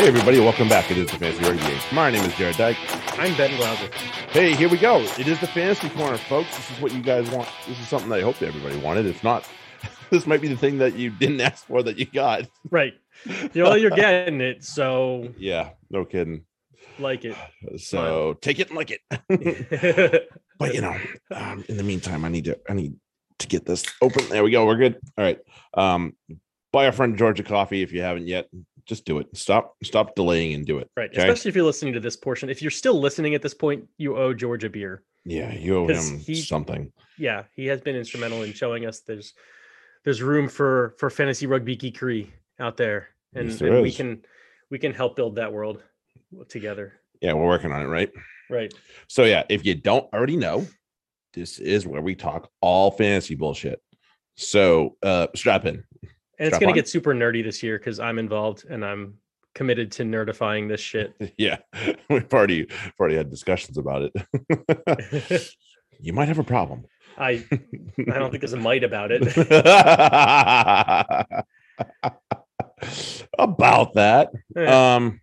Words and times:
Hey, 0.00 0.08
everybody, 0.08 0.40
welcome 0.40 0.66
back. 0.66 0.90
It 0.90 0.96
is 0.96 1.10
the 1.10 1.18
Fantasy 1.18 1.44
Rugby 1.44 1.62
Game. 1.62 1.78
My 1.92 2.10
name 2.10 2.24
is 2.24 2.32
Jarrod 2.32 2.56
Dyke. 2.56 2.78
I'm 3.18 3.36
Ben 3.36 3.54
Glauser. 3.58 3.90
Hey, 4.30 4.54
here 4.54 4.70
we 4.70 4.78
go. 4.78 5.02
It 5.18 5.28
is 5.28 5.38
the 5.40 5.46
Fantasy 5.46 5.90
Corner, 5.90 6.16
folks. 6.16 6.56
This 6.56 6.70
is 6.70 6.80
what 6.80 6.94
you 6.94 7.02
guys 7.02 7.30
want. 7.30 7.50
This 7.68 7.78
is 7.78 7.86
something 7.86 8.08
that 8.08 8.20
I 8.20 8.22
hope 8.22 8.40
everybody 8.40 8.78
wanted. 8.78 9.04
If 9.04 9.22
not, 9.22 9.46
this 10.10 10.26
might 10.26 10.40
be 10.40 10.48
the 10.48 10.56
thing 10.56 10.78
that 10.78 10.94
you 10.94 11.10
didn't 11.10 11.42
ask 11.42 11.66
for 11.66 11.82
that 11.82 11.98
you 11.98 12.06
got. 12.06 12.48
Right. 12.70 12.94
You 13.52 13.62
know, 13.62 13.74
you're 13.74 13.90
getting 13.90 14.40
it, 14.40 14.64
so 14.64 15.34
Yeah, 15.38 15.72
no 15.90 16.06
kidding. 16.06 16.46
like 16.98 17.26
it. 17.26 17.36
So 17.76 18.38
take 18.40 18.58
it 18.58 18.68
and 18.70 18.78
like 18.78 18.92
it. 18.92 20.30
but 20.58 20.72
you 20.72 20.80
know, 20.80 20.96
um, 21.30 21.62
in 21.68 21.76
the 21.76 21.82
meantime, 21.82 22.24
I 22.24 22.30
need 22.30 22.46
to 22.46 22.58
I 22.70 22.72
need 22.72 22.96
to 23.40 23.46
get 23.46 23.66
this 23.66 23.84
open. 24.00 24.26
There 24.30 24.42
we 24.42 24.50
go. 24.50 24.64
We're 24.64 24.76
good. 24.76 24.98
All 25.18 25.24
right. 25.26 25.40
Um, 25.74 26.14
buy 26.72 26.86
our 26.86 26.92
friend 26.92 27.18
Georgia 27.18 27.42
coffee 27.42 27.82
if 27.82 27.92
you 27.92 28.00
haven't 28.00 28.26
yet. 28.26 28.48
Just 28.86 29.04
do 29.04 29.18
it. 29.18 29.28
Stop 29.36 29.76
stop 29.82 30.14
delaying 30.14 30.54
and 30.54 30.66
do 30.66 30.78
it. 30.78 30.88
Okay? 30.98 31.10
Especially 31.12 31.48
if 31.48 31.54
you're 31.56 31.64
listening 31.64 31.94
to 31.94 32.00
this 32.00 32.16
portion. 32.16 32.48
If 32.50 32.62
you're 32.62 32.70
still 32.70 33.00
listening 33.00 33.34
at 33.34 33.42
this 33.42 33.54
point, 33.54 33.88
you 33.98 34.16
owe 34.16 34.34
George 34.34 34.64
a 34.64 34.70
beer. 34.70 35.02
Yeah, 35.24 35.52
you 35.52 35.76
owe 35.76 35.88
him 35.88 36.18
he- 36.18 36.34
something. 36.40 36.92
Yeah, 37.18 37.44
he 37.54 37.66
has 37.66 37.80
been 37.80 37.96
instrumental 37.96 38.42
in 38.42 38.52
showing 38.52 38.86
us 38.86 39.00
there's 39.00 39.34
there's 40.04 40.22
room 40.22 40.48
for 40.48 40.94
for 40.98 41.10
fantasy 41.10 41.46
rugby 41.46 41.76
geekery 41.76 42.28
out 42.58 42.76
there, 42.76 43.08
and, 43.34 43.50
Yes, 43.50 43.58
there 43.58 43.74
and 43.74 43.82
we 43.82 43.92
can 43.92 44.22
we 44.70 44.78
can 44.78 44.94
help 44.94 45.16
build 45.16 45.36
that 45.36 45.52
world 45.52 45.82
together. 46.48 46.94
Yeah, 47.20 47.34
we're 47.34 47.46
working 47.46 47.72
on 47.72 47.82
it, 47.82 47.86
right? 47.86 48.10
Right. 48.48 48.72
So 49.08 49.24
yeah, 49.24 49.44
if 49.48 49.64
you 49.64 49.74
don't 49.74 50.12
already 50.14 50.36
know, 50.36 50.66
this 51.34 51.58
is 51.58 51.86
where 51.86 52.00
we 52.00 52.14
talk 52.14 52.50
all 52.60 52.90
fantasy 52.90 53.34
bullshit. 53.34 53.82
So 54.36 54.96
uh 55.02 55.26
strap 55.34 55.66
in. 55.66 55.84
And 56.40 56.48
it's 56.48 56.58
gonna 56.58 56.72
get 56.72 56.88
super 56.88 57.14
nerdy 57.14 57.44
this 57.44 57.62
year 57.62 57.78
because 57.78 58.00
I'm 58.00 58.18
involved 58.18 58.64
and 58.68 58.82
I'm 58.84 59.18
committed 59.54 59.92
to 59.92 60.04
nerdifying 60.04 60.68
this 60.68 60.80
shit. 60.80 61.14
Yeah, 61.36 61.58
we've 62.10 62.32
already 62.32 62.62
we've 62.62 62.92
already 62.98 63.16
had 63.16 63.30
discussions 63.30 63.76
about 63.76 64.10
it. 64.14 65.50
you 66.00 66.12
might 66.14 66.28
have 66.28 66.38
a 66.38 66.44
problem. 66.44 66.84
I 67.18 67.44
I 67.98 68.18
don't 68.18 68.30
think 68.30 68.40
there's 68.40 68.54
a 68.54 68.56
might 68.56 68.84
about 68.84 69.10
it. 69.12 69.22
about 73.38 73.94
that. 73.94 74.30
Eh, 74.56 74.66
Um, 74.66 75.20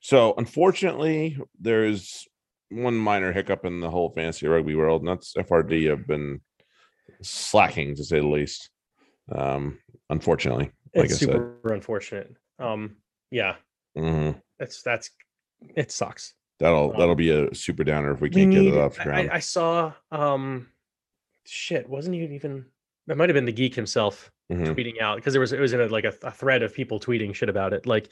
so 0.00 0.34
unfortunately, 0.36 1.36
there's 1.60 2.28
one 2.70 2.96
minor 2.96 3.32
hiccup 3.32 3.64
in 3.64 3.80
the 3.80 3.90
whole 3.90 4.10
fantasy 4.10 4.46
rugby 4.46 4.76
world, 4.76 5.02
and 5.02 5.08
that's 5.08 5.34
FRD 5.34 5.88
have 5.90 6.06
been 6.06 6.40
slacking 7.22 7.96
to 7.96 8.04
say 8.04 8.20
the 8.20 8.26
least. 8.28 8.70
Um, 9.34 9.80
unfortunately, 10.10 10.70
like 10.94 11.06
it's 11.06 11.14
I 11.14 11.16
said, 11.16 11.28
super 11.28 11.72
unfortunate. 11.74 12.34
Um, 12.58 12.96
yeah, 13.30 13.56
Mhm. 13.96 14.40
that's 14.58 14.82
that's 14.82 15.10
it 15.74 15.90
sucks. 15.90 16.34
that'll 16.58 16.92
Um, 16.92 16.98
that'll 16.98 17.14
be 17.14 17.30
a 17.30 17.54
super 17.54 17.84
downer 17.84 18.12
if 18.12 18.20
we 18.20 18.28
We 18.28 18.34
can't 18.42 18.52
get 18.52 18.60
need- 18.62 18.74
it 18.74 18.78
off 18.78 18.96
the 18.96 19.04
ground. 19.04 19.30
I, 19.30 19.36
I 19.36 19.38
saw 19.40 19.92
um, 20.10 20.68
shit. 21.46 21.88
Wasn't 21.88 22.14
he 22.14 22.22
even? 22.34 22.66
It 23.08 23.16
might 23.16 23.28
have 23.28 23.34
been 23.34 23.44
the 23.44 23.52
geek 23.52 23.74
himself 23.74 24.30
Mhm. 24.50 24.74
tweeting 24.74 25.00
out 25.00 25.16
because 25.16 25.32
there 25.34 25.40
was 25.40 25.52
it 25.52 25.60
was 25.60 25.72
in 25.72 25.80
a, 25.80 25.86
like 25.88 26.04
a, 26.04 26.14
a 26.22 26.30
thread 26.30 26.62
of 26.62 26.72
people 26.74 26.98
tweeting 27.00 27.34
shit 27.34 27.48
about 27.48 27.72
it. 27.72 27.86
Like 27.86 28.08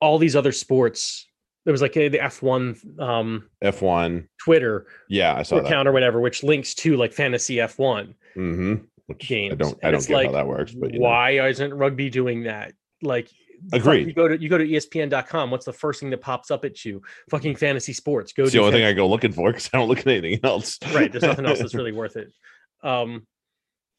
all 0.00 0.18
these 0.18 0.36
other 0.36 0.52
sports. 0.52 1.26
There 1.64 1.72
was 1.72 1.82
like 1.82 1.96
a, 1.98 2.08
the 2.08 2.18
F1 2.18 2.98
um, 2.98 3.50
F1, 3.62 4.26
Twitter 4.42 4.86
yeah, 5.10 5.34
I 5.34 5.42
saw 5.42 5.56
that. 5.56 5.66
account 5.66 5.86
or 5.86 5.92
whatever, 5.92 6.18
which 6.18 6.42
links 6.42 6.74
to 6.76 6.96
like 6.96 7.12
fantasy 7.12 7.56
F1. 7.56 8.14
hmm 8.34 8.74
Which 9.08 9.32
I 9.32 9.48
don't, 9.48 9.78
I 9.82 9.90
don't 9.90 10.06
get 10.06 10.26
how 10.26 10.32
that 10.32 10.46
works, 10.46 10.74
but 10.74 10.92
you 10.92 10.98
know. 10.98 11.06
why 11.06 11.48
isn't 11.48 11.72
rugby 11.72 12.10
doing 12.10 12.42
that? 12.42 12.74
Like, 13.00 13.30
fuck, 13.70 13.80
Agreed. 13.80 14.06
You 14.06 14.12
go 14.12 14.28
to 14.28 14.38
you 14.38 14.50
go 14.50 14.58
to 14.58 14.66
ESPN.com. 14.66 15.50
What's 15.50 15.64
the 15.64 15.72
first 15.72 16.00
thing 16.00 16.10
that 16.10 16.20
pops 16.20 16.50
up 16.50 16.66
at 16.66 16.84
you? 16.84 17.00
Fucking 17.30 17.56
fantasy 17.56 17.94
sports. 17.94 18.34
Go 18.34 18.42
It's 18.42 18.52
the 18.52 18.58
only 18.58 18.72
thing 18.72 18.84
I 18.84 18.92
go 18.92 19.08
looking 19.08 19.32
for 19.32 19.50
because 19.50 19.70
I 19.72 19.78
don't 19.78 19.88
look 19.88 20.00
at 20.00 20.06
anything 20.06 20.40
else. 20.44 20.78
right. 20.92 21.10
There's 21.10 21.24
nothing 21.24 21.46
else 21.46 21.58
that's 21.58 21.74
really 21.74 21.92
worth 21.92 22.16
it. 22.16 22.34
Um, 22.82 23.26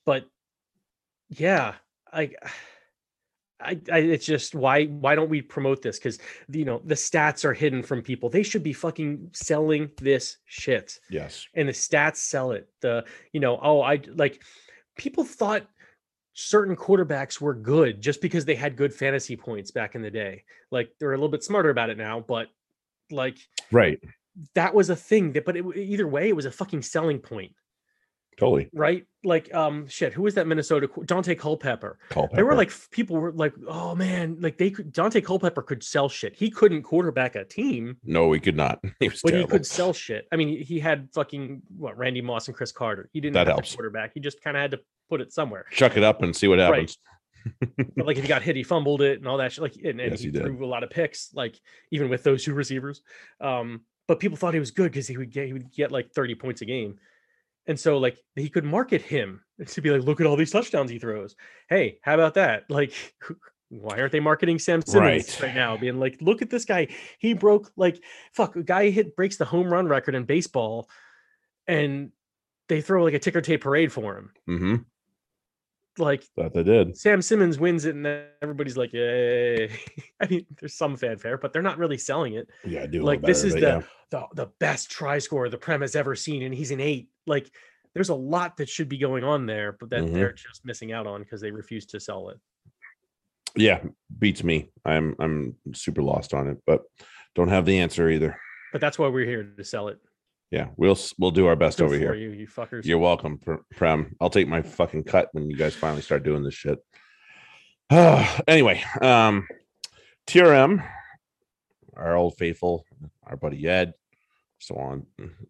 but 0.06 0.25
yeah, 1.30 1.74
I, 2.14 2.31
I, 3.59 3.80
I 3.92 3.98
it's 3.98 4.28
just 4.28 4.53
why 4.53 4.86
why 4.86 5.16
don't 5.16 5.30
we 5.30 5.42
promote 5.42 5.81
this? 5.81 5.98
Because 5.98 6.19
you 6.50 6.66
know 6.66 6.84
the 6.86 6.94
stats 6.94 7.46
are 7.46 7.53
hidden 7.53 7.81
from 7.81 8.03
people. 8.03 8.30
They 8.30 8.44
should 8.44 8.64
be 8.64 8.74
fucking 8.74 9.31
selling 9.34 9.90
this 9.98 10.38
shit. 10.46 11.00
yes. 11.09 11.48
and 11.56 11.68
the 11.68 11.74
stats 11.74 12.18
sell 12.18 12.52
it. 12.52 12.69
The 12.81 13.06
you 13.34 13.40
know, 13.40 13.59
oh, 13.59 13.81
I 13.81 14.02
like 14.14 14.44
people 15.00 15.24
thought 15.24 15.66
certain 16.34 16.76
quarterbacks 16.76 17.42
were 17.42 17.54
good 17.54 18.02
just 18.02 18.22
because 18.22 18.46
they 18.46 18.54
had 18.54 18.76
good 18.76 18.94
fantasy 18.94 19.36
points 19.36 19.72
back 19.72 19.96
in 19.96 20.02
the 20.02 20.12
day. 20.12 20.44
Like 20.72 20.92
they're 21.00 21.14
a 21.14 21.18
little 21.18 21.30
bit 21.30 21.44
smarter 21.44 21.70
about 21.70 21.90
it 21.90 21.98
now, 21.98 22.20
but 22.20 22.50
like 23.10 23.38
Right. 23.72 24.00
that 24.56 24.76
was 24.76 24.90
a 24.90 24.96
thing 24.96 25.32
that 25.34 25.46
but 25.46 25.58
it, 25.58 25.66
either 25.76 26.08
way 26.08 26.30
it 26.30 26.36
was 26.36 26.46
a 26.46 26.52
fucking 26.52 26.82
selling 26.82 27.20
point, 27.20 27.54
Totally. 28.40 28.70
right? 28.74 29.06
Like 29.26 29.54
um 29.54 29.86
shit, 29.90 30.14
who 30.14 30.22
was 30.24 30.36
that 30.36 30.48
Minnesota 30.48 30.88
Daunte 30.88 31.38
Culpepper? 31.38 32.00
Culpepper. 32.10 32.36
They 32.38 32.44
were 32.44 32.56
like 32.56 32.72
people 32.92 33.18
were 33.18 33.34
like, 33.34 33.54
"Oh 33.68 33.94
man, 33.94 34.38
like 34.40 34.58
they 34.58 34.72
could 34.72 34.94
Daunte 34.94 35.22
Culpepper 35.26 35.62
could 35.62 35.84
sell 35.84 36.08
shit. 36.08 36.36
He 36.36 36.50
couldn't 36.50 36.84
quarterback 36.84 37.36
a 37.36 37.44
team, 37.44 37.98
no, 38.06 38.32
he 38.32 38.40
could 38.40 38.56
not. 38.56 38.80
He 39.00 39.10
was 39.10 39.22
but 39.22 39.32
terrible. 39.32 39.48
he 39.48 39.52
could 39.52 39.66
sell 39.66 39.92
shit. 39.92 40.26
I 40.32 40.38
mean, 40.38 40.64
he- 40.64 40.80
had 40.80 41.10
fucking 41.14 41.62
what 41.78 41.98
Randy 41.98 42.22
Moss 42.22 42.48
and 42.48 42.56
Cris 42.56 42.72
Carter. 42.72 43.10
He 43.12 43.20
didn't 43.20 43.34
That 43.34 43.48
have 43.48 43.56
helps. 43.58 43.74
a 43.74 43.76
quarterback. 43.76 44.12
He 44.14 44.22
just 44.22 44.42
kind 44.42 44.56
of 44.56 44.62
had 44.62 44.72
to 44.72 44.80
put 45.10 45.20
it 45.20 45.34
somewhere. 45.34 45.66
Chuck 45.72 45.98
it 45.98 46.04
up 46.04 46.22
and 46.24 46.34
see 46.34 46.48
what 46.48 46.60
Right. 46.60 46.66
happens. 46.66 46.98
But 47.96 48.06
like 48.06 48.18
if 48.18 48.24
he 48.24 48.28
got 48.30 48.42
hit, 48.42 48.56
he 48.56 48.64
fumbled 48.64 49.02
it 49.02 49.18
and 49.20 49.28
all 49.28 49.38
that 49.38 49.52
shit. 49.52 49.62
Like 49.62 49.76
and, 49.76 50.00
and 50.00 50.12
Yes, 50.12 50.20
he, 50.22 50.28
he 50.28 50.32
did. 50.32 50.44
threw 50.44 50.66
a 50.66 50.68
lot 50.68 50.84
of 50.84 50.90
picks, 50.90 51.34
like 51.34 51.60
even 51.92 52.08
with 52.10 52.24
those 52.24 52.44
two 52.44 52.54
receivers. 52.54 53.02
Um, 53.42 53.82
but 54.08 54.20
people 54.20 54.38
thought 54.38 54.54
he 54.54 54.60
was 54.60 54.72
good 54.72 54.92
because 54.92 55.08
he 55.08 55.18
would 55.18 55.30
get 55.32 55.48
he 55.48 55.54
would 55.54 55.72
get 55.74 55.92
like 55.92 56.12
30 56.12 56.36
points 56.36 56.62
a 56.62 56.66
game. 56.66 56.96
And 57.69 57.80
so 57.80 58.00
like 58.00 58.18
he 58.35 58.50
could 58.50 58.66
market 58.66 59.02
him 59.02 59.41
to 59.68 59.81
be 59.81 59.91
like, 59.91 60.02
look 60.02 60.19
at 60.19 60.28
all 60.28 60.35
these 60.35 60.52
touchdowns 60.52 60.91
he 60.91 61.00
throws. 61.00 61.35
Hey, 61.69 62.00
how 62.02 62.16
about 62.16 62.34
that? 62.34 62.63
Like 62.69 62.91
why 63.69 64.00
aren't 64.00 64.12
they 64.12 64.19
marketing 64.19 64.57
Sam 64.57 64.81
Simmonds 64.81 65.40
Right. 65.40 65.47
right 65.50 65.56
now? 65.56 65.78
Being 65.78 66.00
like, 66.00 66.18
look 66.22 66.41
at 66.41 66.50
this 66.50 66.66
guy. 66.66 66.88
He 67.19 67.34
broke 67.35 67.72
like 67.78 68.03
fuck 68.34 68.56
a 68.56 68.63
guy 68.63 68.90
hit 68.90 69.16
breaks 69.16 69.38
the 69.38 69.46
home 69.46 69.72
run 69.72 69.88
record 69.88 70.16
in 70.16 70.25
baseball, 70.25 70.90
and 71.68 72.12
they 72.68 72.81
throw 72.81 73.03
like 73.03 73.13
a 73.13 73.19
ticker 73.19 73.41
tape 73.41 73.62
parade 73.62 73.94
for 73.94 74.18
him. 74.18 74.31
Mm-hmm. 74.50 74.75
Like 76.00 76.24
That 76.38 76.54
they 76.54 76.64
did. 76.64 76.98
Sam 76.98 77.22
Simmonds 77.22 77.60
wins 77.60 77.86
it, 77.86 77.96
and 77.96 78.08
everybody's 78.42 78.78
like, 78.78 78.94
"Yay!" 78.94 79.70
I 80.22 80.28
mean, 80.28 80.46
there's 80.60 80.76
some 80.76 80.96
fanfare, 80.98 81.38
but 81.38 81.52
they're 81.54 81.62
not 81.62 81.78
really 81.78 81.98
selling 81.98 82.34
it. 82.34 82.50
Yeah, 82.66 82.84
I 82.84 82.88
do. 82.88 83.02
Like, 83.04 83.22
this 83.22 83.44
is 83.44 83.54
the- 83.54 83.60
yeah. 83.60 83.82
the 84.12 84.26
the 84.36 84.48
best 84.60 84.90
try 84.90 85.20
score 85.20 85.50
the 85.50 85.58
Prem 85.58 85.82
has 85.82 85.96
ever 85.96 86.16
seen, 86.16 86.44
and 86.44 86.54
he's 86.56 86.72
an 86.72 86.80
eight. 86.80 87.10
Like, 87.28 87.50
there's 87.94 88.10
a 88.10 88.16
lot 88.16 88.58
that 88.58 88.70
should 88.70 88.88
be 88.90 88.98
going 88.98 89.24
on 89.24 89.46
there, 89.46 89.74
but 89.80 89.90
that 89.90 90.04
Mhm. 90.04 90.14
they're 90.14 90.32
just 90.34 90.66
missing 90.66 90.92
out 90.94 91.06
on 91.08 91.22
because 91.24 91.42
they 91.42 91.52
refuse 91.52 91.86
to 91.88 92.00
sell 92.00 92.30
it. 92.30 92.38
yeah 93.56 93.81
beats 94.20 94.44
me. 94.44 94.70
I'm 94.86 95.16
I'm 95.20 95.56
super 95.74 96.04
lost 96.04 96.34
on 96.36 96.48
it, 96.48 96.58
but 96.68 96.84
don't 97.36 97.48
have 97.50 97.66
the 97.66 97.80
answer 97.80 98.08
either. 98.10 98.40
But 98.72 98.80
that's 98.81 99.00
why 99.00 99.08
we're 99.08 99.26
here 99.26 99.44
to 99.44 99.64
sell 99.64 99.88
it. 99.88 99.98
Yeah, 100.52 100.70
we'll 100.78 100.98
we'll 101.20 101.32
do 101.32 101.46
our 101.48 101.56
best 101.56 101.78
Good 101.78 101.86
over 101.86 101.98
here. 101.98 102.14
you, 102.16 102.32
you 102.32 102.48
fuckers. 102.48 102.86
You're 102.86 102.98
welcome, 102.98 103.38
Pr- 103.38 103.62
Prem. 103.76 104.16
I'll 104.20 104.32
take 104.32 104.48
my 104.48 104.62
fucking 104.64 105.04
cut 105.04 105.30
when 105.32 105.50
you 105.50 105.56
guys 105.56 105.76
finally 105.76 106.02
start 106.02 106.24
doing 106.24 106.44
this 106.44 106.56
shit. 106.56 106.80
anyway, 108.48 108.84
um, 109.02 109.48
TRM, 110.28 110.84
our 111.96 112.16
old 112.16 112.36
faithful, 112.38 112.86
our 113.24 113.38
buddy 113.38 113.68
Ed, 113.68 113.94
so 114.60 114.76
on, 114.76 115.06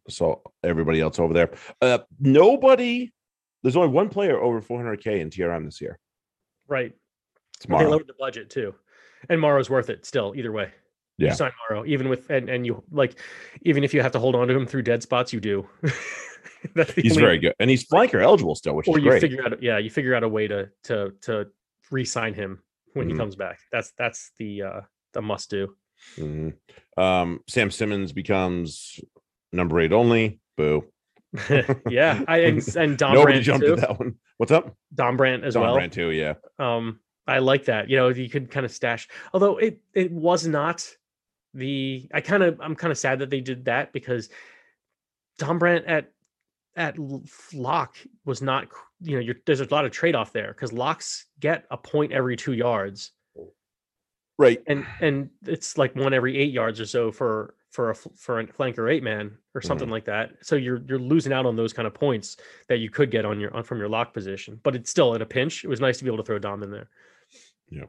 so 0.09 0.41
everybody 0.63 0.99
else 0.99 1.17
over 1.19 1.33
there. 1.33 1.51
Uh, 1.81 1.99
nobody. 2.19 3.13
There's 3.63 3.75
only 3.75 3.89
one 3.89 4.09
player 4.09 4.39
over 4.39 4.61
400k 4.61 5.19
in 5.19 5.29
TRM 5.29 5.65
this 5.65 5.81
year. 5.81 5.99
right. 6.67 6.93
It's 7.57 7.65
But 7.65 7.79
They 7.79 7.85
lowered 7.87 8.07
the 8.07 8.13
budget 8.17 8.49
too, 8.49 8.73
and 9.29 9.39
Maro's 9.39 9.69
worth 9.69 9.89
it 9.89 10.05
still. 10.05 10.33
Either 10.35 10.53
way, 10.53 10.71
Yeah. 11.19 11.29
you 11.29 11.35
sign 11.35 11.51
Maro, 11.69 11.85
even 11.85 12.09
with 12.09 12.29
and 12.29 12.49
and 12.49 12.65
you 12.65 12.83
like, 12.91 13.19
even 13.63 13.83
if 13.83 13.93
you 13.93 14.01
have 14.01 14.11
to 14.13 14.19
hold 14.19 14.35
on 14.35 14.47
to 14.47 14.55
him 14.55 14.65
through 14.65 14.83
dead 14.83 15.03
spots, 15.03 15.31
you 15.33 15.39
do. 15.39 15.67
He's 16.95 17.13
only- 17.13 17.21
very 17.21 17.37
good, 17.37 17.53
and 17.59 17.69
he's 17.69 17.85
flanker 17.85 18.21
eligible 18.21 18.53
still, 18.55 18.75
which 18.75 18.87
or 18.87 18.97
is 18.97 19.03
you 19.03 19.09
great. 19.09 19.21
figure 19.21 19.45
out 19.45 19.61
yeah 19.63 19.77
you 19.77 19.89
figure 19.89 20.13
out 20.15 20.23
a 20.23 20.27
way 20.29 20.47
to 20.47 20.69
to 20.83 21.13
to 21.21 21.47
re-sign 21.91 22.33
him 22.33 22.61
when 22.93 23.07
Mhm. 23.07 23.11
he 23.11 23.17
comes 23.17 23.35
back 23.35 23.59
that's 23.71 23.91
that's 23.97 24.31
the 24.39 24.63
uh 24.63 24.81
the 25.13 25.21
must 25.21 25.49
do 25.49 25.73
Mhm. 26.17 26.53
Um, 26.97 27.41
Sam 27.47 27.71
Simmonds 27.71 28.11
becomes 28.13 28.99
number 29.53 29.79
eight 29.79 29.91
only. 29.93 30.39
Boo. 30.57 30.85
yeah 31.89 32.23
i 32.27 32.39
and, 32.39 32.67
and 32.75 32.97
Dom 32.97 33.13
Nobody 33.13 33.33
Brandt 33.33 33.45
jumped 33.45 33.65
too. 33.65 33.73
at 33.73 33.79
that 33.81 33.99
one. 33.99 34.15
What's 34.37 34.51
up? 34.51 34.75
Dombrandt 34.95 35.43
as 35.43 35.53
Don 35.53 35.63
well 35.63 35.75
Brandt 35.75 35.93
too. 35.93 36.11
Yeah. 36.11 36.33
um 36.57 36.99
i 37.27 37.37
like 37.39 37.65
that 37.65 37.89
you 37.89 37.95
know 37.95 38.09
you 38.09 38.27
could 38.29 38.49
kind 38.51 38.65
of 38.65 38.71
stash 38.71 39.07
although 39.33 39.57
it 39.57 39.79
it 39.93 40.11
was 40.11 40.47
not 40.47 40.85
the 41.53 42.07
i 42.13 42.21
kind 42.21 42.43
of 42.43 42.59
i'm 42.61 42.75
kind 42.75 42.91
of 42.91 42.97
sad 42.97 43.19
that 43.19 43.29
they 43.29 43.41
did 43.41 43.65
that 43.65 43.91
because 43.93 44.29
Dombrandt 45.39 45.83
at 45.87 46.11
at 46.75 46.95
lock 47.53 47.95
was 48.25 48.41
not 48.41 48.67
you 49.01 49.15
know 49.15 49.21
you're, 49.21 49.35
there's 49.45 49.61
a 49.61 49.67
lot 49.71 49.85
of 49.85 49.91
trade 49.91 50.15
off 50.15 50.31
there 50.31 50.49
because 50.49 50.71
locks 50.71 51.25
get 51.39 51.65
a 51.71 51.77
point 51.77 52.11
every 52.11 52.35
two 52.35 52.53
yards 52.53 53.11
oh. 53.37 53.51
Right. 54.37 54.61
and 54.67 54.85
and 55.01 55.29
it's 55.45 55.77
like 55.77 55.95
one 55.95 56.13
every 56.13 56.37
eight 56.37 56.51
yards 56.51 56.79
or 56.79 56.85
so 56.85 57.11
for 57.11 57.55
for 57.71 57.91
a 57.91 57.95
for 57.95 58.39
a 58.39 58.47
flanker 58.47 58.91
eight 58.91 59.03
man 59.03 59.37
or 59.53 59.61
something 59.61 59.85
mm-hmm. 59.85 59.93
like 59.93 60.05
that. 60.05 60.31
So 60.41 60.55
you're 60.55 60.81
you're 60.87 60.99
losing 60.99 61.33
out 61.33 61.45
on 61.45 61.55
those 61.55 61.73
kind 61.73 61.87
of 61.87 61.93
points 61.93 62.37
that 62.67 62.79
you 62.79 62.89
could 62.89 63.11
get 63.11 63.25
on 63.25 63.39
your 63.39 63.55
on 63.55 63.63
from 63.63 63.77
your 63.77 63.89
lock 63.89 64.13
position. 64.13 64.59
But 64.63 64.75
it's 64.75 64.89
still 64.89 65.13
in 65.13 65.21
a 65.21 65.25
pinch. 65.25 65.63
It 65.63 65.67
was 65.67 65.79
nice 65.79 65.97
to 65.99 66.03
be 66.03 66.09
able 66.09 66.17
to 66.17 66.23
throw 66.23 66.39
Dom 66.39 66.63
in 66.63 66.71
there. 66.71 66.89
Yeah, 67.69 67.85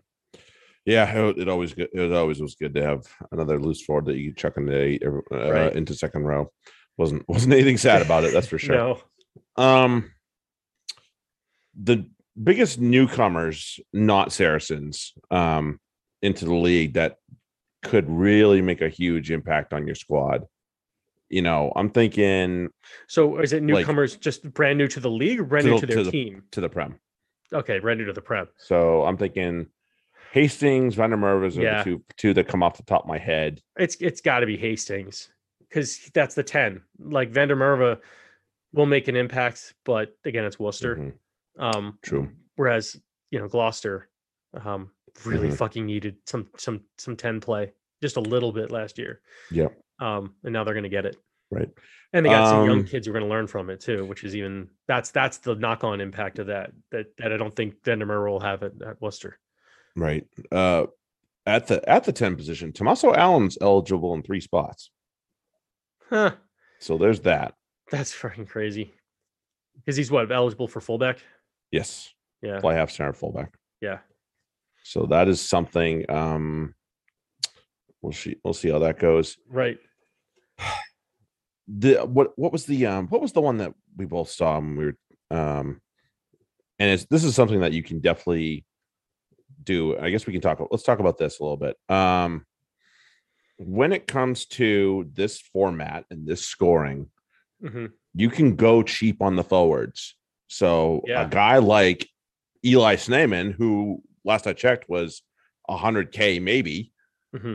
it, 0.87 1.39
it 1.39 1.49
always 1.49 1.75
good. 1.75 1.89
It 1.93 2.13
always 2.13 2.41
was 2.41 2.55
good 2.55 2.75
to 2.75 2.83
have 2.83 3.03
another 3.33 3.59
loose 3.61 3.83
forward 3.83 4.07
that 4.07 4.17
you 4.17 4.31
could 4.31 4.39
chuck 4.39 4.57
into 4.57 4.77
eight, 4.81 5.03
uh, 5.05 5.53
Right. 5.53 5.75
into 5.77 5.95
second 5.95 6.25
row. 6.25 6.51
wasn't 6.99 7.29
wasn't 7.29 7.53
anything 7.59 7.77
sad 7.79 8.03
about 8.03 8.25
it. 8.25 8.33
That's 8.33 8.49
for 8.49 8.59
sure. 8.65 8.75
No, 8.77 8.99
Um, 9.57 10.11
the 11.81 12.09
biggest 12.43 12.79
newcomers, 12.81 13.79
not 13.93 14.33
Saracens, 14.33 15.13
um, 15.31 15.79
into 16.23 16.45
the 16.45 16.55
league 16.55 16.95
that 16.95 17.17
could 17.83 18.09
really 18.11 18.61
make 18.61 18.83
a 18.83 18.89
huge 18.89 19.31
impact 19.31 19.73
on 19.73 19.87
your 19.87 19.95
squad. 19.95 20.45
You 21.31 21.43
know, 21.43 21.73
I'm 21.77 21.91
thinking 21.91 22.69
so 23.09 23.39
is 23.39 23.53
it 23.53 23.63
Like- 23.63 23.65
newcomers 23.87 24.17
just 24.17 24.53
brand 24.53 24.79
new 24.79 24.89
to 24.89 25.01
the 25.01 25.11
league 25.11 25.41
or 25.41 25.45
brand 25.45 25.65
To 25.67 25.71
new 25.73 25.81
the- 25.81 25.87
to 25.87 25.95
their 25.95 25.97
to 25.99 26.05
the- 26.05 26.11
team? 26.11 26.43
to 26.53 26.61
the 26.61 26.69
prem. 26.69 26.99
Okay, 27.53 27.79
brand 27.79 27.99
new 28.01 28.07
to 28.07 28.13
the 28.13 28.21
prem. 28.21 28.49
So 28.59 29.05
I'm 29.05 29.17
thinking 29.17 29.67
Hastings, 30.33 30.95
Van 30.95 31.11
der 31.11 31.17
are 31.17 31.47
Yeah. 31.49 31.83
the 31.83 31.85
two 31.91 32.05
two 32.17 32.35
that 32.35 32.49
come 32.49 32.63
off 32.63 32.77
the 32.77 32.83
top 32.85 33.03
of 33.03 33.09
my 33.09 33.19
head. 33.19 33.61
It's 33.77 33.97
it's 33.97 34.21
got 34.21 34.41
to 34.41 34.47
be 34.47 34.57
Hastings 34.57 35.29
because 35.61 35.99
that's 36.15 36.35
the 36.35 36.43
ten. 36.43 36.83
Like 36.99 37.31
Van 37.31 37.49
der 37.49 37.57
Merwe 37.57 38.01
will 38.73 38.87
make 38.87 39.09
an 39.09 39.17
impact, 39.17 39.75
but 39.85 40.17
again, 40.25 40.45
it's 40.45 40.59
Worcester. 40.59 40.97
Mhm, 40.97 41.13
Um, 41.59 41.99
True. 42.03 42.31
whereas 42.57 42.97
you 43.31 43.39
know 43.39 43.49
Gloucester 43.49 44.09
um, 44.55 44.91
really 45.25 45.49
Mhm. 45.49 45.57
fucking 45.57 45.87
needed 45.87 46.17
some 46.27 46.49
some 46.57 46.85
some 46.99 47.17
ten 47.17 47.41
play 47.41 47.73
just 48.03 48.17
a 48.17 48.21
little 48.21 48.53
bit 48.53 48.71
last 48.71 48.99
year. 48.99 49.21
Yeah. 49.51 49.69
Um, 49.99 50.35
and 50.45 50.53
now 50.53 50.65
they're 50.65 50.75
going 50.75 50.85
to 50.85 50.89
get 50.89 51.05
it. 51.07 51.17
Right. 51.51 51.69
And 52.13 52.25
they 52.25 52.31
got 52.31 52.49
some 52.49 52.67
young 52.67 52.79
Um, 52.81 52.85
kids 52.87 53.07
who 53.07 53.13
are 53.13 53.19
going 53.19 53.25
to 53.25 53.31
learn 53.31 53.47
from 53.47 53.69
it 53.71 53.81
too, 53.81 54.05
which 54.07 54.25
is 54.25 54.35
even 54.35 54.71
that's 54.87 55.11
that's 55.11 55.39
the 55.39 55.55
knock 55.57 55.83
on 55.85 56.01
impact 56.01 56.39
of 56.39 56.47
that 56.47 56.73
that 56.91 57.17
that 57.19 57.33
I 57.33 57.37
don't 57.37 57.55
think 57.55 57.85
Vandermeer 57.85 58.29
will 58.29 58.41
have 58.41 58.63
at, 58.63 58.81
at 58.83 59.01
Worcester. 59.01 59.39
Right. 59.97 60.27
Uh 60.51 60.87
at 61.47 61.67
the 61.67 61.87
at 61.89 62.05
the 62.05 62.13
10 62.13 62.37
position, 62.37 62.73
Tommaso 62.73 63.13
Allan's 63.15 63.59
eligible 63.61 64.15
in 64.15 64.23
three 64.23 64.41
spots. 64.41 64.91
Huh. 66.09 66.33
So 66.79 66.99
there's 66.99 67.21
that. 67.21 67.55
That's 67.91 68.13
fucking 68.13 68.47
crazy. 68.47 68.93
Because 69.77 69.97
he's 69.97 70.11
what 70.11 70.31
eligible 70.31 70.69
for 70.69 70.81
fullback? 70.81 71.19
Yes. 71.71 72.11
Yeah. 72.43 72.61
Fly 72.61 72.75
half 72.75 72.91
center 72.91 73.13
fullback. 73.13 73.55
Yeah. 73.81 73.99
So 74.83 75.07
that 75.07 75.29
is 75.29 75.41
something 75.41 76.11
um 76.11 76.75
we'll 78.03 78.13
see 78.13 78.37
we'll 78.45 78.55
see 78.55 78.71
how 78.71 78.81
that 78.81 78.99
goes. 78.99 79.37
Right. 79.49 79.79
The 81.69 81.99
what 82.05 82.37
what 82.37 82.53
was 82.53 82.67
the 82.67 82.87
um 82.87 83.07
what 83.09 83.21
was 83.21 83.33
the 83.33 83.41
one 83.41 83.59
that 83.59 83.73
we 83.97 84.05
both 84.05 84.29
saw 84.31 84.59
when 84.59 84.77
we 84.77 84.85
were 84.87 84.97
um 85.31 85.81
and 86.79 86.91
it's 86.91 87.05
this 87.07 87.23
is 87.23 87.35
something 87.35 87.61
that 87.61 87.73
you 87.73 87.83
can 87.83 88.01
definitely 88.01 88.65
do. 89.63 89.99
I 89.99 90.11
guess 90.11 90.27
we 90.27 90.33
can 90.33 90.43
talk 90.43 90.61
let's 90.71 90.83
talk 90.85 90.99
about 91.01 91.19
this 91.19 91.39
a 91.39 91.43
little 91.43 91.57
bit. 91.57 91.77
Um 91.89 92.47
when 93.59 93.93
it 93.93 94.07
comes 94.07 94.47
to 94.47 95.11
this 95.13 95.39
format 95.39 96.05
and 96.11 96.27
this 96.27 96.47
scoring, 96.47 97.11
hmm 97.61 97.87
you 98.15 98.29
can 98.29 98.57
go 98.57 98.83
cheap 98.83 99.23
on 99.23 99.37
the 99.37 99.45
forwards. 99.45 100.17
So 100.49 101.03
Yeah. 101.07 101.27
a 101.27 101.29
guy 101.29 101.59
like 101.59 102.09
Eli 102.65 102.97
Snyman, 102.97 103.53
who 103.53 104.03
last 104.25 104.47
I 104.47 104.53
checked 104.53 104.89
was 104.89 105.23
100k 105.69 106.41
maybe, 106.43 106.93
hmm 107.37 107.55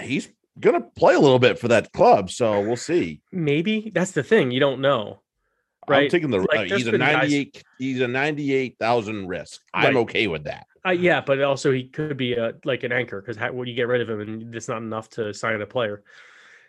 he's 0.00 0.28
gonna 0.60 0.80
play 0.80 1.14
a 1.14 1.20
little 1.20 1.38
bit 1.38 1.58
for 1.58 1.68
that 1.68 1.92
club. 1.92 2.30
So 2.30 2.60
we'll 2.60 2.76
see. 2.76 3.20
Maybe 3.32 3.90
that's 3.94 4.12
the 4.12 4.22
thing. 4.24 4.50
You 4.50 4.60
don't 4.60 4.80
know. 4.80 5.20
I'm 5.96 6.08
taking 6.08 6.30
the 6.30 6.38
Like, 6.38 6.70
uh, 6.72 6.76
he's 6.76 6.86
a 6.86 6.90
been 6.92 7.00
guys- 7.00 7.14
98 7.30 7.62
he's 7.78 8.00
a 8.00 8.08
98,000 8.08 9.26
risk. 9.28 9.60
I'm 9.74 9.94
Right. 9.94 10.00
okay 10.02 10.26
with 10.26 10.44
that. 10.44 10.66
Uh, 10.86 10.90
yeah, 10.90 11.20
but 11.20 11.40
also 11.42 11.72
he 11.72 11.88
could 11.88 12.16
be 12.16 12.34
a 12.34 12.54
like 12.64 12.82
an 12.84 12.92
anchor 12.92 13.20
because 13.20 13.36
how 13.36 13.62
you 13.62 13.74
get 13.74 13.88
rid 13.88 14.00
of 14.00 14.08
him 14.08 14.20
and 14.20 14.54
it's 14.54 14.68
not 14.68 14.78
enough 14.78 15.08
to 15.10 15.32
sign 15.34 15.60
a 15.60 15.66
player. 15.66 16.02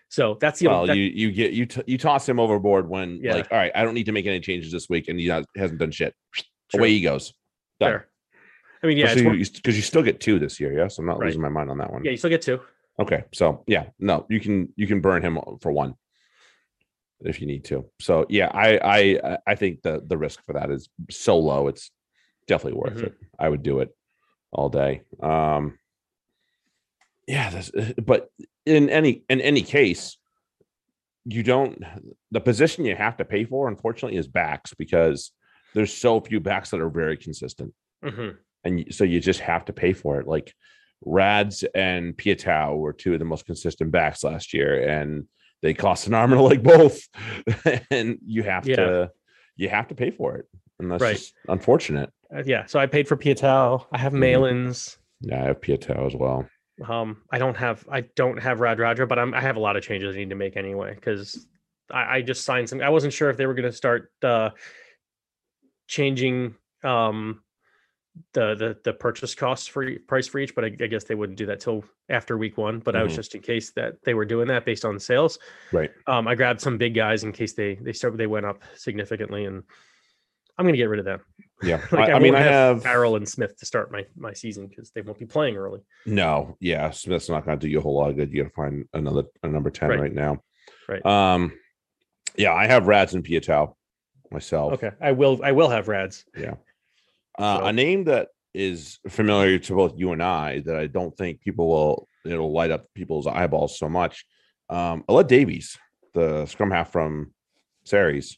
So 0.10 0.38
that's 0.42 0.60
the 0.60 0.68
Well, 0.68 0.82
only 0.82 0.88
that- 0.88 0.98
you 0.98 1.06
you 1.28 1.32
get 1.32 1.54
you 1.54 1.66
t- 1.68 1.84
you 1.86 1.98
toss 1.98 2.28
him 2.28 2.40
overboard 2.40 2.90
when 2.90 3.20
Yeah. 3.22 3.36
like 3.36 3.52
all 3.52 3.58
right, 3.58 3.72
I 3.76 3.84
don't 3.84 3.94
need 3.94 4.08
to 4.08 4.12
make 4.12 4.26
any 4.26 4.40
changes 4.40 4.72
this 4.72 4.90
week, 4.90 5.08
and 5.08 5.20
he 5.20 5.28
not, 5.28 5.46
hasn't 5.56 5.80
done 5.80 5.92
shit. 5.92 6.16
True. 6.72 6.80
Away 6.80 6.92
he 6.92 7.02
goes. 7.02 7.34
Done. 7.80 7.92
fair. 7.92 8.08
I 8.82 8.88
mean, 8.88 8.98
yeah, 8.98 9.14
because 9.14 9.76
you, 9.76 9.82
still 9.84 10.02
get 10.02 10.20
two 10.22 10.40
this 10.40 10.60
year. 10.60 10.72
Yes, 10.74 10.98
I'm 11.00 11.06
not 11.06 11.20
Right. 11.20 11.26
losing 11.28 11.42
my 11.42 11.50
mind 11.50 11.70
on 11.70 11.78
that 11.80 11.92
one. 11.92 12.04
yeah, 12.06 12.12
you 12.12 12.18
still 12.18 12.30
get 12.30 12.42
two. 12.42 12.62
Okay, 13.00 13.24
so 13.34 13.64
yeah, 13.68 13.86
no, 14.00 14.26
you 14.30 14.40
can 14.40 14.74
you 14.76 14.88
can 14.88 15.00
burn 15.02 15.22
him 15.22 15.38
for 15.62 15.72
one 15.72 15.96
if 17.22 17.42
you 17.42 17.48
need 17.48 17.66
to. 17.66 17.90
So 18.00 18.26
yeah, 18.30 18.50
I 18.54 18.80
I 18.84 19.38
I 19.48 19.56
think 19.56 19.82
the 19.82 20.02
the 20.06 20.18
risk 20.18 20.44
for 20.46 20.54
that 20.54 20.72
is 20.72 20.90
so 21.10 21.38
low. 21.38 21.68
It's 21.68 21.92
definitely 22.48 22.80
worth 22.80 22.98
Mhm. 22.98 23.04
it. 23.08 23.16
I 23.38 23.50
would 23.50 23.64
do 23.64 23.80
it 23.80 23.96
all 24.52 24.70
day. 24.70 25.02
Um, 25.22 25.78
yeah, 27.28 27.50
this, 27.50 27.72
but 28.04 28.30
in 28.66 28.90
any 28.90 29.24
in 29.30 29.42
any 29.42 29.62
case, 29.62 30.18
you 31.26 31.44
don't 31.44 31.84
the 32.32 32.42
position 32.42 32.86
you 32.86 32.96
have 32.96 33.18
to 33.18 33.26
pay 33.26 33.46
for. 33.46 33.68
Unfortunately, 33.68 34.18
is 34.18 34.28
backs 34.28 34.74
because 34.74 35.32
there's 35.76 35.94
so 35.94 36.20
few 36.20 36.40
backs 36.40 36.72
that 36.72 36.82
are 36.82 36.90
very 36.90 37.16
consistent 37.18 37.74
hmm 38.04 38.30
and 38.64 38.94
so 38.94 39.04
you 39.04 39.20
just 39.20 39.40
have 39.42 39.64
to 39.66 39.72
pay 39.74 39.94
for 39.94 40.20
it. 40.20 40.28
Like 40.28 40.54
Rads 41.06 41.64
and 41.76 42.18
Piutau 42.18 42.76
were 42.78 42.92
two 42.92 43.14
of 43.14 43.20
the 43.20 43.26
most 43.26 43.46
consistent 43.46 43.92
backs 43.92 44.22
last 44.24 44.54
year, 44.54 44.86
and 44.90 45.28
they 45.62 45.74
cost 45.74 46.08
an 46.08 46.14
arm 46.14 46.32
and 46.32 46.40
a 46.40 46.44
leg 46.44 46.64
both. 46.64 47.00
and 47.92 48.18
you 48.26 48.44
have 48.44 48.68
Yeah. 48.68 48.76
to 48.78 49.12
you 49.56 49.68
have 49.70 49.88
to 49.90 49.96
pay 49.96 50.10
for 50.10 50.38
it, 50.38 50.46
and 50.80 50.90
that's 50.90 51.02
Right. 51.02 51.16
just 51.18 51.34
unfortunate. 51.50 52.12
Uh, 52.34 52.44
yeah, 52.46 52.66
so 52.66 52.80
I 52.80 52.86
paid 52.86 53.08
for 53.08 53.18
Piutau. 53.18 53.86
I 53.92 53.98
have 53.98 54.14
Mhm. 54.14 54.20
Malins. 54.20 54.98
Yeah, 55.22 55.42
I 55.44 55.48
have 55.48 55.60
Piutau 55.60 56.06
as 56.08 56.16
well. 56.16 56.48
Um, 56.88 57.24
I 57.30 57.40
don't 57.40 57.58
have 57.58 57.86
I 57.92 58.02
don't 58.16 58.38
have 58.38 58.62
Rad 58.62 58.78
Radra, 58.80 59.06
but 59.06 59.20
I'm, 59.20 59.34
I 59.34 59.42
have 59.42 59.58
a 59.58 59.60
lot 59.60 59.76
of 59.76 59.84
changes 59.84 60.16
I 60.16 60.20
need 60.20 60.30
to 60.30 60.36
make 60.36 60.56
anyway 60.56 60.94
because 60.96 61.46
I, 61.92 62.18
I 62.18 62.22
just 62.22 62.46
signed 62.46 62.70
some. 62.70 62.80
I 62.82 62.90
wasn't 62.90 63.12
sure 63.12 63.30
if 63.30 63.36
they 63.36 63.46
were 63.48 63.54
going 63.54 63.70
to 63.70 63.76
start 63.76 64.12
uh, 64.24 64.52
changing 65.88 66.56
um, 66.84 67.44
the 68.34 68.56
the 68.56 68.78
the 68.84 68.94
purchase 68.94 69.34
costs 69.36 69.68
for 69.68 69.88
price 70.08 70.28
for 70.28 70.40
each, 70.40 70.56
but 70.56 70.64
I, 70.66 70.68
I 70.68 70.88
guess 70.88 71.04
they 71.06 71.16
wouldn't 71.16 71.38
do 71.38 71.46
that 71.48 71.60
till 71.60 71.84
after 72.10 72.38
week 72.38 72.58
one. 72.58 72.80
But 72.80 72.96
I 72.96 73.04
was 73.04 73.14
Mhm. 73.14 73.18
just 73.18 73.36
in 73.36 73.42
case 73.42 73.72
that 73.74 73.96
they 74.04 74.14
were 74.14 74.26
doing 74.26 74.48
that 74.48 74.66
based 74.66 74.84
on 74.86 75.00
sales. 75.00 75.40
Right. 75.72 75.92
Um, 76.08 76.28
I 76.28 76.36
grabbed 76.36 76.60
some 76.62 76.78
big 76.78 76.96
guys 76.96 77.24
in 77.24 77.32
case 77.32 77.54
they 77.54 77.76
they 77.76 77.94
start 77.94 78.18
they 78.18 78.28
went 78.28 78.46
up 78.46 78.64
significantly, 78.76 79.46
and 79.46 79.64
I'm 80.58 80.66
going 80.66 80.74
to 80.74 80.78
get 80.78 80.90
rid 80.90 81.00
of 81.00 81.06
them. 81.06 81.22
Yeah. 81.64 81.82
Like 81.92 82.10
I, 82.10 82.14
I, 82.14 82.20
mean, 82.20 82.36
I 82.36 82.42
have 82.42 82.84
Farrell 82.84 83.16
and 83.16 83.28
Smith 83.28 83.58
to 83.60 83.66
start 83.66 83.92
my 83.92 84.06
my 84.18 84.34
season 84.34 84.68
because 84.68 84.92
they 84.92 85.02
won't 85.02 85.20
be 85.20 85.26
playing 85.26 85.56
early. 85.56 85.82
no. 86.06 86.58
Yeah, 86.60 86.90
Smith's 86.90 87.30
not 87.30 87.46
going 87.46 87.58
to 87.60 87.66
do 87.66 87.70
you 87.72 87.80
a 87.80 87.82
whole 87.82 87.96
lot 87.96 88.10
of 88.10 88.16
good. 88.18 88.32
You 88.34 88.44
got 88.44 88.50
to 88.50 88.56
find 88.56 88.86
another 88.94 89.24
a 89.44 89.48
number 89.48 89.70
ten 89.70 89.90
Right. 89.90 90.00
right, 90.00 90.14
now. 90.14 90.42
Right. 90.88 91.06
Um. 91.06 91.54
Yeah, 92.36 92.54
I 92.54 92.68
have 92.68 92.88
Rads 92.88 93.14
and 93.14 93.24
Piutau 93.24 93.76
myself. 94.32 94.74
Okay, 94.74 94.92
I 95.02 95.12
will 95.14 95.40
I 95.44 95.52
will 95.54 95.70
have 95.70 95.88
Rads. 95.88 96.26
Uh, 97.40 97.60
So- 97.60 97.66
A 97.66 97.74
name 97.74 98.04
that 98.06 98.28
is 98.54 99.00
familiar 99.08 99.58
to 99.60 99.76
both 99.76 99.94
you 99.98 100.12
and 100.12 100.22
I 100.24 100.60
that 100.62 100.76
I 100.76 100.88
don't 100.88 101.16
think 101.16 101.42
people 101.42 101.68
will 101.70 102.08
it'll 102.26 102.52
light 102.52 102.70
up 102.72 102.86
people's 102.94 103.26
eyeballs 103.28 103.78
so 103.80 103.88
much. 103.88 104.26
Um, 104.70 105.04
Davies, 105.28 105.78
the 106.14 106.46
scrum 106.48 106.70
half 106.72 106.92
from 106.92 107.34
Sarries, 107.86 108.38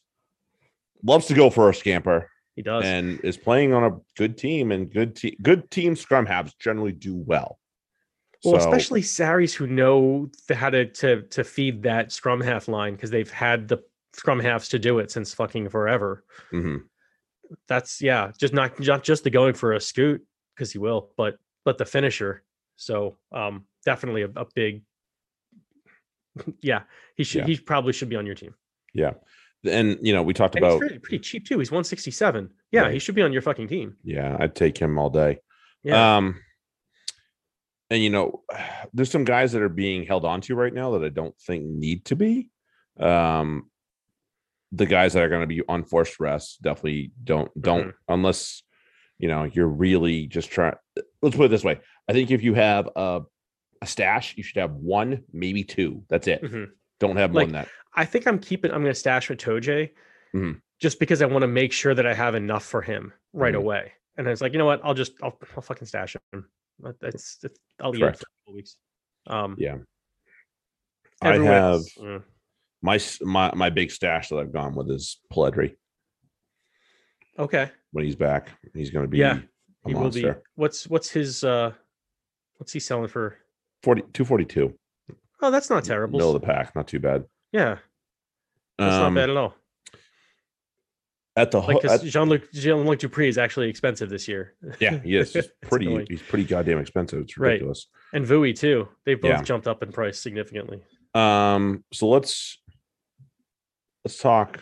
loves 1.03 1.25
to 1.27 1.34
go 1.34 1.50
for 1.50 1.70
a 1.70 1.74
scamper 1.74 2.29
He 2.55 2.62
does. 2.62 2.84
and 2.86 3.20
is 3.24 3.38
playing 3.38 3.74
on 3.74 3.84
a 3.84 3.98
good 4.17 4.38
team. 4.38 4.72
And 4.72 4.91
good 4.91 5.15
team, 5.15 5.36
good 5.41 5.72
team 5.72 5.96
scrum 5.96 6.25
halves 6.25 6.53
generally 6.55 6.91
do 6.91 7.15
well. 7.15 7.58
Well, 8.43 8.60
So- 8.60 8.67
especially 8.70 9.01
Sarries 9.01 9.53
who 9.55 9.65
know 9.67 10.29
th- 10.48 10.58
how 10.60 10.70
to 10.70 10.86
to 10.86 11.22
to 11.24 11.43
feed 11.43 11.84
that 11.84 12.12
scrum 12.12 12.41
half 12.41 12.67
line 12.67 12.93
because 12.96 13.10
they've 13.12 13.31
had 13.31 13.67
the 13.67 13.79
scrum 14.13 14.39
halves 14.39 14.67
to 14.70 14.79
do 14.79 15.00
it 15.00 15.10
since 15.10 15.34
fucking 15.34 15.70
forever. 15.70 16.24
Mhm. 16.51 16.84
That's 17.67 18.01
yeah, 18.01 18.31
just 18.39 18.53
not 18.53 18.79
not 18.79 19.03
just 19.03 19.24
the 19.24 19.29
going 19.29 19.53
for 19.53 19.74
a 19.74 19.79
scoot 19.81 20.25
because 20.55 20.72
he 20.72 20.77
will, 20.79 21.12
but 21.17 21.38
but 21.65 21.77
the 21.77 21.86
finisher. 21.86 22.43
So 22.77 23.17
um 23.31 23.65
definitely 23.86 24.24
a, 24.24 24.29
a 24.36 24.46
big 24.55 24.84
yeah, 26.62 26.84
he 27.15 27.24
should 27.24 27.41
Yeah. 27.41 27.48
he 27.48 27.58
probably 27.58 27.93
should 27.93 28.10
be 28.10 28.15
on 28.15 28.25
your 28.25 28.36
team. 28.36 28.55
yeah. 28.93 29.13
And 29.63 30.00
you 30.01 30.12
know, 30.13 30.24
we 30.24 30.34
talked 30.34 30.55
And 30.55 30.65
about 30.65 30.79
pretty, 30.79 30.98
pretty 30.98 31.20
cheap 31.20 31.46
too. 31.46 31.60
He's 31.60 31.70
167. 31.70 32.50
Yeah, 32.72 32.89
he 32.89 32.98
should 33.00 33.13
be 33.15 33.22
on 33.22 33.31
your 33.31 33.43
fucking 33.43 33.67
team. 33.67 33.96
yeah, 34.03 34.36
I'd 34.39 34.55
take 34.55 34.77
him 34.77 34.98
all 34.98 35.10
day. 35.12 35.39
Yeah. 35.84 36.17
Um, 36.17 36.41
and 37.91 38.01
you 38.01 38.10
know, 38.10 38.41
there's 38.93 39.12
some 39.12 39.24
guys 39.25 39.51
that 39.51 39.62
are 39.62 39.70
being 39.70 40.03
held 40.05 40.25
onto 40.25 40.55
right 40.55 40.74
now 40.74 40.91
that 40.91 41.03
I 41.03 41.10
don't 41.10 41.38
think 41.41 41.63
need 41.65 42.05
to 42.05 42.15
be. 42.15 42.50
Um, 43.00 43.70
the 44.72 44.86
guys 44.86 45.13
that 45.13 45.24
are 45.24 45.30
going 45.30 45.42
to 45.42 45.48
be 45.48 45.62
on 45.68 45.84
forced 45.84 46.20
rest 46.20 46.62
definitely 46.62 47.12
don't 47.24 47.51
don't 47.62 47.94
unless 48.08 48.63
you 49.20 49.28
know 49.28 49.44
you're 49.44 49.68
really 49.68 50.28
just 50.28 50.50
trying. 50.51 50.75
let's 51.22 51.36
put 51.36 51.46
it 51.46 51.50
this 51.50 51.63
way. 51.63 51.80
I 52.08 52.13
think 52.13 52.32
if 52.32 52.42
you 52.44 52.54
have 52.56 52.90
a, 52.96 53.22
a 53.82 53.88
stash, 53.88 54.36
you 54.38 54.44
should 54.44 54.58
have 54.60 54.72
one, 54.72 55.24
maybe 55.32 55.63
two. 55.63 56.04
That's 56.10 56.28
it. 56.28 56.42
Mhm. 56.44 56.70
Don't 57.00 57.18
have 57.18 57.32
more 57.32 57.42
Like, 57.42 57.48
than 57.48 57.54
that. 57.54 57.68
I 57.96 58.06
think 58.06 58.28
I'm 58.28 58.40
keeping. 58.40 58.72
I'm 58.72 58.82
going 58.82 58.94
to 58.94 59.00
stash 59.00 59.30
with 59.30 59.40
Toje, 59.40 59.90
Mhm. 60.34 60.62
just 60.80 61.00
because 61.00 61.22
I 61.22 61.25
want 61.25 61.44
to 61.44 61.48
make 61.48 61.74
sure 61.74 61.94
that 61.94 62.06
I 62.08 62.13
have 62.13 62.36
enough 62.36 62.63
for 62.66 62.82
him 62.82 63.13
right 63.34 63.54
Mhm. 63.54 63.58
away. 63.60 63.92
And 64.18 64.28
I 64.28 64.32
was 64.32 64.42
like, 64.42 64.51
you 64.54 64.60
know 64.60 64.66
what? 64.66 64.82
I'll 64.84 64.94
just 64.94 65.13
I'll, 65.22 65.38
I'll 65.56 65.62
fucking 65.62 65.88
stash 65.88 66.16
him. 66.34 66.50
That's, 67.00 67.44
I'll 67.80 67.92
leave 67.92 68.04
it 68.04 68.18
for 68.18 68.24
a 68.24 68.42
couple 68.44 68.54
weeks. 68.56 68.78
Um, 69.28 69.56
Yeah. 69.60 69.78
I 71.22 71.34
have 71.38 71.82
mm, 72.00 72.24
my 72.82 73.00
my 73.22 73.52
my 73.56 73.70
big 73.70 73.92
stash 73.92 74.30
that 74.30 74.38
I've 74.38 74.52
gone 74.54 74.76
with 74.76 74.90
is 74.90 75.20
Peledri. 75.32 75.76
okay. 77.38 77.70
When 77.92 78.06
he's 78.06 78.16
back, 78.16 78.50
he's 78.74 78.90
going 78.90 79.06
to 79.06 79.10
be 79.10 79.18
Yeah, 79.18 79.40
a 79.86 79.90
He 79.90 79.94
will 79.94 80.10
be. 80.10 80.24
monster. 80.24 80.44
What's 80.56 80.88
what's 80.88 81.10
his 81.10 81.44
uh 81.44 81.74
what's 82.58 82.72
he 82.74 82.80
selling 82.80 83.08
for? 83.10 83.38
40, 83.84 84.02
242. 84.14 84.74
Oh, 85.42 85.52
that's 85.52 85.70
not 85.70 85.84
terrible. 85.84 86.20
Middle 86.20 86.36
of 86.36 86.42
the 86.42 86.46
pack, 86.46 86.76
not 86.76 86.88
too 86.88 87.00
bad. 87.00 87.26
yeah, 87.52 87.80
that's 88.78 88.94
Um, 88.96 89.14
not 89.14 89.22
bad 89.22 89.30
at 89.32 89.38
all. 89.38 89.56
At 91.36 91.50
the 91.52 91.60
Like 91.60 91.84
at- 91.86 92.04
Jean 92.04 92.28
Luc 92.30 92.52
Jean 92.52 92.86
Luc 92.86 93.00
du 93.00 93.08
Preez 93.10 93.30
is 93.30 93.38
actually 93.38 93.70
expensive 93.70 94.10
this 94.10 94.28
year. 94.28 94.54
yeah, 94.80 95.00
he 95.04 95.16
is. 95.16 95.34
He's 95.34 95.48
pretty. 95.62 95.88
annoying. 95.88 96.06
he's 96.10 96.22
pretty 96.22 96.44
goddamn 96.46 96.78
expensive. 96.78 97.22
It's 97.22 97.38
Right. 97.38 97.52
ridiculous. 97.54 97.88
and 98.14 98.26
Vui 98.26 98.54
too. 98.58 98.88
They've 99.06 99.20
both 99.20 99.30
Yeah. 99.32 99.42
jumped 99.44 99.68
up 99.68 99.82
in 99.82 99.92
price 99.92 100.20
significantly. 100.20 100.82
Um, 101.14 101.84
so 101.92 102.08
let's 102.10 102.61
let's 104.05 104.17
talk 104.17 104.62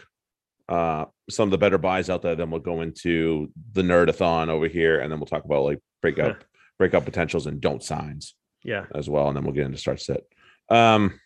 uh 0.67 1.05
some 1.29 1.47
of 1.47 1.51
the 1.51 1.57
better 1.57 1.77
buys 1.77 2.09
out 2.09 2.21
there. 2.21 2.35
Then 2.35 2.51
we'll 2.51 2.59
go 2.59 2.81
into 2.81 3.51
the 3.73 3.81
nerdathon 3.81 4.49
over 4.49 4.67
here, 4.67 4.99
and 4.99 5.11
then 5.11 5.19
we'll 5.19 5.27
talk 5.27 5.45
about 5.45 5.63
like 5.63 5.79
breakout 6.01 6.43
breakout 6.77 7.05
potentials 7.05 7.45
and 7.47 7.59
don't 7.59 7.83
signs 7.83 8.35
Yeah. 8.63 8.85
as 8.95 9.09
well, 9.09 9.27
and 9.27 9.35
then 9.37 9.43
we'll 9.43 9.53
get 9.53 9.65
into 9.65 9.77
start 9.77 9.99
set. 10.01 10.21
Um, 10.69 11.19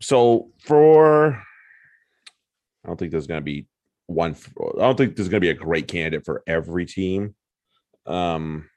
so 0.00 0.50
for 0.64 1.42
I 2.84 2.88
don't 2.88 2.98
think 2.98 3.10
there's 3.12 3.26
going 3.26 3.40
to 3.40 3.44
be 3.44 3.66
one. 4.06 4.34
I 4.78 4.80
don't 4.80 4.96
think 4.96 5.14
there's 5.16 5.28
going 5.28 5.40
to 5.40 5.46
be 5.46 5.50
a 5.50 5.54
great 5.54 5.86
candidate 5.88 6.24
for 6.24 6.42
every 6.46 6.86
team. 6.86 7.34
Um, 8.06 8.68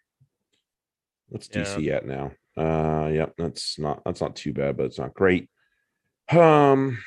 what's 1.29 1.50
Yeah. 1.51 1.63
DC 1.63 1.89
at 1.91 2.05
now? 2.05 2.31
Uh, 2.55 3.07
yep, 3.07 3.33
that's 3.38 3.79
not 3.79 4.01
that's 4.05 4.22
not 4.22 4.36
too 4.36 4.53
bad, 4.53 4.77
but 4.77 4.86
it's 4.88 5.00
not 5.00 5.13
great. 5.13 5.50
Um, 6.29 7.00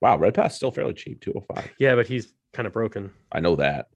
wow, 0.00 0.16
Red 0.18 0.34
Pass 0.34 0.56
still 0.56 0.70
fairly 0.70 0.94
cheap, 0.94 1.20
two 1.20 1.32
hundred 1.32 1.46
five. 1.62 1.70
Yeah, 1.78 1.94
but 1.94 2.06
he's 2.06 2.32
kind 2.52 2.66
of 2.66 2.72
broken. 2.72 3.10
I 3.32 3.40
know 3.40 3.56
that, 3.56 3.88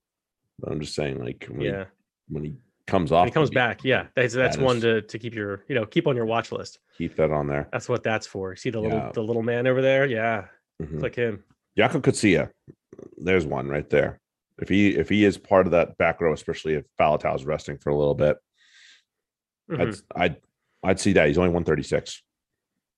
but 0.59 0.71
I'm 0.71 0.79
just 0.79 0.95
saying, 0.95 1.19
like, 1.23 1.45
when, 1.49 1.61
Yeah. 1.61 1.85
he, 2.27 2.33
when 2.33 2.43
he 2.43 2.55
comes 2.87 3.11
off, 3.11 3.21
When 3.23 3.29
he 3.29 3.33
comes 3.33 3.49
back, 3.49 3.83
yeah. 3.83 4.07
That's 4.15 4.33
that's 4.33 4.57
That 4.57 4.63
one 4.63 4.77
is- 4.77 4.83
to 4.83 5.01
to 5.01 5.19
keep 5.19 5.33
your, 5.33 5.63
you 5.67 5.75
know, 5.75 5.85
keep 5.85 6.07
on 6.07 6.15
your 6.15 6.25
watch 6.25 6.51
list. 6.51 6.79
keep 6.97 7.15
that 7.15 7.31
on 7.31 7.47
there. 7.47 7.67
That's 7.71 7.89
what 7.89 8.03
that's 8.03 8.27
for. 8.27 8.55
See 8.55 8.69
the 8.69 8.79
little 8.79 8.97
Yeah. 8.99 9.11
the 9.13 9.23
little 9.23 9.43
man 9.43 9.67
over 9.67 9.81
there? 9.81 10.05
Yeah. 10.05 10.47
Mhm. 10.81 10.99
Click 10.99 11.15
him. 11.15 11.43
Jaco 11.77 12.01
Coetzee, 12.01 12.49
there's 13.17 13.45
one 13.45 13.67
right 13.67 13.89
there. 13.89 14.19
If 14.61 14.69
he 14.69 14.95
if 14.95 15.09
he 15.09 15.25
is 15.25 15.37
part 15.37 15.65
of 15.65 15.71
that 15.71 15.97
back 15.97 16.21
row, 16.21 16.31
especially 16.31 16.75
if 16.75 16.85
Faletau's 16.99 17.43
resting 17.45 17.77
for 17.77 17.89
a 17.89 17.95
little 17.97 18.13
bit, 18.15 18.37
Mhm. 19.69 20.01
I'd 20.15 20.21
I'd 20.21 20.35
I'd 20.83 20.99
see 20.99 21.13
that 21.13 21.27
he's 21.27 21.37
only 21.39 21.49
136. 21.49 22.21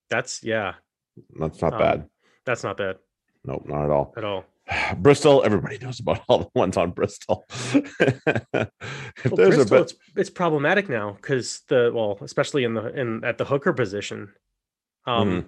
That's 0.09 0.43
yeah. 0.43 0.75
That's 1.39 1.61
not 1.61 1.73
Um, 1.73 1.79
bad. 1.79 2.09
That's 2.47 2.63
not 2.63 2.77
bad 2.77 2.95
Nope, 3.45 3.65
not 3.67 3.83
at 3.85 3.91
all. 3.91 4.13
at 4.17 4.23
all. 4.23 4.45
Bristol, 4.97 5.43
everybody 5.45 5.77
knows 5.77 5.99
about 5.99 6.21
all 6.27 6.39
the 6.39 6.49
ones 6.55 6.75
on 6.75 6.91
Bristol. 6.91 7.45
if 7.49 7.85
Well, 8.53 9.35
there's 9.35 9.55
Bristol, 9.55 9.77
a 9.77 9.81
it's, 9.81 9.93
it's 10.15 10.29
problematic 10.29 10.89
now 10.89 11.11
because 11.11 11.61
the 11.69 11.91
well, 11.93 12.17
especially 12.21 12.63
in 12.63 12.73
the 12.73 12.87
in 12.99 13.23
at 13.23 13.37
the 13.37 13.45
hooker 13.45 13.73
position. 13.73 14.33
Um 15.05 15.27
Mm-hmm. 15.29 15.47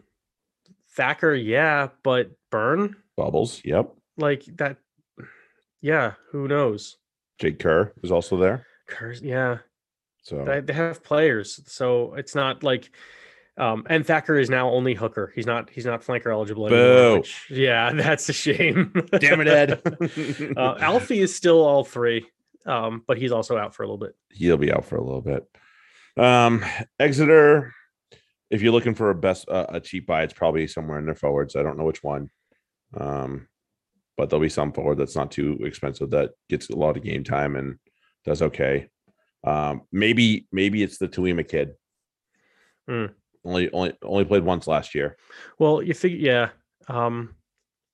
Thacker, 0.96 1.34
yeah, 1.34 1.90
but 2.04 2.32
Burn, 2.52 2.96
bubbles, 3.16 3.62
yep. 3.64 3.94
like 4.18 4.44
that. 4.58 4.78
Yeah, 5.82 6.14
who 6.32 6.48
knows? 6.48 6.98
Jake 7.40 7.60
Kerr 7.60 7.94
is 8.04 8.12
also 8.12 8.36
there. 8.38 8.66
Kerr, 8.88 9.14
yeah, 9.14 9.60
So 10.24 10.44
they, 10.44 10.60
they 10.60 10.74
have 10.74 11.04
players, 11.04 11.62
so 11.72 12.16
it's 12.16 12.36
not 12.36 12.64
like. 12.64 12.92
Um, 13.60 13.86
and 13.90 14.08
Thacker 14.08 14.40
is 14.40 14.50
now 14.50 14.70
only 14.70 14.94
hooker. 14.94 15.34
He's 15.36 15.46
not. 15.46 15.70
He's 15.70 15.86
not 15.86 16.02
flanker 16.02 16.32
eligible 16.32 16.68
anymore. 16.68 16.86
Boo. 16.86 17.14
which- 17.18 17.48
yeah, 17.52 17.92
that's 17.94 18.30
a 18.30 18.34
shame. 18.34 18.94
damn 19.20 19.42
it, 19.42 19.48
Ed. 19.48 20.54
uh, 20.58 20.76
Alfie 20.80 21.20
is 21.20 21.36
still 21.36 21.60
all 21.60 21.84
three, 21.84 22.26
um, 22.66 23.04
but 23.06 23.18
he's 23.18 23.34
also 23.34 23.58
out 23.58 23.76
for 23.76 23.84
a 23.84 23.86
little 23.86 23.98
bit. 23.98 24.16
he'll 24.32 24.58
be 24.58 24.72
out 24.72 24.86
for 24.86 24.96
a 24.96 25.04
little 25.04 25.22
bit. 25.22 25.46
Um, 26.18 26.64
Exeter, 27.00 27.74
if 28.50 28.62
you're 28.62 28.72
looking 28.72 28.96
for 28.96 29.10
a 29.10 29.16
best 29.16 29.50
uh, 29.50 29.66
a 29.70 29.80
cheap 29.82 30.08
buy, 30.08 30.24
it's 30.24 30.34
probably 30.34 30.66
somewhere 30.66 30.98
in 30.98 31.06
their 31.06 31.16
forwards. 31.16 31.58
I 31.58 31.62
don't 31.64 31.78
know 31.78 31.86
which 31.86 32.02
one, 32.02 32.30
um, 32.98 33.48
but 34.16 34.30
there'll 34.30 34.42
be 34.42 34.48
some 34.50 34.72
forward 34.72 34.98
that's 34.98 35.16
not 35.18 35.32
too 35.32 35.60
expensive 35.64 36.12
that 36.12 36.32
gets 36.50 36.70
a 36.70 36.76
lot 36.78 36.96
of 36.96 37.04
game 37.04 37.26
time 37.26 37.58
and 37.58 37.78
does 38.24 38.42
okay. 38.42 38.88
Um, 39.44 39.82
maybe 39.92 40.48
maybe 40.52 40.82
it's 40.82 40.98
the 40.98 41.10
Tuima 41.10 41.46
kid. 41.48 41.74
Hmm. 42.88 43.06
Only 43.46 43.72
only 43.72 43.94
only 44.04 44.26
played 44.26 44.44
once 44.44 44.68
last 44.68 44.94
year. 44.94 45.18
Well, 45.60 45.82
you 45.82 45.94
think 45.94 46.16
yeah. 46.20 46.50
Um, 46.88 47.36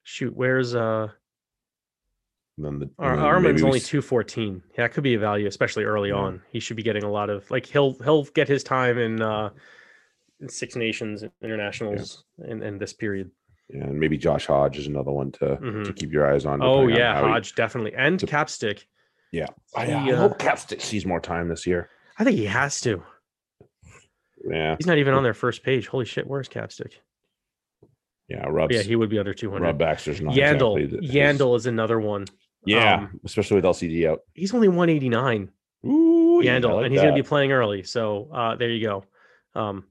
shoot, 0.04 0.36
where's 0.36 0.74
uh 0.74 1.10
And 2.58 2.66
then 2.66 2.80
the 2.80 2.90
Ar- 2.98 3.18
Armin's 3.18 3.64
only 3.64 3.80
two 3.80 4.02
fourteen. 4.02 4.64
Yeah, 4.78 4.84
that 4.88 4.94
could 4.94 5.04
be 5.04 5.14
a 5.16 5.20
value, 5.20 5.48
especially 5.48 5.84
early 5.84 6.10
Yeah. 6.10 6.16
on. 6.16 6.42
He 6.52 6.60
should 6.60 6.78
be 6.78 6.84
getting 6.84 7.04
a 7.04 7.12
lot 7.12 7.30
of 7.30 7.50
like 7.52 7.66
he'll 7.66 7.94
he'll 8.04 8.24
get 8.24 8.48
his 8.48 8.64
time 8.64 8.98
in 8.98 9.22
uh 9.22 9.50
in 10.42 10.50
Six 10.50 10.76
Nations 10.76 11.24
internationals 11.44 12.24
in, 12.40 12.62
in 12.64 12.78
this 12.78 12.94
period. 12.94 13.32
and 13.70 14.00
maybe 14.00 14.18
Josh 14.18 14.46
Hodge 14.48 14.78
is 14.78 14.88
another 14.88 15.12
one 15.12 15.32
to 15.34 15.40
to 15.40 15.56
Mhm. 15.58 15.96
keep 15.96 16.12
your 16.12 16.32
eyes 16.32 16.46
on. 16.46 16.62
Oh 16.62 16.82
depending 16.88 16.96
on 16.96 17.00
yeah, 17.00 17.22
he- 17.22 17.28
Hodge 17.28 17.56
definitely 17.56 17.94
and 17.96 18.20
to- 18.20 18.26
Capstick. 18.26 18.84
Yeah, 19.32 19.48
I, 19.76 19.92
I 19.92 20.12
uh, 20.12 20.16
hope 20.18 20.40
Capstick 20.40 20.82
sees 20.82 21.06
more 21.06 21.20
time 21.20 21.50
this 21.50 21.68
year. 21.68 21.90
I 22.18 22.24
think 22.24 22.38
he 22.38 22.46
has 22.46 22.80
to. 22.82 23.04
Yeah, 24.50 24.76
He's 24.78 24.88
not 24.88 24.98
even 24.98 25.14
on 25.14 25.24
their 25.24 25.34
first 25.34 25.64
page. 25.64 25.88
Holy 25.88 26.06
shit, 26.06 26.28
where's 26.28 26.48
Capstick? 26.48 26.94
yeah. 28.28 28.46
Rubs, 28.48 28.76
Yeah, 28.76 28.82
he 28.82 28.96
would 28.96 29.10
be 29.10 29.20
under 29.20 29.34
200. 29.34 29.64
Rob. 29.66 29.78
Baxter's 29.78 30.22
not 30.22 30.34
Yeandle, 30.34 30.80
exactly 30.80 31.08
his- 31.08 31.16
Yeandle 31.16 31.56
is 31.58 31.66
another 31.66 32.00
one. 32.00 32.26
Yeah, 32.66 32.96
um, 32.96 33.20
especially 33.24 33.56
with 33.56 33.66
LCD 33.66 34.08
out. 34.10 34.22
He's 34.34 34.54
only 34.54 34.68
one 34.68 34.90
eighty 34.90 35.08
nine. 35.10 35.52
Ooh, 35.86 36.42
Yeandle, 36.44 36.84
and 36.84 36.92
he's 36.92 37.00
going 37.00 37.14
to 37.16 37.22
be 37.22 37.28
playing 37.28 37.52
early. 37.52 37.84
So 37.84 38.28
uh, 38.34 38.56
there 38.56 38.72
you 38.72 38.84
go. 38.88 39.04
Um, 39.54 39.84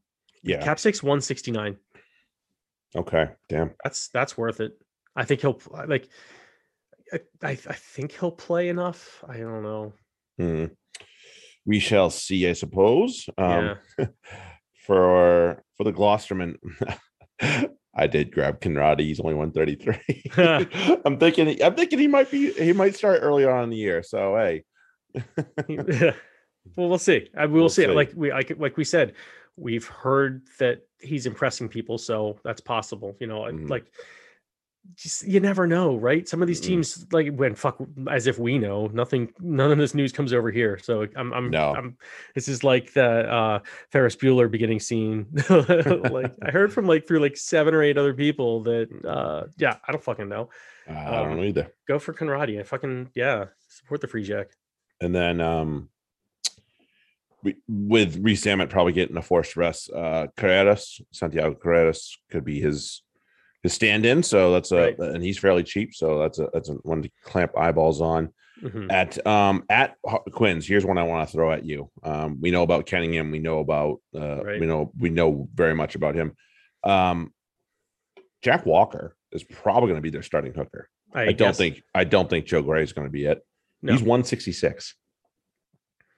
yeah. 0.43 0.61
Capstick's 0.61 1.01
one 1.01 1.21
sixty 1.21 1.53
nine. 1.53 1.77
okay, 2.97 3.29
damn. 3.49 3.71
that's 3.85 4.09
that's 4.09 4.37
worth 4.37 4.61
it. 4.61 4.73
I 5.15 5.25
think 5.25 5.41
he'll 5.43 5.61
like. 5.87 6.09
I, 7.13 7.21
I 7.45 7.51
I 7.51 7.55
think 7.55 8.11
he'll 8.19 8.33
play 8.33 8.69
enough. 8.71 9.23
I 9.29 9.37
don't 9.37 9.63
know. 9.63 9.93
Hmm. 10.39 10.65
We 11.67 11.79
shall 11.79 12.11
see, 12.11 12.49
I 12.49 12.53
suppose. 12.53 13.29
Um, 13.39 13.77
yeah, 13.99 14.07
for 14.87 15.63
for 15.77 15.85
the 15.85 15.93
Gloucesterman, 15.93 16.57
I 17.97 18.07
did 18.07 18.33
grab 18.33 18.61
Conradi. 18.61 19.01
He's 19.03 19.21
only 19.21 19.35
one 19.35 19.51
thirty 19.53 19.77
three. 19.77 20.25
I'm 21.05 21.19
thinking. 21.19 21.63
I'm 21.63 21.75
thinking 21.75 21.99
he 21.99 22.09
might 22.09 22.31
be. 22.31 22.53
He 22.53 22.73
might 22.73 22.95
start 22.97 23.21
early 23.23 23.45
on 23.47 23.65
in 23.65 23.71
the 23.71 23.77
year. 23.77 24.03
So 24.03 24.37
hey, 24.37 24.65
well, 25.69 26.15
we'll 26.89 26.99
see. 26.99 27.29
I, 27.37 27.47
we'll, 27.47 27.63
We'll 27.63 27.69
see. 27.69 27.85
see. 27.85 27.89
Like 27.91 28.13
we 28.15 28.31
like 28.33 28.53
like 28.59 28.77
we 28.77 28.85
said, 28.85 29.15
we've 29.57 29.87
heard 29.87 30.43
that 30.59 30.81
he's 31.01 31.27
impressing 31.27 31.69
people, 31.69 31.99
so 31.99 32.39
that's 32.45 32.61
possible. 32.61 33.17
You 33.21 33.27
know, 33.27 33.41
Mhm. 33.43 33.69
like 33.71 33.85
just 34.97 35.27
you 35.27 35.41
never 35.41 35.67
know, 35.67 35.97
right? 35.97 36.29
Some 36.29 36.41
of 36.43 36.47
these 36.49 36.61
Mhm. 36.61 36.65
teams, 36.67 37.07
like 37.13 37.35
when 37.35 37.55
fuck, 37.55 37.79
as 38.11 38.27
if 38.27 38.39
we 38.39 38.59
know 38.59 38.87
nothing. 38.89 39.33
None 39.41 39.73
of 39.73 39.79
this 39.79 39.95
news 39.95 40.13
comes 40.13 40.33
over 40.33 40.51
here, 40.51 40.79
so 40.79 41.07
I'm 41.17 41.33
I'm, 41.33 41.51
No. 41.51 41.75
I'm 41.75 41.97
this 42.35 42.49
is 42.49 42.63
like 42.63 42.93
the 42.93 43.05
uh 43.05 43.59
Ferris 43.91 44.15
Bueller 44.17 44.51
beginning 44.51 44.81
scene. 44.81 45.27
like 45.51 46.33
I 46.43 46.51
heard 46.51 46.73
from 46.73 46.87
like 46.87 47.09
through 47.09 47.21
like 47.21 47.37
seven 47.37 47.75
or 47.75 47.83
eight 47.83 47.99
other 47.99 48.15
people 48.15 48.63
that 48.65 48.89
uh 49.05 49.47
yeah, 49.57 49.79
I 49.87 49.93
don't 49.93 50.05
fucking 50.05 50.29
know. 50.29 50.51
I 50.89 50.93
don't 51.17 51.31
Um, 51.33 51.37
know 51.39 51.45
either. 51.45 51.73
Go 51.89 51.99
for 51.99 52.13
Conradi. 52.15 52.61
I 52.61 52.63
fucking 52.63 53.11
yeah, 53.15 53.47
support 53.69 54.01
the 54.01 54.07
free 54.07 54.23
jack. 54.23 54.51
And 55.01 55.15
then 55.15 55.41
um 55.41 55.89
we, 57.43 57.57
with 57.69 58.19
Reese 58.23 58.47
Emmett 58.47 58.71
probably 58.71 58.93
getting 58.93 59.17
a 59.17 59.23
forced 59.23 59.57
rest, 59.57 59.91
uh 59.91 60.29
Carreras, 60.37 61.01
Santiago 61.11 61.55
Carreras 61.55 62.17
could 62.31 62.45
be 62.45 62.61
his 62.61 63.03
his 63.65 63.73
stand-in. 63.73 64.23
So 64.23 64.53
that's 64.53 64.71
a 64.71 64.77
Right. 64.77 64.99
and 64.99 65.25
he's 65.25 65.39
fairly 65.39 65.65
cheap. 65.65 65.93
So 65.95 66.21
that's 66.21 66.39
a 66.39 66.49
that's 66.53 66.69
a 66.69 66.75
one 66.75 67.03
to 67.03 67.11
clamp 67.25 67.59
eyeballs 67.59 68.01
on. 68.01 68.33
Mhm. 68.63 68.93
At 68.93 69.27
um 69.27 69.65
at 69.69 69.97
Quinn's, 70.31 70.67
here's 70.69 70.87
one 70.87 70.97
I 70.99 71.03
want 71.03 71.29
to 71.29 71.33
throw 71.33 71.51
at 71.51 71.65
you. 71.65 71.91
Um, 72.05 72.41
we 72.41 72.53
know 72.53 72.63
about 72.63 72.87
Kenningham, 72.87 73.33
we 73.33 73.41
know 73.41 73.59
about 73.59 74.01
uh 74.15 74.45
Right. 74.45 74.61
we 74.61 74.67
know 74.67 74.93
we 74.97 75.11
know 75.11 75.49
very 75.53 75.75
much 75.75 75.97
about 75.97 76.15
him. 76.15 76.37
Um 76.85 77.33
Jack 78.43 78.65
Walker 78.67 79.17
is 79.33 79.43
probably 79.43 79.89
going 79.89 79.97
to 79.99 80.03
be 80.03 80.11
their 80.11 80.23
starting 80.23 80.53
hooker. 80.53 80.89
I, 81.15 81.33
don't 81.33 81.57
think 81.57 81.81
I 81.95 82.05
don't 82.05 82.29
think 82.29 82.45
Joe 82.45 82.61
Gray 82.63 82.83
is 82.83 82.93
going 82.93 83.07
to 83.07 83.11
be 83.11 83.25
it. 83.25 83.45
No. 83.81 83.93
He's 83.93 84.03
166. 84.03 84.95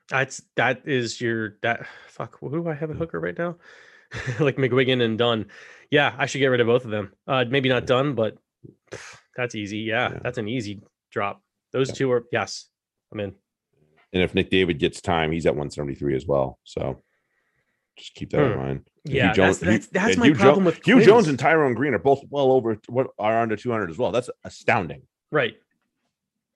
That's 0.09 0.43
that 0.57 0.83
is 0.87 1.21
your 1.21 1.57
that 1.62 1.87
fuck. 2.09 2.38
Who 2.41 2.50
do 2.50 2.69
I 2.69 2.75
have 2.75 2.91
a 2.91 2.95
hooker 2.95 3.21
right 3.21 3.37
now? 3.38 3.57
like 4.41 4.57
McGuigan 4.57 5.03
and 5.03 5.19
Dunn. 5.19 5.47
Yeah, 5.90 6.14
I 6.19 6.26
should 6.26 6.38
get 6.38 6.47
rid 6.49 6.61
of 6.61 6.66
both 6.66 6.85
of 6.85 6.90
them. 6.90 7.12
Uh, 7.26 7.45
maybe 7.49 7.69
not 7.69 7.87
Dunn, 7.87 8.14
but 8.14 8.37
pff, 8.90 9.16
that's 9.37 9.55
easy. 9.55 9.78
Yeah, 9.78 10.12
Yeah. 10.12 10.19
that's 10.23 10.38
an 10.38 10.49
easy 10.49 10.81
drop. 11.11 11.43
Those 11.73 11.88
Yeah. 11.90 11.95
two 11.95 12.12
are 12.12 12.25
yes. 12.33 12.69
I'm 13.12 13.21
in. 13.21 13.35
And 14.12 14.23
if 14.23 14.35
Nick 14.35 14.50
David 14.50 14.78
gets 14.78 15.00
time, 15.00 15.31
he's 15.33 15.47
at 15.47 15.55
173 15.55 16.14
as 16.16 16.26
well. 16.26 16.59
So 16.64 17.02
just 17.97 18.14
keep 18.14 18.31
that 18.31 18.43
in 18.45 18.52
Hmm. 18.52 18.59
mind. 18.59 18.90
And 19.05 19.14
Yeah, 19.14 19.31
Huw 19.33 19.35
Jones- 19.37 19.61
that's 19.61 19.87
that's, 19.88 20.05
that's 20.07 20.16
my 20.16 20.26
Hugh 20.26 20.35
Jo- 20.35 20.40
problem 20.40 20.64
with 20.64 20.81
Huw 20.83 21.02
Jones 21.05 21.28
and 21.28 21.38
Tyrone 21.38 21.75
Green 21.75 21.95
are 21.95 21.99
both 21.99 22.23
well 22.31 22.50
over 22.52 22.78
what 22.88 23.09
are 23.19 23.40
under 23.40 23.57
200 23.57 23.90
as 23.90 23.99
well. 23.99 24.11
That's 24.12 24.31
astounding. 24.45 25.02
Right. 25.31 25.57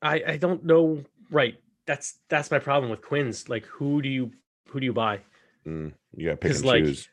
I 0.03 0.23
I 0.27 0.37
don't 0.37 0.65
know. 0.65 1.05
Right. 1.31 1.57
That's 1.87 2.19
that's 2.29 2.51
my 2.51 2.59
problem 2.59 2.91
with 2.91 3.03
Quins. 3.03 3.49
Like, 3.49 3.65
who 3.67 4.01
do 4.03 4.09
you 4.09 4.33
who 4.69 4.81
do 4.81 4.87
you 4.87 4.93
buy? 4.93 5.21
Mm, 5.67 5.93
you 6.17 6.27
got 6.27 6.33
to 6.33 6.37
pick 6.39 6.57
and 6.57 6.65
like, 6.65 6.85
choose. 6.85 7.09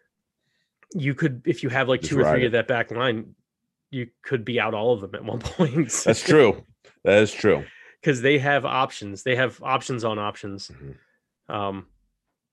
You 0.94 1.14
could 1.14 1.42
if 1.46 1.64
you 1.64 1.70
have 1.70 1.88
like 1.90 2.02
Just 2.02 2.12
two 2.14 2.20
or 2.20 2.32
three 2.32 2.44
it. 2.44 2.48
of 2.48 2.52
that 2.54 2.68
back 2.68 2.92
line, 2.92 3.36
you 3.92 4.08
could 4.24 4.46
be 4.46 4.60
out 4.60 4.74
all 4.74 4.94
of 4.94 5.02
them 5.02 5.16
at 5.16 5.24
one 5.24 5.40
point. 5.58 5.92
That's 6.06 6.24
true. 6.24 6.64
That 7.04 7.20
is 7.24 7.32
true. 7.34 7.64
because 8.02 8.22
they 8.22 8.38
have 8.40 8.66
options. 8.66 9.24
They 9.24 9.36
have 9.36 9.62
options 9.62 10.04
on 10.06 10.18
options. 10.20 10.70
Mhm. 10.70 10.96
Um, 11.54 11.88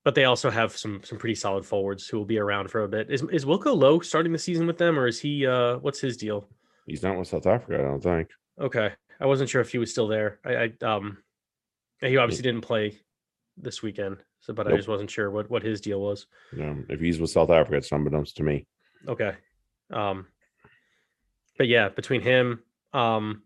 but 0.04 0.14
they 0.14 0.24
also 0.24 0.50
have 0.50 0.76
some 0.76 1.02
some 1.04 1.18
pretty 1.18 1.34
solid 1.34 1.64
forwards 1.64 2.06
who 2.08 2.18
will 2.18 2.24
be 2.26 2.38
around 2.38 2.70
for 2.70 2.82
a 2.84 2.88
bit. 2.88 3.10
Is 3.10 3.22
is 3.32 3.44
Wilco 3.44 3.76
Louw 3.76 4.04
starting 4.04 4.32
the 4.32 4.38
season 4.38 4.66
with 4.66 4.78
them, 4.78 4.98
or 4.98 5.06
is 5.06 5.20
he? 5.20 5.46
Uh, 5.46 5.78
what's 5.78 6.00
his 6.00 6.16
deal? 6.16 6.48
He's 6.86 7.02
not 7.02 7.16
with 7.16 7.28
South 7.28 7.46
Africa, 7.46 7.80
I 7.80 7.84
don't 7.84 8.02
think. 8.02 8.28
Okay, 8.60 8.92
I 9.20 9.26
wasn't 9.26 9.48
sure 9.48 9.62
if 9.62 9.70
he 9.72 9.78
was 9.78 9.90
still 9.90 10.06
there. 10.08 10.40
I, 10.44 10.54
I 10.82 10.84
um, 10.86 11.18
he 12.00 12.16
obviously 12.18 12.42
didn't 12.42 12.60
play 12.60 13.00
this 13.56 13.82
weekend, 13.82 14.18
so 14.44 14.52
but 14.52 14.66
I 14.70 14.76
just 14.76 14.88
wasn't 14.88 15.10
sure 15.10 15.30
what 15.30 15.48
what 15.48 15.62
his 15.62 15.80
deal 15.80 16.00
was. 16.00 16.26
Um, 16.60 16.84
if 16.90 17.00
he's 17.00 17.18
with 17.18 17.30
South 17.30 17.48
Africa, 17.48 17.76
it's 17.76 17.90
unbeknownst 17.90 18.36
to 18.36 18.42
me. 18.42 18.66
Okay, 19.08 19.32
um, 19.90 20.26
but 21.56 21.66
yeah, 21.66 21.88
between 21.88 22.20
him, 22.20 22.60
um. 22.92 23.42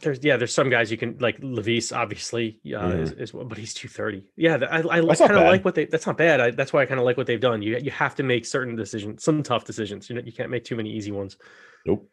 There's 0.00 0.20
yeah, 0.22 0.36
there's 0.36 0.54
some 0.54 0.70
guys 0.70 0.92
you 0.92 0.96
can 0.96 1.18
like 1.18 1.38
Levis 1.40 1.90
obviously 1.90 2.60
uh, 2.72 2.86
is, 2.88 3.10
is 3.12 3.32
but 3.32 3.58
he's 3.58 3.74
230. 3.74 4.30
Yeah, 4.36 4.56
th- 4.58 4.70
I, 4.70 4.76
I 4.76 4.80
Mm-hmm. 4.80 5.08
That's 5.08 5.20
kind 5.20 5.32
of 5.32 5.42
like 5.44 5.64
what 5.64 5.74
they. 5.74 5.86
That's 5.86 6.06
not 6.06 6.16
bad. 6.16 6.40
I, 6.40 6.50
that's 6.52 6.72
why 6.72 6.82
I 6.82 6.86
kind 6.86 7.00
of 7.00 7.06
like 7.06 7.16
what 7.16 7.26
they've 7.26 7.40
done. 7.40 7.62
You 7.62 7.78
you 7.78 7.90
have 7.90 8.14
to 8.16 8.22
make 8.22 8.46
certain 8.46 8.76
decisions, 8.76 9.24
some 9.24 9.42
tough 9.42 9.64
decisions. 9.64 10.08
You 10.08 10.16
know, 10.16 10.22
you 10.24 10.30
can't 10.30 10.50
make 10.50 10.62
too 10.62 10.76
many 10.76 10.90
easy 10.90 11.10
ones. 11.10 11.36
Nope. 11.84 12.08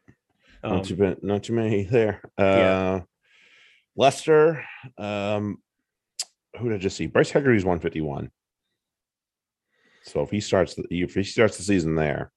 Um, 0.64 0.78
not 0.78 0.86
too 0.86 0.96
bad, 0.96 1.22
not 1.22 1.44
too 1.44 1.54
many 1.54 1.84
there. 1.84 2.22
Uh 2.40 2.44
Yeah. 2.44 3.02
Leicester. 3.96 4.66
Um 4.98 5.60
who 6.58 6.70
did 6.70 6.76
I 6.76 6.78
just 6.80 6.98
see? 6.98 7.08
Bryce 7.08 7.32
Hegarty's 7.32 7.66
151. 7.66 8.30
So 10.04 10.22
if 10.22 10.30
he 10.30 10.40
starts 10.40 10.76
the 10.76 10.84
if 10.92 11.14
he 11.16 11.24
starts 11.24 11.58
the 11.58 11.64
season 11.64 11.96
there, 11.96 12.32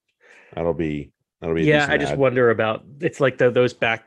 that'll 0.55 0.73
be 0.73 1.11
that'll 1.39 1.55
be 1.55 1.63
yeah, 1.63 1.85
I 1.89 1.97
just 1.97 2.13
add. 2.13 2.17
wonder 2.17 2.49
about. 2.49 2.83
It's 2.99 3.19
like 3.19 3.37
the, 3.37 3.51
those 3.51 3.73
back 3.73 4.05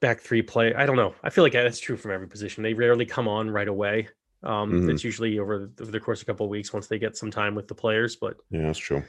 back 0.00 0.20
three 0.20 0.42
play. 0.42 0.74
I 0.74 0.86
don't 0.86 0.96
know. 0.96 1.14
I 1.22 1.30
feel 1.30 1.44
like 1.44 1.52
that's 1.52 1.78
true 1.78 1.96
from 1.96 2.10
every 2.10 2.26
position. 2.28 2.62
They 2.62 2.74
rarely 2.74 3.04
come 3.06 3.28
on 3.28 3.50
right 3.50 3.68
away. 3.68 4.08
Um, 4.42 4.72
Mhm. 4.72 4.90
It's 4.92 5.04
usually 5.04 5.38
over 5.38 5.70
the, 5.76 5.82
over 5.82 5.92
the 5.92 6.00
course 6.00 6.20
of 6.22 6.26
a 6.28 6.32
couple 6.32 6.46
of 6.46 6.50
weeks 6.50 6.72
once 6.72 6.88
they 6.88 6.98
get 6.98 7.16
some 7.16 7.30
time 7.30 7.54
with 7.54 7.68
the 7.68 7.74
players. 7.74 8.16
But 8.16 8.36
Yeah, 8.50 8.62
that's 8.62 8.78
true. 8.78 9.04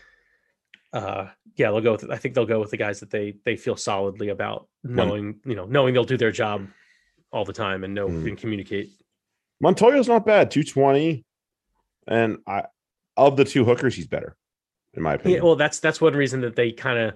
uh, 0.91 1.29
yeah, 1.55 1.71
they'll 1.71 1.81
go 1.81 1.93
with. 1.93 2.11
I 2.11 2.17
think 2.17 2.35
they'll 2.35 2.45
go 2.45 2.59
with 2.59 2.69
the 2.71 2.77
guys 2.77 2.99
that 2.99 3.09
they 3.09 3.35
they 3.45 3.55
feel 3.55 3.77
solidly 3.77 4.29
about, 4.29 4.67
knowing 4.83 5.39
you 5.45 5.55
know 5.55 5.65
knowing 5.65 5.93
they'll 5.93 6.03
do 6.03 6.17
their 6.17 6.31
job 6.31 6.67
all 7.31 7.45
the 7.45 7.53
time 7.53 7.83
and 7.85 7.93
know 7.95 8.09
Mhm. 8.09 8.27
and 8.27 8.37
communicate. 8.37 8.89
Montoya's 9.63 10.07
not 10.07 10.25
bad, 10.25 10.51
220. 10.51 11.23
And 12.07 12.37
I 12.45 12.63
of 13.15 13.37
the 13.37 13.45
two 13.45 13.63
hookers, 13.63 13.95
he's 13.95 14.07
better, 14.07 14.35
in 14.93 15.01
my 15.03 15.13
opinion. 15.13 15.39
Yeah, 15.39 15.45
well, 15.45 15.55
that's 15.55 15.79
that's 15.79 16.01
one 16.01 16.13
reason 16.13 16.41
that 16.41 16.55
they 16.55 16.71
kind 16.73 16.99
of 16.99 17.13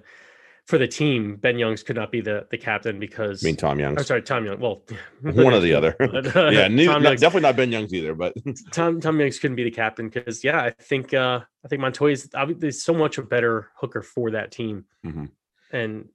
for 0.66 0.78
the 0.78 0.88
team. 0.88 1.36
Ben 1.36 1.58
Youngs 1.58 1.82
could 1.82 1.96
not 1.96 2.10
be 2.10 2.22
the 2.22 2.46
the 2.50 2.56
captain 2.56 2.98
because 2.98 3.44
I 3.44 3.48
mean 3.48 3.56
Tom 3.56 3.78
Young. 3.78 3.98
I'm 3.98 4.04
sorry, 4.04 4.22
Tom 4.22 4.46
Young. 4.46 4.60
Well, 4.60 4.82
One 5.20 5.52
or 5.52 5.60
the 5.60 5.74
other. 5.74 5.94
yeah, 6.52 6.68
neither, 6.68 6.98
not- 7.00 7.18
definitely 7.18 7.42
not 7.42 7.56
Ben 7.56 7.70
Youngs 7.70 7.92
either, 7.92 8.14
but 8.14 8.32
Tom 8.72 8.98
Tom 9.00 9.20
Youngs 9.20 9.38
couldn't 9.38 9.56
be 9.56 9.64
the 9.64 9.70
captain 9.70 10.08
because 10.08 10.42
yeah, 10.42 10.58
I 10.62 10.70
think 10.70 11.12
uh 11.12 11.40
I 11.64 11.68
think 11.68 11.82
Montoya's 11.82 12.30
obviously 12.34 12.70
so 12.70 12.94
much 12.94 13.18
a 13.18 13.22
better 13.22 13.68
hooker 13.76 14.00
for 14.02 14.30
that 14.30 14.52
team. 14.52 14.86
Mhm. 15.04 15.30
And 15.70 16.08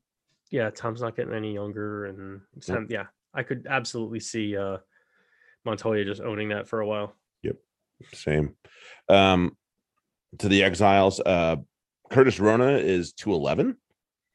yeah, 0.50 0.72
Tom's 0.72 1.02
not 1.02 1.15
getting 1.15 1.34
any 1.36 1.54
younger 1.54 2.06
and 2.06 2.41
time- 2.65 2.88
yeah, 2.89 3.06
I 3.36 3.43
could 3.43 3.67
absolutely 3.69 4.19
see 4.19 4.58
uh 4.58 4.78
Montoya 5.65 6.06
just 6.06 6.21
owning 6.21 6.49
that 6.49 6.67
for 6.67 6.80
a 6.82 6.88
while. 6.88 7.15
Yep. 7.43 7.56
Same. 8.13 8.56
Um 9.10 9.56
to 10.39 10.47
the 10.49 10.63
exiles, 10.63 11.19
uh 11.19 11.58
Curtis 12.10 12.39
Rona 12.39 12.73
is 12.78 13.13
211, 13.13 13.78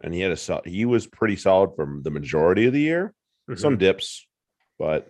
and 0.03 0.14
he 0.14 0.21
had 0.21 0.33
a 0.33 0.61
he 0.64 0.85
was 0.85 1.07
pretty 1.07 1.37
solid 1.37 1.71
for 1.77 1.99
the 2.03 2.11
majority 2.11 2.67
of 2.67 2.73
the 2.73 2.81
year. 2.81 3.14
Mhm. 3.49 3.59
Some 3.59 3.79
dips, 3.79 4.27
but 4.79 5.09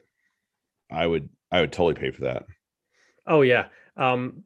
I 0.90 1.07
would 1.07 1.28
I 1.50 1.61
would 1.61 1.72
totally 1.72 1.94
pay 1.94 2.11
for 2.11 2.22
that. 2.22 2.46
Oh 3.26 3.42
yeah. 3.42 3.68
Um 3.96 4.44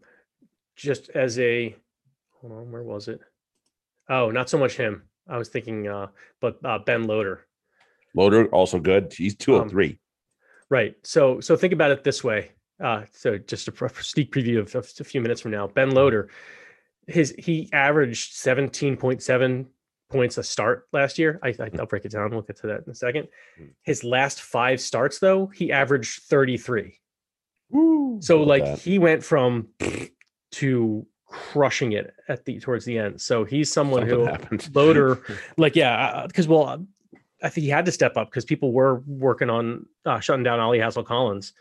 just 0.76 1.10
as 1.10 1.38
a 1.38 1.74
hold 2.40 2.52
on, 2.52 2.72
where 2.72 2.82
was 2.82 3.08
it? 3.08 3.20
Oh, 4.08 4.30
not 4.30 4.50
so 4.50 4.58
much 4.58 4.76
him. 4.76 5.04
I 5.28 5.38
was 5.38 5.48
thinking 5.48 5.86
uh 5.88 6.08
but 6.40 6.58
uh 6.64 6.78
Ben 6.80 7.04
Loader. 7.04 7.46
Loader 8.14 8.46
also 8.48 8.78
good. 8.78 9.12
He's 9.16 9.36
203. 9.36 9.98
Right. 10.72 10.96
So 11.02 11.38
so 11.40 11.54
think 11.54 11.74
about 11.74 11.90
it 11.90 12.02
this 12.02 12.24
way. 12.24 12.52
Uh, 12.82 13.02
so 13.12 13.36
just 13.36 13.68
a 13.68 13.72
sneak 14.00 14.32
preview 14.32 14.58
of, 14.58 14.74
of 14.74 14.90
a 15.00 15.04
few 15.04 15.20
minutes 15.20 15.42
from 15.42 15.50
now. 15.50 15.66
Ben 15.66 15.90
Loader, 15.90 16.30
his 17.06 17.34
he 17.38 17.68
averaged 17.74 18.32
seventeen 18.32 18.96
point 18.96 19.22
seven 19.22 19.66
points 20.08 20.38
a 20.38 20.42
start 20.42 20.88
last 20.90 21.18
year. 21.18 21.38
I, 21.42 21.48
I 21.48 21.70
I'll 21.78 21.84
break 21.84 22.06
it 22.06 22.12
down. 22.12 22.30
We'll 22.30 22.40
get 22.40 22.56
to 22.62 22.68
that 22.68 22.84
in 22.86 22.90
a 22.90 22.94
second. 22.94 23.28
Mm. 23.60 23.72
His 23.82 24.02
last 24.02 24.40
five 24.40 24.80
starts 24.80 25.18
though, 25.18 25.48
he 25.48 25.70
averaged 25.70 26.22
thirty 26.22 26.56
three. 26.56 26.98
Woo, 27.68 28.22
So 28.22 28.42
like 28.42 28.64
that. 28.64 28.78
he 28.78 28.98
went 28.98 29.22
from 29.22 29.68
to 30.52 31.06
crushing 31.26 31.92
it 31.92 32.14
at 32.28 32.46
the 32.46 32.58
towards 32.60 32.86
the 32.86 32.96
end. 32.96 33.20
So 33.20 33.44
he's 33.44 33.70
someone 33.70 34.08
Something 34.08 34.20
who 34.20 34.24
happened. 34.24 34.70
Loader, 34.74 35.20
like 35.58 35.76
yeah, 35.76 36.24
because 36.26 36.48
well, 36.48 36.66
uh, 36.66 36.78
I 37.42 37.48
think 37.48 37.64
he 37.64 37.70
had 37.70 37.84
to 37.86 37.92
step 37.92 38.16
up 38.16 38.30
because 38.30 38.44
people 38.44 38.72
were 38.72 39.02
working 39.06 39.50
on 39.50 39.86
uh, 40.06 40.20
shutting 40.20 40.44
down 40.44 40.60
Ollie 40.60 40.78
Hassell-Collins, 40.78 41.52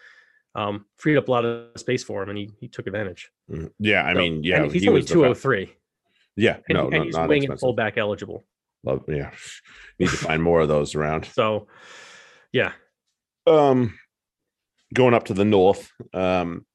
um, 0.55 0.85
freed 0.97 1.17
up 1.17 1.27
a 1.27 1.31
lot 1.31 1.43
of 1.45 1.79
space 1.79 2.03
for 2.03 2.21
him, 2.23 2.29
and 2.29 2.37
he 2.37 2.51
he 2.59 2.67
took 2.67 2.87
advantage. 2.87 3.31
Mm, 3.49 3.71
yeah, 3.79 4.05
I 4.05 4.13
So- 4.13 4.19
mean, 4.19 4.43
yeah, 4.43 4.63
and 4.63 4.71
he's 4.71 4.83
he 4.83 4.89
only 4.89 5.03
two 5.03 5.21
hundred 5.23 5.35
three, 5.35 5.73
Yeah, 6.35 6.57
and, 6.69 6.75
no, 6.77 6.83
and 6.85 6.91
no 6.91 7.03
he's 7.03 7.15
not 7.15 7.27
wing 7.29 7.37
and 7.39 7.43
expensive. 7.45 7.61
fullback 7.61 7.97
eligible. 7.97 8.45
Love, 8.83 9.03
yeah, 9.07 9.31
need 9.99 10.09
to 10.09 10.15
find 10.17 10.41
more 10.43 10.61
of 10.61 10.67
those 10.67 10.95
around. 10.95 11.25
So, 11.25 11.67
yeah, 12.51 12.73
Um, 13.47 13.97
going 14.93 15.13
up 15.13 15.25
to 15.25 15.33
the 15.33 15.45
north, 15.45 15.91
um, 16.13 16.65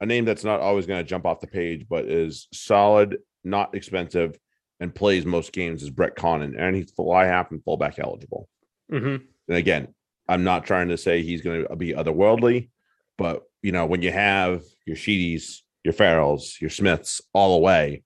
a 0.00 0.06
name 0.06 0.24
that's 0.24 0.44
not 0.44 0.60
always 0.60 0.86
going 0.86 1.00
to 1.02 1.08
jump 1.08 1.24
off 1.26 1.40
the 1.40 1.46
page, 1.46 1.86
but 1.88 2.04
is 2.06 2.48
solid, 2.52 3.18
not 3.44 3.74
expensive, 3.74 4.38
and 4.80 4.94
plays 4.94 5.24
most 5.24 5.52
games 5.52 5.82
is 5.82 5.90
Brett 5.90 6.16
Connon, 6.16 6.54
and 6.58 6.74
he's 6.76 6.90
fly 6.90 7.24
half 7.26 7.50
and 7.50 7.62
fullback 7.64 7.98
eligible. 7.98 8.48
hmm 8.90 9.16
And 9.48 9.56
again, 9.56 9.94
I'm 10.28 10.44
not 10.44 10.64
trying 10.64 10.88
to 10.88 10.96
say 10.96 11.22
he's 11.22 11.42
going 11.42 11.66
to 11.66 11.76
be 11.76 11.92
otherworldly, 11.92 12.70
but 13.18 13.42
you 13.62 13.72
know, 13.72 13.86
when 13.86 14.02
you 14.02 14.10
have 14.10 14.62
your 14.86 14.96
Sheedies, 14.96 15.60
your 15.84 15.94
Farrells, 15.94 16.60
your 16.60 16.70
Smiths 16.70 17.20
all 17.32 17.56
away, 17.56 18.02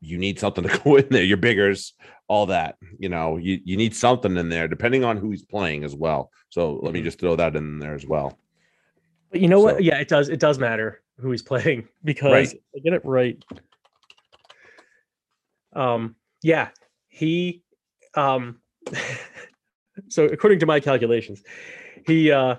you 0.00 0.18
need 0.18 0.38
something 0.38 0.64
to 0.66 0.78
go 0.84 0.96
in 0.96 1.08
there. 1.10 1.22
Your 1.24 1.36
Biggars, 1.36 1.94
all 2.28 2.46
that. 2.46 2.76
You 2.98 3.08
know, 3.08 3.36
you, 3.36 3.60
you 3.64 3.76
need 3.76 3.94
something 3.94 4.36
in 4.36 4.48
there, 4.48 4.68
depending 4.68 5.04
on 5.04 5.16
who 5.16 5.30
he's 5.30 5.44
playing 5.44 5.84
as 5.84 5.94
well. 5.94 6.30
So 6.50 6.74
let 6.82 6.92
me 6.92 7.00
Mhm. 7.00 7.04
just 7.04 7.18
throw 7.20 7.36
that 7.36 7.56
in 7.56 7.78
there 7.78 7.94
as 7.94 8.06
well. 8.06 8.38
but 9.30 9.40
you 9.40 9.48
know 9.48 9.60
what? 9.60 9.82
Yeah, 9.82 9.98
it 9.98 10.08
does. 10.08 10.28
It 10.28 10.38
does 10.40 10.58
matter 10.58 11.02
who 11.18 11.30
he's 11.32 11.42
playing 11.42 11.88
because 12.04 12.30
Right. 12.32 12.62
I 12.76 12.78
get 12.78 12.92
it 12.92 13.04
right. 13.04 13.42
Um, 15.76 16.16
yeah, 16.42 16.68
he 17.08 17.62
um 18.14 18.60
so 20.08 20.24
according 20.24 20.58
to 20.60 20.66
my 20.66 20.80
calculations, 20.80 21.42
he 22.06 22.30
uh 22.32 22.56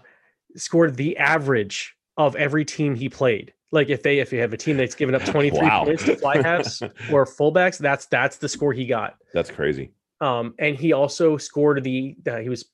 scored 0.56 0.96
the 0.96 1.18
average 1.18 1.96
of 2.18 2.36
every 2.36 2.66
team 2.66 2.96
he 2.96 3.10
played. 3.10 3.54
Like 3.72 3.90
if 3.90 4.02
they 4.04 4.20
if 4.20 4.32
you 4.32 4.40
have 4.40 4.54
a 4.54 4.58
team 4.58 4.78
that's 4.78 4.96
given 4.96 5.16
up 5.16 5.26
23 5.26 5.60
Wow. 5.60 5.86
points 5.86 6.04
to 6.06 6.16
fly 6.18 6.42
halves 6.42 6.82
or 7.12 7.26
fullbacks, 7.26 7.78
that's 7.78 8.06
that's 8.06 8.38
the 8.38 8.48
score 8.50 8.74
he 8.74 8.86
got. 8.86 9.16
That's 9.34 9.52
crazy. 9.52 9.92
Um, 10.22 10.56
and 10.58 10.76
he 10.76 10.94
also 10.94 11.38
scored 11.38 11.84
the 11.84 12.16
uh, 12.30 12.38
he 12.38 12.50
was 12.50 12.66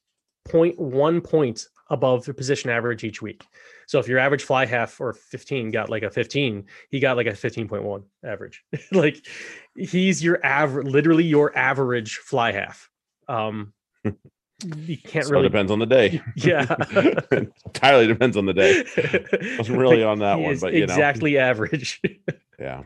0.1 0.48 1.24
points 1.24 1.70
above 1.90 2.26
the 2.26 2.34
position 2.34 2.70
average 2.70 3.04
each 3.04 3.22
week. 3.22 3.44
So 3.88 4.00
if 4.00 4.08
your 4.08 4.20
average 4.20 4.44
fly 4.44 4.66
half 4.66 5.00
or 5.02 5.14
15 5.14 5.72
got 5.72 5.90
like 5.90 6.04
a 6.04 6.10
15, 6.10 6.66
he 6.90 7.00
got 7.00 7.18
like 7.18 7.28
a 7.28 7.32
15.1 7.32 8.04
average. 8.26 8.64
like 8.92 9.26
he's 9.76 10.24
your 10.24 10.44
average, 10.46 10.88
literally 10.88 11.26
your 11.26 11.56
average 11.58 12.18
fly 12.18 12.54
half. 12.54 12.90
Um, 13.28 13.74
you 14.06 14.98
can't 14.98 15.26
So 15.26 15.32
really 15.32 15.46
it 15.46 15.50
depends 15.50 15.72
on 15.72 15.80
the 15.80 15.86
day. 15.86 16.22
yeah 16.36 16.74
Entirely 17.66 18.08
depends 18.08 18.38
on 18.38 18.46
the 18.46 18.54
day. 18.54 18.84
Wasn't 19.58 19.78
really 19.78 20.04
on 20.04 20.20
that 20.20 20.38
He 20.38 20.44
one, 20.46 20.58
but 20.60 20.74
you 20.74 20.80
know. 20.86 20.94
exactly 20.94 21.38
average 21.38 22.02
Yeah. 22.60 22.84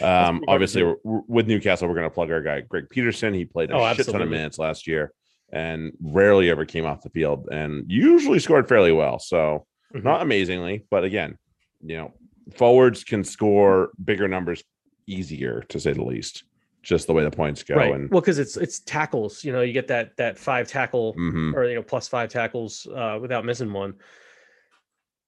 Um, 0.00 0.04
hard 0.04 0.40
to 0.42 0.50
obviously, 0.50 0.82
we're- 0.82 1.22
with 1.28 1.46
Newcastle, 1.46 1.86
we're 1.88 1.94
going 1.94 2.08
to 2.08 2.10
plug 2.14 2.30
our 2.30 2.42
guy 2.42 2.60
Greg 2.62 2.88
Peterson. 2.90 3.32
He 3.34 3.44
played 3.44 3.70
a 3.70 3.74
Oh, 3.74 3.94
shit 3.94 4.06
ton 4.06 4.20
of 4.22 4.28
minutes 4.28 4.58
last 4.58 4.86
year 4.86 5.12
and 5.52 5.92
rarely 6.00 6.50
ever 6.50 6.64
came 6.64 6.86
off 6.86 7.02
the 7.02 7.10
field 7.10 7.48
and 7.52 7.84
usually 7.90 8.38
scored 8.38 8.68
fairly 8.68 8.92
well. 8.92 9.18
So 9.18 9.66
Mhm. 9.94 10.04
not 10.04 10.22
amazingly, 10.22 10.86
but 10.90 11.04
again, 11.04 11.38
you 11.82 11.96
know, 11.96 12.14
forwards 12.56 13.04
can 13.04 13.22
score 13.24 13.90
bigger 14.02 14.26
numbers 14.28 14.64
easier 15.06 15.62
to 15.68 15.78
say 15.78 15.92
the 15.92 16.04
least. 16.04 16.44
Just 16.82 17.06
the 17.06 17.12
way 17.12 17.22
the 17.22 17.30
points 17.30 17.62
go. 17.62 17.76
right 17.76 17.92
And 17.94 18.10
well 18.10 18.20
because 18.20 18.38
it's 18.40 18.56
it's 18.56 18.80
tackles 18.80 19.44
you 19.44 19.52
know 19.52 19.60
you 19.60 19.72
get 19.72 19.86
that 19.88 20.16
that 20.16 20.36
five 20.36 20.66
tackle 20.66 21.14
Mhm. 21.14 21.54
or 21.54 21.64
you 21.68 21.76
know 21.76 21.82
plus 21.82 22.08
five 22.08 22.28
tackles 22.28 22.88
uh 22.92 23.18
without 23.20 23.44
missing 23.44 23.72
one 23.72 23.94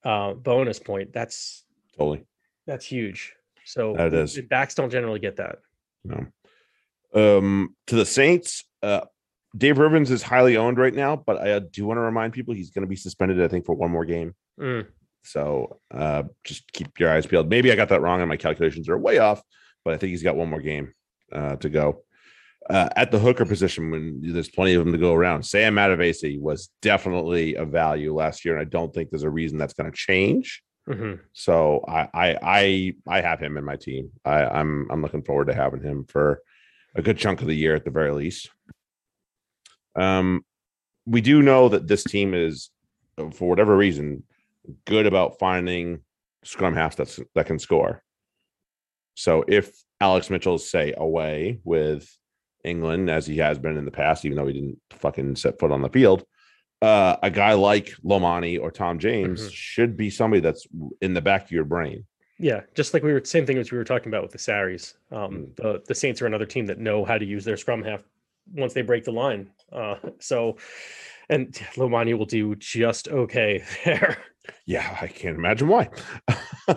uh 0.05 0.35
bonus 0.35 0.81
point 0.81 1.13
that's 1.13 1.65
totally. 1.97 2.25
that's 2.67 2.85
huge 2.85 3.35
so 3.65 3.95
That 3.95 4.13
is. 4.15 4.37
backs 4.51 4.75
don't 4.75 4.91
generally 4.91 5.21
get 5.21 5.37
that 5.37 5.59
No. 6.05 6.27
Um, 7.15 7.77
to 7.87 7.95
the 7.95 8.05
Saints, 8.05 8.65
uh, 8.83 9.03
Dave 9.57 9.77
Ribbans 9.77 10.11
is 10.11 10.23
highly 10.23 10.57
owned 10.57 10.79
right 10.79 10.95
now, 10.95 11.17
but 11.17 11.39
I 11.41 11.59
do 11.59 11.87
want 11.87 11.99
to 11.99 12.03
remind 12.03 12.33
people 12.33 12.55
he's 12.55 12.71
going 12.71 12.83
to 12.85 12.89
be 12.89 12.97
suspended, 12.97 13.41
I 13.41 13.49
think, 13.49 13.65
for 13.67 13.75
one 13.75 13.91
more 13.91 14.05
game. 14.05 14.35
Mm, 14.61 14.87
So 15.23 15.81
uh, 15.93 16.25
just 16.45 16.71
keep 16.73 16.99
your 16.99 17.11
eyes 17.11 17.27
peeled. 17.27 17.49
Maybe 17.49 17.71
I 17.71 17.77
got 17.77 17.89
that 17.91 18.01
wrong 18.01 18.21
and 18.21 18.29
my 18.29 18.37
calculations 18.37 18.89
are 18.89 18.99
way 18.99 19.19
off, 19.19 19.43
but 19.85 19.95
I 19.95 19.97
think 19.97 20.11
he's 20.11 20.23
got 20.23 20.37
one 20.37 20.51
more 20.51 20.61
game 20.61 20.93
uh, 21.33 21.57
to 21.57 21.69
go. 21.69 22.03
Uh, 22.69 22.89
at 22.97 23.11
the 23.11 23.19
hooker 23.19 23.45
position, 23.45 23.91
when 23.91 24.21
there's 24.23 24.49
plenty 24.49 24.73
of 24.75 24.83
them 24.85 24.93
to 24.93 24.99
go 24.99 25.13
around, 25.13 25.43
Sam 25.45 25.75
Matavesi 25.75 26.41
was 26.41 26.71
definitely 26.81 27.55
a 27.57 27.65
value 27.67 28.15
last 28.15 28.45
year, 28.45 28.57
and 28.57 28.67
I 28.67 28.69
don't 28.69 28.93
think 28.95 29.11
there's 29.11 29.23
a 29.23 29.31
reason 29.31 29.59
that's 29.59 29.75
going 29.75 29.91
to 29.91 29.97
change. 29.97 30.63
mhm. 30.89 31.21
So 31.35 31.85
I, 31.87 32.09
I 32.15 32.39
I 32.43 32.95
I 33.07 33.21
have 33.21 33.39
him 33.39 33.59
in 33.59 33.65
my 33.65 33.77
team. 33.77 34.11
I, 34.25 34.45
I'm 34.47 34.89
I'm 34.91 35.03
looking 35.03 35.23
forward 35.23 35.49
to 35.49 35.55
having 35.55 35.83
him 35.83 36.05
for 36.05 36.41
a 36.95 37.03
good 37.03 37.19
chunk 37.19 37.43
of 37.43 37.49
the 37.49 37.55
year 37.57 37.75
at 37.75 37.85
the 37.85 37.91
very 37.91 38.13
least. 38.13 38.51
Um, 39.97 40.45
we 41.07 41.21
do 41.21 41.43
know 41.43 41.69
that 41.69 41.87
this 41.87 42.05
team 42.05 42.35
is, 42.35 42.71
for 43.33 43.49
whatever 43.49 43.77
reason, 43.77 44.23
good 44.87 45.07
about 45.07 45.39
finding 45.39 46.01
scrum 46.45 46.75
halves 46.75 46.97
that's 46.97 47.21
that 47.35 47.47
can 47.47 47.59
score. 47.59 48.03
So 49.15 49.45
if 49.47 49.73
Alex 50.01 50.31
Mitchell's 50.31 50.69
say 50.69 50.95
away 50.97 51.61
with 51.65 52.11
England 52.65 53.11
as 53.11 53.27
he 53.27 53.37
has 53.39 53.59
been 53.59 53.77
in 53.77 53.85
the 53.85 53.91
past, 53.91 54.25
even 54.25 54.37
though 54.37 54.47
he 54.47 54.55
didn't 54.55 54.81
fucking 54.91 55.37
set 55.37 55.59
foot 55.59 55.71
on 55.71 55.83
the 55.83 55.89
field, 55.91 56.25
uh, 56.83 57.17
a 57.23 57.31
guy 57.31 57.53
like 57.53 57.95
Lomani 58.05 58.61
or 58.61 58.71
Tom 58.71 58.99
James 58.99 59.43
Mhm. 59.49 59.53
should 59.53 59.97
be 59.97 60.11
somebody 60.11 60.41
that's 60.41 60.67
in 61.01 61.15
the 61.15 61.21
back 61.23 61.45
of 61.45 61.51
your 61.53 61.65
brain. 61.65 62.07
yeah 62.37 62.63
just 62.75 62.93
like 62.93 63.05
we 63.05 63.13
were 63.13 63.25
same 63.25 63.47
thing 63.47 63.59
as 63.59 63.71
we 63.71 63.79
were 63.79 63.85
talking 63.85 64.09
about 64.09 64.23
with 64.25 64.33
the 64.33 64.39
Sarries. 64.39 64.95
um 65.13 65.33
Mm. 65.35 65.55
the 65.57 65.83
the 65.87 65.95
saints 65.95 66.21
are 66.21 66.27
another 66.27 66.45
team 66.47 66.67
that 66.67 66.81
know 66.81 67.05
how 67.05 67.17
to 67.17 67.25
use 67.25 67.45
their 67.45 67.57
scrum 67.57 67.81
half 67.85 68.03
once 68.53 68.73
they 68.75 68.83
break 68.83 69.05
the 69.05 69.11
line 69.13 69.51
uh 69.73 69.97
so 70.21 70.57
and 71.31 71.53
lomani 71.77 72.17
will 72.17 72.27
do 72.27 72.55
just 72.57 73.09
okay 73.09 73.63
there 73.85 74.19
Yeah, 74.67 74.97
I 75.01 75.07
can't 75.07 75.37
imagine 75.37 75.69
why. 75.69 75.89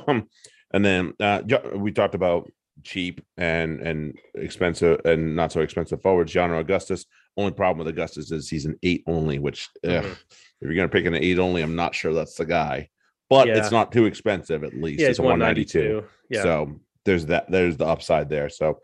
um, 0.08 0.28
and 0.74 0.84
then 0.86 1.14
uh, 1.20 1.42
we 1.76 1.92
talked 1.92 2.16
about 2.16 2.50
cheap 2.84 3.20
and 3.38 3.82
and 3.82 4.18
expensive 4.36 5.02
and 5.06 5.36
not 5.36 5.52
so 5.52 5.62
expensive 5.62 6.02
forwards. 6.02 6.32
Juarno 6.34 6.60
Augustus. 6.60 7.06
Only 7.36 7.52
problem 7.52 7.80
with 7.80 7.94
Augustus 7.94 8.32
is 8.32 8.50
he's 8.50 8.66
an 8.66 8.78
eight 8.84 9.04
only, 9.08 9.38
which 9.40 9.68
ugh, 9.84 10.04
Mhm. 10.04 10.12
if 10.12 10.62
you're 10.62 10.76
gonna 10.76 10.88
pick 10.88 11.06
an 11.06 11.14
eight 11.16 11.40
only, 11.40 11.62
I'm 11.62 11.76
not 11.76 11.94
sure 11.96 12.14
that's 12.14 12.36
the 12.36 12.46
guy. 12.46 12.90
But 13.30 13.48
Yeah. 13.48 13.58
it's 13.58 13.72
not 13.72 13.92
too 13.92 14.06
expensive 14.06 14.64
at 14.64 14.74
least. 14.74 15.02
yeah 15.02 15.10
it's 15.10 15.20
a 15.20 15.24
192. 15.24 16.04
yeah 16.30 16.44
So 16.44 16.80
there's 17.06 17.26
that. 17.28 17.52
There's 17.52 17.76
the 17.78 17.86
upside 17.86 18.30
there. 18.30 18.50
So 18.50 18.80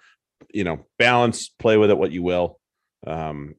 you 0.53 0.63
know, 0.65 0.85
balance, 0.99 1.47
play 1.49 1.77
with 1.77 1.89
it 1.89 1.97
what 1.97 2.11
you 2.11 2.21
will. 2.23 2.59
Um, 3.05 3.55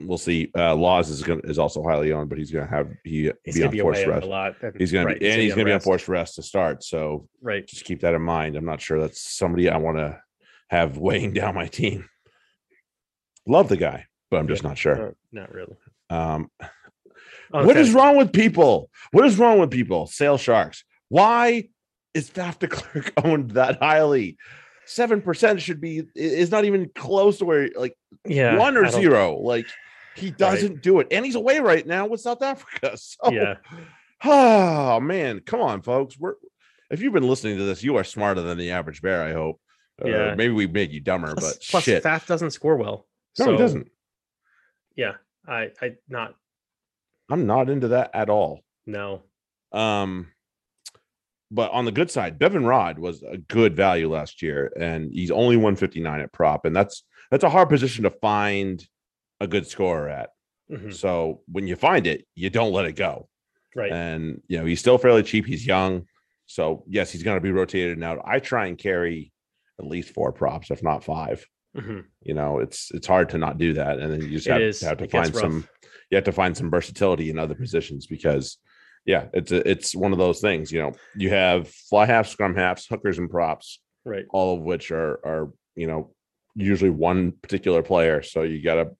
we'll 0.00 0.18
see. 0.18 0.50
Uh, 0.56 0.74
Lawes 0.74 1.10
is 1.10 1.22
to 1.22 1.40
is 1.40 1.58
also 1.58 1.82
highly 1.82 2.12
owned, 2.12 2.28
but 2.28 2.38
he's 2.38 2.50
going 2.50 2.66
to 2.66 2.70
have 2.70 2.90
he 3.04 3.32
he's 3.44 3.54
be 3.54 3.60
gonna 3.60 3.68
on 3.68 3.72
be 3.72 3.80
forced 3.80 4.06
rest. 4.06 4.24
a 4.24 4.28
lot 4.28 4.54
He's 4.76 4.92
going 4.92 5.06
right, 5.06 5.14
to 5.14 5.20
be 5.20 5.30
and 5.30 5.40
he's 5.40 5.54
going 5.54 5.66
to 5.66 5.70
be 5.70 5.74
on 5.74 5.80
forced 5.80 6.08
rest 6.08 6.36
to 6.36 6.42
start. 6.42 6.82
So 6.82 7.28
right 7.42 7.66
just 7.66 7.84
keep 7.84 8.00
that 8.00 8.14
in 8.14 8.22
mind. 8.22 8.56
I'm 8.56 8.64
not 8.64 8.80
sure 8.80 9.00
that's 9.00 9.20
somebody 9.20 9.68
I 9.68 9.76
want 9.78 9.98
to 9.98 10.20
have 10.70 10.98
weighing 10.98 11.32
down 11.32 11.54
my 11.54 11.66
team. 11.66 12.08
Love 13.46 13.68
the 13.68 13.76
guy, 13.76 14.06
but 14.30 14.38
I'm 14.38 14.48
just 14.48 14.62
not 14.62 14.76
sure. 14.76 15.08
Uh, 15.08 15.12
not 15.32 15.52
really 15.52 15.76
Um, 16.10 16.50
On 17.52 17.66
what 17.66 17.76
is 17.78 17.92
wrong 17.94 18.16
with 18.16 18.32
people? 18.32 18.90
What 19.10 19.24
is 19.24 19.38
wrong 19.38 19.58
with 19.58 19.70
people? 19.70 20.06
Sale 20.06 20.36
sharks. 20.36 20.84
Why 21.08 21.68
is 22.12 22.28
Faf 22.28 22.58
de 22.58 22.68
Klerk 22.68 23.12
owned 23.24 23.52
that 23.52 23.78
highly? 23.78 24.36
Seven 24.88 25.20
percent 25.20 25.60
should 25.60 25.80
be 25.80 26.02
is 26.14 26.50
not 26.50 26.64
even 26.64 26.90
close 26.94 27.38
to 27.38 27.44
where 27.44 27.68
like 27.76 27.94
yeah 28.26 28.56
one 28.56 28.76
or 28.76 28.88
zero. 28.88 29.36
Like 29.38 29.66
he 30.14 30.30
doesn't 30.30 30.80
do 30.82 30.98
it, 31.00 31.08
and 31.10 31.24
he's 31.24 31.34
away 31.34 31.60
right 31.60 31.86
now 31.86 32.06
with 32.06 32.20
South 32.20 32.42
Africa. 32.42 32.96
So 32.96 33.30
yeah 33.30 33.54
oh 34.24 34.98
man, 35.00 35.40
come 35.40 35.60
on, 35.60 35.82
folks. 35.82 36.18
We're 36.18 36.34
if 36.90 37.00
you've 37.02 37.12
been 37.12 37.28
listening 37.28 37.58
to 37.58 37.64
this, 37.64 37.82
you 37.84 37.96
are 37.96 38.04
smarter 38.04 38.40
than 38.40 38.56
the 38.58 38.70
average 38.70 39.02
bear. 39.02 39.22
I 39.22 39.32
hope. 39.32 39.60
Uh, 40.02 40.08
Yeah. 40.08 40.34
maybe 40.34 40.54
we 40.54 40.66
made 40.66 40.90
you 40.90 41.00
dumber, 41.00 41.34
plus, 41.34 41.56
but 41.58 41.64
plus 41.70 41.84
shit, 41.84 42.02
Faf 42.02 42.26
doesn't 42.26 42.52
score 42.52 42.76
well 42.76 43.06
no, 43.38 43.44
so 43.44 43.52
he 43.52 43.58
doesn't. 43.58 43.88
yeah 44.96 45.12
i 45.46 45.70
i 45.82 45.92
not 46.08 46.34
I'm 47.28 47.46
not 47.46 47.68
into 47.68 47.88
that 47.88 48.10
at 48.14 48.30
all. 48.30 48.60
no 48.86 49.22
Um, 49.70 50.28
but 51.50 51.70
on 51.72 51.84
the 51.84 51.92
good 51.92 52.10
side, 52.10 52.38
Bevan 52.38 52.64
Rodd 52.64 52.98
was 52.98 53.22
a 53.22 53.38
good 53.38 53.74
value 53.76 54.10
last 54.10 54.42
year, 54.42 54.72
and 54.78 55.10
he's 55.12 55.30
only 55.30 55.56
159 55.56 56.20
at 56.20 56.32
prop, 56.32 56.64
and 56.64 56.74
that's 56.74 57.04
that's 57.30 57.44
a 57.44 57.50
hard 57.50 57.68
position 57.68 58.04
to 58.04 58.10
find 58.10 58.86
a 59.40 59.46
good 59.46 59.66
scorer 59.66 60.08
at. 60.08 60.30
Mhm. 60.70 60.92
So 60.94 61.42
when 61.46 61.66
you 61.66 61.76
find 61.76 62.06
it, 62.06 62.26
you 62.34 62.50
don't 62.50 62.72
let 62.72 62.84
it 62.86 62.96
go. 62.96 63.28
right 63.76 63.92
And 63.92 64.42
you 64.48 64.58
know, 64.58 64.64
he's 64.64 64.80
still 64.80 64.98
fairly 64.98 65.22
cheap. 65.22 65.46
He's 65.46 65.66
young. 65.66 66.06
So 66.46 66.84
yes, 66.88 67.12
he's 67.12 67.22
gonna 67.22 67.40
be 67.40 67.52
rotated 67.52 68.02
out. 68.02 68.20
I 68.24 68.38
try 68.40 68.66
and 68.66 68.76
carry 68.78 69.32
at 69.78 69.86
least 69.86 70.14
four 70.14 70.32
props, 70.32 70.70
if 70.70 70.82
not 70.82 71.04
five. 71.04 71.46
Mhm. 71.76 72.04
You 72.22 72.34
know, 72.34 72.58
it's 72.58 72.90
it's 72.92 73.06
hard 73.06 73.28
to 73.30 73.38
not 73.38 73.58
do 73.58 73.74
that. 73.74 73.98
And 73.98 74.10
then 74.12 74.22
you 74.22 74.38
just 74.40 74.46
have, 74.48 74.60
have 74.90 74.98
to 74.98 75.04
It 75.04 75.10
find 75.10 75.34
some 75.34 75.68
you 76.10 76.16
have 76.16 76.24
to 76.24 76.32
find 76.32 76.56
some 76.56 76.70
versatility 76.70 77.28
in 77.30 77.38
other 77.38 77.54
positions 77.54 78.06
because 78.06 78.56
yeah, 79.08 79.24
it's 79.32 79.50
a, 79.50 79.68
it's 79.68 79.96
one 79.96 80.12
of 80.12 80.18
those 80.18 80.40
things. 80.40 80.70
You 80.70 80.82
know, 80.82 80.92
you 81.16 81.30
have 81.30 81.68
fly 81.68 82.04
halves, 82.06 82.28
scrum 82.30 82.54
halves, 82.54 82.86
hookers, 82.86 83.18
and 83.18 83.30
props, 83.30 83.80
right 84.04 84.26
all 84.30 84.54
of 84.56 84.60
which 84.62 84.90
are 84.92 85.14
are 85.24 85.50
you 85.74 85.86
know 85.86 86.12
usually 86.54 86.90
one 86.90 87.32
particular 87.32 87.82
player. 87.82 88.20
So 88.22 88.42
you 88.42 88.62
gotta 88.62 88.90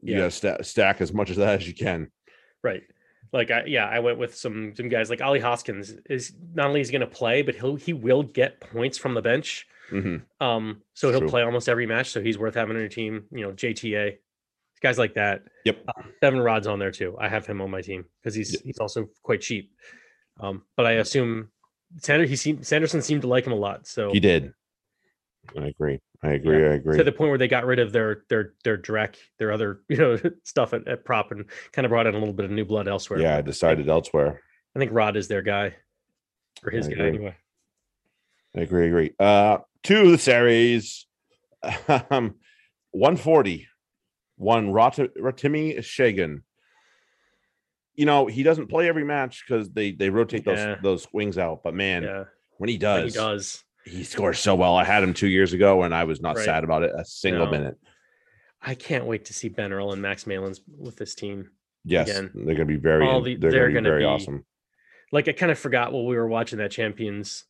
you 0.00 0.12
Yeah. 0.14 0.18
gotta 0.18 0.30
sta- 0.30 0.62
stack 0.62 1.00
as 1.00 1.12
much 1.12 1.30
of 1.30 1.36
that 1.36 1.60
as 1.60 1.66
you 1.66 1.74
can. 1.74 2.10
Right. 2.62 2.82
Like 3.32 3.50
I 3.50 3.64
yeah, 3.66 3.86
I 3.86 3.98
went 3.98 4.18
with 4.18 4.34
some 4.36 4.74
some 4.76 4.88
guys 4.88 5.10
like 5.10 5.20
Ali 5.20 5.40
Hoskins 5.40 5.92
is 6.08 6.32
not 6.54 6.68
only 6.68 6.80
is 6.80 6.88
he 6.88 6.92
going 6.96 7.08
to 7.10 7.14
play, 7.14 7.42
but 7.42 7.54
he'll 7.56 7.76
he 7.76 7.92
will 7.92 8.22
get 8.22 8.60
points 8.60 8.96
from 8.96 9.14
the 9.14 9.22
bench. 9.22 9.66
Mhm. 9.90 10.22
Um, 10.40 10.82
so 10.94 11.10
he'll 11.10 11.20
True. 11.20 11.28
play 11.28 11.42
almost 11.42 11.68
every 11.68 11.86
match. 11.86 12.10
So 12.10 12.20
he's 12.22 12.38
worth 12.38 12.54
having 12.54 12.76
on 12.76 12.80
your 12.80 12.88
team. 12.88 13.24
You 13.32 13.42
know, 13.46 13.52
JTA, 13.52 14.18
guys 14.80 14.98
like 14.98 15.14
that. 15.14 15.42
Yep. 15.64 15.84
Uh, 15.88 16.02
Bevan 16.20 16.40
Rodd's 16.40 16.66
on 16.66 16.78
there 16.78 16.90
too. 16.90 17.16
I 17.20 17.28
have 17.28 17.46
him 17.46 17.60
on 17.60 17.70
my 17.70 17.80
team 17.82 18.04
because 18.22 18.34
he's 18.34 18.52
Yep. 18.54 18.62
he's 18.64 18.78
also 18.78 19.08
quite 19.22 19.40
cheap. 19.40 19.72
Um, 20.40 20.62
but 20.76 20.86
I 20.86 20.92
assume 20.92 21.48
Sander 21.98 22.26
he 22.26 22.36
seemed 22.36 22.66
Sanderson 22.66 23.02
seemed 23.02 23.22
to 23.22 23.28
like 23.28 23.46
him 23.46 23.52
a 23.52 23.56
lot. 23.56 23.86
So 23.86 24.12
He 24.12 24.20
did. 24.20 24.52
I 25.56 25.66
agree. 25.68 25.98
I 26.22 26.30
agree. 26.32 26.66
I 26.66 26.74
agree. 26.74 26.98
to 26.98 27.04
the 27.04 27.12
point 27.12 27.30
where 27.30 27.38
they 27.38 27.48
got 27.48 27.64
rid 27.64 27.78
of 27.78 27.92
their 27.92 28.24
their 28.28 28.54
their 28.64 28.76
Drek, 28.76 29.14
their 29.38 29.52
other 29.52 29.80
you 29.88 29.96
know 29.96 30.18
stuff 30.44 30.74
at, 30.74 30.86
at 30.88 31.04
prop 31.04 31.30
and 31.32 31.44
kind 31.72 31.84
of 31.86 31.90
brought 31.90 32.06
in 32.06 32.14
a 32.14 32.18
little 32.18 32.34
bit 32.34 32.44
of 32.44 32.50
new 32.50 32.64
blood 32.64 32.88
elsewhere. 32.88 33.20
yeah, 33.20 33.36
I 33.36 33.40
decided 33.40 33.88
elsewhere. 33.88 34.40
I 34.74 34.78
think 34.78 34.92
Rodd 34.92 35.16
is 35.16 35.28
their 35.28 35.42
guy 35.42 35.74
or 36.64 36.70
his 36.70 36.86
I 36.88 36.90
guy 36.92 36.94
agree. 37.04 37.08
anyway. 37.18 37.36
I 38.56 38.60
agree. 38.60 38.86
Agree. 38.88 39.14
Uh, 39.18 39.58
two 39.82 40.02
of 40.02 40.10
the 40.10 40.18
series, 40.18 41.06
um, 42.10 42.34
one 42.90 43.16
forty, 43.16 43.66
one 44.38 44.72
Rot- 44.72 44.96
Rotimi 44.96 45.78
Segun. 45.78 46.42
You 47.94 48.06
know 48.06 48.26
he 48.26 48.42
doesn't 48.42 48.68
play 48.68 48.88
every 48.88 49.04
match 49.04 49.44
because 49.46 49.70
they 49.70 49.90
they 49.92 50.08
rotate 50.10 50.44
those 50.44 50.58
Yeah. 50.58 50.76
those 50.82 51.06
wings 51.12 51.36
out. 51.36 51.62
But 51.64 51.74
man, 51.74 52.04
Yeah, 52.04 52.24
when 52.58 52.68
he 52.68 52.78
does, 52.78 53.12
he 53.14 53.18
does. 53.18 53.64
he 53.84 54.04
scores 54.04 54.38
so 54.38 54.54
well. 54.54 54.76
I 54.76 54.84
had 54.84 55.02
him 55.02 55.14
two 55.14 55.26
years 55.28 55.52
ago, 55.52 55.82
and 55.82 55.94
I 55.94 56.04
was 56.04 56.20
not 56.20 56.36
Right. 56.36 56.44
sad 56.44 56.64
about 56.64 56.84
it 56.84 56.92
a 56.96 57.04
single 57.04 57.46
No. 57.46 57.50
minute. 57.50 57.76
I 58.62 58.74
can't 58.74 59.04
wait 59.06 59.24
to 59.26 59.34
see 59.34 59.48
Ben 59.48 59.72
Earl 59.72 59.92
and 59.92 60.00
Max 60.02 60.26
Malins 60.26 60.60
with 60.68 60.96
this 60.96 61.14
team. 61.14 61.50
Yes, 61.84 62.08
Again. 62.10 62.30
they're 62.34 62.54
going 62.56 62.58
to 62.58 62.64
be 62.66 62.76
very. 62.76 63.04
The- 63.22 63.36
they're, 63.36 63.50
they're 63.50 63.70
going 63.70 63.84
to 63.84 63.88
be 63.88 63.92
very 63.92 64.02
be- 64.02 64.06
awesome. 64.06 64.44
Like 65.10 65.26
I 65.28 65.32
kind 65.32 65.50
of 65.50 65.58
forgot 65.58 65.92
while 65.92 66.06
we 66.06 66.16
were 66.16 66.28
watching 66.28 66.58
that 66.58 66.70
Champions, 66.70 67.44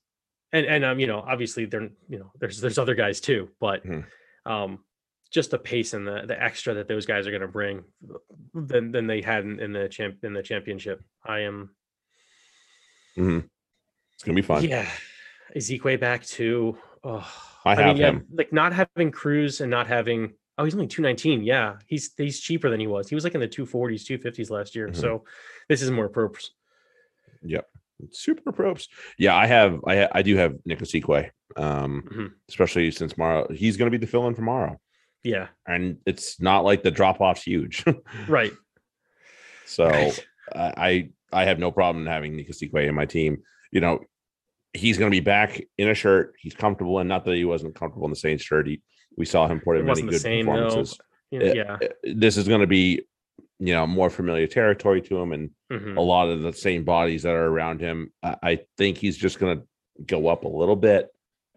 and 0.53 0.65
and 0.65 0.83
um 0.85 0.99
you 0.99 1.07
know 1.07 1.19
obviously 1.21 1.67
there 1.67 1.91
you 2.09 2.19
know 2.19 2.33
there's 2.41 2.61
there's 2.63 2.79
other 2.79 2.95
guys 2.95 3.21
too, 3.21 3.51
but 3.61 3.85
Mhm. 3.85 4.07
um 4.47 4.83
just 5.31 5.51
the 5.51 5.59
pace 5.59 5.93
and 5.95 6.07
the 6.07 6.23
the 6.27 6.43
extra 6.43 6.75
that 6.75 6.89
those 6.89 7.07
guys 7.07 7.27
are 7.27 7.31
going 7.31 7.43
to 7.43 7.49
bring 7.49 7.85
than 8.55 8.93
than 8.93 9.07
they 9.07 9.21
had 9.21 9.45
in, 9.45 9.61
in 9.61 9.73
the 9.73 9.89
champ 9.89 10.25
in 10.25 10.33
the 10.33 10.43
championship. 10.43 11.03
I 11.25 11.41
am 11.41 11.71
hmm 13.15 13.41
It's 14.15 14.23
gonna 14.25 14.37
be 14.37 14.43
fun. 14.43 14.65
yeah. 14.65 14.89
Isiekwe 15.57 15.99
back 15.99 16.25
too. 16.25 16.77
Oh, 17.03 17.27
I 17.65 17.75
have 17.75 17.97
him. 17.99 18.27
like 18.33 18.53
not 18.53 18.73
having 18.73 19.11
Cruz 19.11 19.61
and 19.61 19.71
not 19.71 19.87
having 19.87 20.35
oh 20.59 20.65
he's 20.65 20.75
only 20.75 20.87
219. 20.87 21.43
Yeah, 21.43 21.77
he's 21.87 22.13
he's 22.17 22.41
cheaper 22.41 22.69
than 22.71 22.81
he 22.81 22.87
was. 22.87 23.09
He 23.09 23.15
was 23.15 23.25
like 23.25 23.35
in 23.35 23.41
the 23.41 23.49
240s, 23.49 24.05
250s 24.05 24.51
last 24.51 24.75
year. 24.77 24.89
Mhm. 24.89 24.97
So 24.97 25.25
this 25.69 25.81
is 25.83 25.91
more 25.91 26.09
props. 26.09 26.51
Yep, 27.43 27.67
super 28.11 28.53
props. 28.53 28.89
Yeah, 29.19 29.37
I 29.37 29.47
have. 29.47 29.81
I 29.87 30.09
I 30.13 30.23
do 30.23 30.37
have 30.37 30.57
Nick 30.67 30.81
Isiekwe, 30.81 31.31
um, 31.57 32.03
Mhm. 32.13 32.33
especially 32.49 32.91
since 32.91 33.17
Maro. 33.17 33.47
He's 33.53 33.77
going 33.77 33.91
to 33.91 33.97
be 33.99 34.05
the 34.05 34.11
fill-in 34.11 34.35
for 34.35 34.43
Maro, 34.43 34.79
Yeah, 35.29 35.49
and 35.67 35.99
it's 36.07 36.41
not 36.41 36.65
like 36.65 36.83
the 36.83 36.91
drop-off's 36.91 37.43
huge. 37.43 37.85
right. 38.29 38.53
so 39.67 39.87
Right. 39.87 40.25
I 40.57 41.11
I 41.31 41.45
have 41.45 41.59
no 41.59 41.71
problem 41.71 42.07
having 42.07 42.33
Isiekwe 42.39 42.89
in 42.89 42.95
my 42.95 43.05
team. 43.05 43.43
You 43.71 43.83
know, 43.83 44.01
he's 44.73 44.97
going 44.97 45.11
to 45.11 45.15
be 45.15 45.21
back 45.21 45.61
in 45.77 45.91
a 45.91 45.95
shirt. 45.95 46.33
He's 46.39 46.55
comfortable, 46.55 46.99
and 46.99 47.11
not 47.11 47.27
that 47.27 47.35
he 47.35 47.45
wasn't 47.45 47.75
comfortable 47.75 48.07
in 48.07 48.13
the 48.13 48.17
Saints 48.17 48.43
shirt. 48.43 48.69
He, 48.69 48.81
we 49.19 49.27
saw 49.27 49.47
him 49.47 49.61
put 49.61 49.77
in 49.77 49.85
many 49.85 50.01
good 50.01 50.19
same, 50.19 50.47
performances. 50.47 50.99
Yeah, 51.31 51.41
Uh, 51.41 51.53
yeah. 51.53 51.77
Uh, 51.83 52.13
This 52.15 52.39
is 52.39 52.49
going 52.49 52.63
to 52.63 52.67
be, 52.67 53.03
you 53.59 53.75
know, 53.75 53.87
more 53.87 54.09
familiar 54.09 54.47
territory 54.47 55.03
to 55.03 55.19
him, 55.21 55.33
and 55.33 55.51
mhm. 55.71 55.99
a 55.99 56.01
lot 56.01 56.31
of 56.31 56.41
the 56.41 56.55
same 56.55 56.85
bodies 56.85 57.25
that 57.25 57.35
are 57.35 57.49
around 57.49 57.83
him. 57.83 58.11
I, 58.23 58.37
I 58.43 58.59
think 58.79 58.97
he's 58.97 59.19
just 59.19 59.39
going 59.39 59.59
to 59.59 59.67
go 60.07 60.29
up 60.29 60.45
a 60.45 60.49
little 60.49 60.77
bit, 60.77 61.11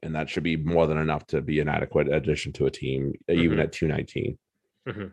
and 0.03 0.15
that 0.15 0.29
should 0.29 0.43
be 0.43 0.57
more 0.57 0.87
than 0.87 0.97
enough 0.97 1.25
to 1.27 1.41
be 1.41 1.59
an 1.59 1.67
adequate 1.69 2.07
addition 2.11 2.51
to 2.53 2.65
a 2.65 2.71
team, 2.71 3.13
even 3.29 3.57
Mhm. 3.57 3.63
at 3.63 3.71
219. 3.71 4.37
Mhm. 4.87 5.11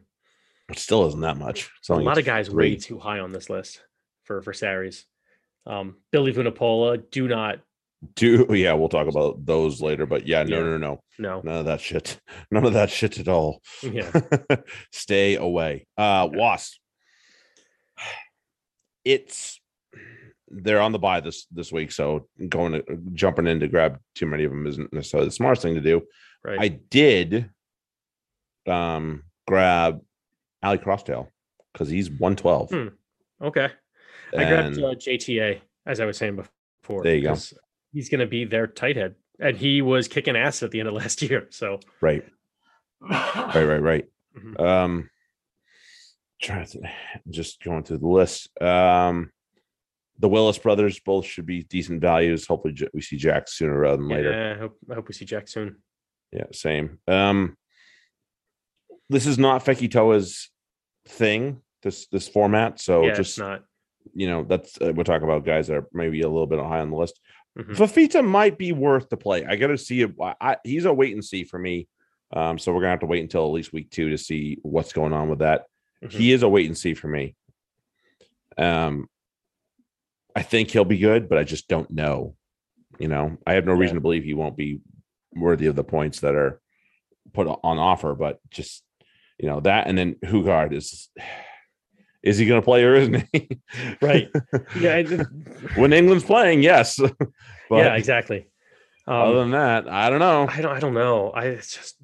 It 0.70 0.78
still 0.78 1.06
isn't 1.08 1.20
that 1.20 1.36
much. 1.38 1.70
It's 1.78 1.88
a 1.88 1.94
lot 1.94 2.18
of 2.18 2.24
guys 2.24 2.50
way 2.50 2.76
too 2.76 2.98
high 2.98 3.18
on 3.20 3.32
this 3.32 3.48
list 3.50 3.82
for 4.24 4.42
for 4.42 4.52
Sarries. 4.52 5.06
Um, 5.66 5.96
Billy 6.12 6.32
Vunipola, 6.32 7.10
do 7.10 7.28
not 7.28 7.60
Do 8.14 8.46
yeah, 8.54 8.74
we'll 8.74 8.88
talk 8.88 9.08
about 9.08 9.44
those 9.44 9.80
later. 9.82 10.06
But 10.06 10.26
yeah, 10.26 10.44
no, 10.44 10.58
Yeah. 10.58 10.62
no, 10.64 10.78
no, 10.78 11.00
no. 11.18 11.40
none 11.42 11.56
of 11.56 11.64
that 11.66 11.80
shit. 11.80 12.20
None 12.52 12.64
of 12.64 12.72
that 12.74 12.90
shit 12.90 13.18
at 13.18 13.26
all. 13.28 13.60
Yeah, 13.82 14.12
Stay 14.92 15.34
away. 15.34 15.86
Uh 15.96 16.28
Wasp. 16.32 16.78
It's 19.04 19.60
they're 20.50 20.80
on 20.80 20.92
the 20.92 20.98
buy 20.98 21.20
this 21.20 21.46
this 21.52 21.70
week, 21.72 21.92
so 21.92 22.26
going 22.48 22.72
to 22.72 22.82
jumping 23.12 23.46
in 23.46 23.60
to 23.60 23.68
grab 23.68 23.98
too 24.14 24.26
many 24.26 24.44
of 24.44 24.50
them 24.50 24.66
isn't 24.66 24.92
necessarily 24.92 25.28
the 25.28 25.32
smartest 25.34 25.62
thing 25.62 25.74
to 25.74 25.80
do. 25.80 26.02
right. 26.44 26.58
I 26.60 26.68
did 26.68 27.50
um 28.66 29.22
grab 29.46 30.00
Ali 30.62 30.78
Crossdale 30.78 31.28
because 31.72 31.88
he's 31.88 32.10
112. 32.10 32.70
Hmm. 32.70 32.88
okay. 33.42 33.68
I 34.36 34.44
grabbed 34.44 34.78
uh, 34.78 34.94
JTA 34.94 35.60
as 35.86 36.00
I 36.00 36.04
was 36.04 36.18
saying 36.18 36.36
before. 36.36 37.02
There 37.02 37.14
you 37.14 37.22
go. 37.22 37.36
He's 37.92 38.08
going 38.10 38.20
to 38.20 38.26
be 38.26 38.44
their 38.44 38.66
tight 38.66 38.96
head, 38.96 39.14
and 39.40 39.56
he 39.56 39.80
was 39.80 40.08
kicking 40.08 40.36
ass 40.36 40.62
at 40.62 40.70
the 40.70 40.80
end 40.80 40.88
of 40.88 40.94
last 41.02 41.22
year. 41.22 41.46
So 41.50 41.80
right, 42.00 42.24
right, 43.00 43.54
right, 43.54 43.82
right. 43.82 44.04
Mhm. 44.36 44.60
Um 44.60 45.10
trying 46.40 46.66
to 46.66 46.80
just 47.30 47.62
going 47.62 47.82
through 47.84 47.98
the 47.98 48.06
list. 48.08 48.50
Um 48.62 49.30
the 50.18 50.28
Willis 50.28 50.58
brothers 50.58 50.98
both 51.00 51.24
should 51.26 51.46
be 51.46 51.62
decent 51.64 52.00
values. 52.00 52.46
Hopefully 52.46 52.74
we 52.92 53.00
see 53.00 53.16
Jack 53.16 53.48
sooner 53.48 53.78
rather 53.78 53.98
than 53.98 54.08
later. 54.08 54.30
yeah, 54.32 54.54
I 54.54 54.58
hope, 54.58 54.76
I 54.90 54.94
hope 54.94 55.08
we 55.08 55.14
see 55.14 55.24
Jack 55.24 55.48
soon. 55.48 55.76
Yeah, 56.32 56.44
same. 56.52 56.98
Um 57.08 57.56
this 59.10 59.26
is 59.26 59.38
not 59.38 59.64
Fekitoa's 59.64 60.50
thing, 61.06 61.62
this 61.82 62.06
this 62.08 62.28
format. 62.28 62.80
So 62.80 63.04
yeah, 63.06 63.14
just 63.14 63.30
it's 63.30 63.38
not. 63.38 63.62
you 64.14 64.26
know, 64.28 64.44
that's 64.44 64.76
uh, 64.80 64.92
we're 64.94 65.04
talking 65.04 65.26
about 65.28 65.46
guys 65.46 65.68
that 65.68 65.76
are 65.76 65.88
maybe 65.92 66.20
a 66.22 66.28
little 66.28 66.46
bit 66.46 66.58
high 66.58 66.80
on 66.80 66.90
the 66.90 66.96
list. 66.96 67.18
Mhm. 67.58 67.76
Fafita 67.76 68.24
might 68.24 68.58
be 68.58 68.72
worth 68.72 69.08
the 69.08 69.16
play. 69.16 69.44
I 69.46 69.56
got 69.56 69.68
to 69.68 69.78
see 69.78 70.02
it. 70.02 70.12
I, 70.40 70.56
he's 70.62 70.84
a 70.84 70.92
wait 70.92 71.14
and 71.14 71.24
see 71.24 71.44
for 71.44 71.58
me. 71.58 71.88
Um, 72.32 72.58
so 72.58 72.72
we're 72.72 72.80
gonna 72.80 72.90
have 72.90 73.00
to 73.00 73.06
wait 73.06 73.22
until 73.22 73.46
at 73.46 73.52
least 73.52 73.72
week 73.72 73.90
two 73.90 74.10
to 74.10 74.18
see 74.18 74.58
what's 74.62 74.92
going 74.92 75.12
on 75.14 75.30
with 75.30 75.38
that. 75.38 75.64
Mhm. 76.04 76.10
He 76.12 76.32
is 76.32 76.42
a 76.42 76.48
wait 76.48 76.66
and 76.66 76.76
see 76.76 76.92
for 76.94 77.08
me. 77.08 77.34
Um, 78.58 79.08
I 80.38 80.42
think 80.42 80.70
he'll 80.70 80.84
be 80.84 80.98
good, 80.98 81.28
but 81.28 81.36
I 81.38 81.42
just 81.44 81.66
don't 81.66 81.90
know. 81.90 82.36
You 82.98 83.08
know, 83.08 83.36
I 83.46 83.54
have 83.54 83.66
no 83.66 83.72
Yeah. 83.74 83.80
reason 83.80 83.96
to 83.96 84.00
believe 84.00 84.22
he 84.24 84.34
won't 84.34 84.56
be 84.56 84.80
worthy 85.34 85.66
of 85.66 85.74
the 85.76 85.82
points 85.84 86.20
that 86.20 86.34
are 86.36 86.60
put 87.32 87.46
on 87.48 87.78
offer. 87.78 88.14
But 88.14 88.38
just 88.50 88.84
you 89.38 89.48
know 89.48 89.60
that, 89.60 89.88
and 89.88 89.98
then 89.98 90.14
Hugard 90.24 90.72
is. 90.72 91.08
Is 92.20 92.36
he 92.36 92.46
going 92.46 92.60
to 92.60 92.64
play 92.64 92.82
or 92.82 92.94
isn't 92.96 93.24
he? 93.32 93.48
Right. 94.02 94.28
Yeah, 94.78 94.96
I- 94.96 95.24
when 95.80 95.92
England's 95.92 96.24
playing, 96.24 96.64
yes. 96.64 96.98
but 97.70 97.76
yeah, 97.76 97.94
exactly. 97.94 98.48
Um, 99.06 99.14
other 99.22 99.38
than 99.38 99.50
that, 99.52 99.88
I 99.88 100.10
don't 100.10 100.18
know. 100.18 100.48
I 100.50 100.60
don't. 100.60 100.76
I 100.76 100.80
don't 100.80 100.94
know. 100.94 101.32
I 101.32 101.54
just 101.54 101.96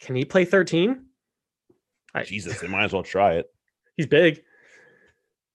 can 0.00 0.14
he 0.14 0.26
play 0.26 0.44
thirteen? 0.44 1.06
Jesus, 2.26 2.60
they 2.60 2.68
might 2.68 2.84
as 2.84 2.92
well 2.92 3.02
try 3.02 3.36
it. 3.36 3.46
he's 3.96 4.06
big. 4.06 4.42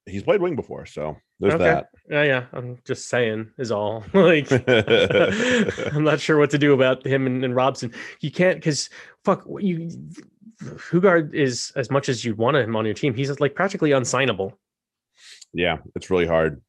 He's 0.08 0.24
played 0.24 0.42
wing 0.42 0.56
before, 0.56 0.88
so 0.88 1.18
there's 1.40 1.54
Okay. 1.56 1.82
Yeah, 2.10 2.24
yeah. 2.24 2.46
I'm 2.54 2.78
just 2.86 3.08
saying 3.10 3.52
is 3.58 3.72
all. 3.72 4.04
like 4.14 4.52
I'm 5.94 6.04
not 6.04 6.20
sure 6.20 6.38
what 6.38 6.50
to 6.52 6.58
do 6.58 6.74
about 6.74 7.06
him 7.06 7.26
and, 7.28 7.44
and 7.46 7.56
Robson. 7.56 7.94
You 8.20 8.32
can't 8.32 8.58
because 8.58 8.90
fuck 9.24 9.46
you. 9.60 9.90
Hugard 10.62 11.34
is 11.34 11.72
as 11.78 11.90
much 11.90 12.10
as 12.10 12.26
you'd 12.26 12.38
want 12.38 12.58
him 12.58 12.76
on 12.76 12.84
your 12.86 12.94
team. 12.94 13.14
He's 13.14 13.40
like 13.40 13.56
practically 13.56 13.92
unsignable. 13.92 14.54
Yeah, 15.54 15.78
it's 15.96 16.10
really 16.10 16.28
hard. 16.28 16.62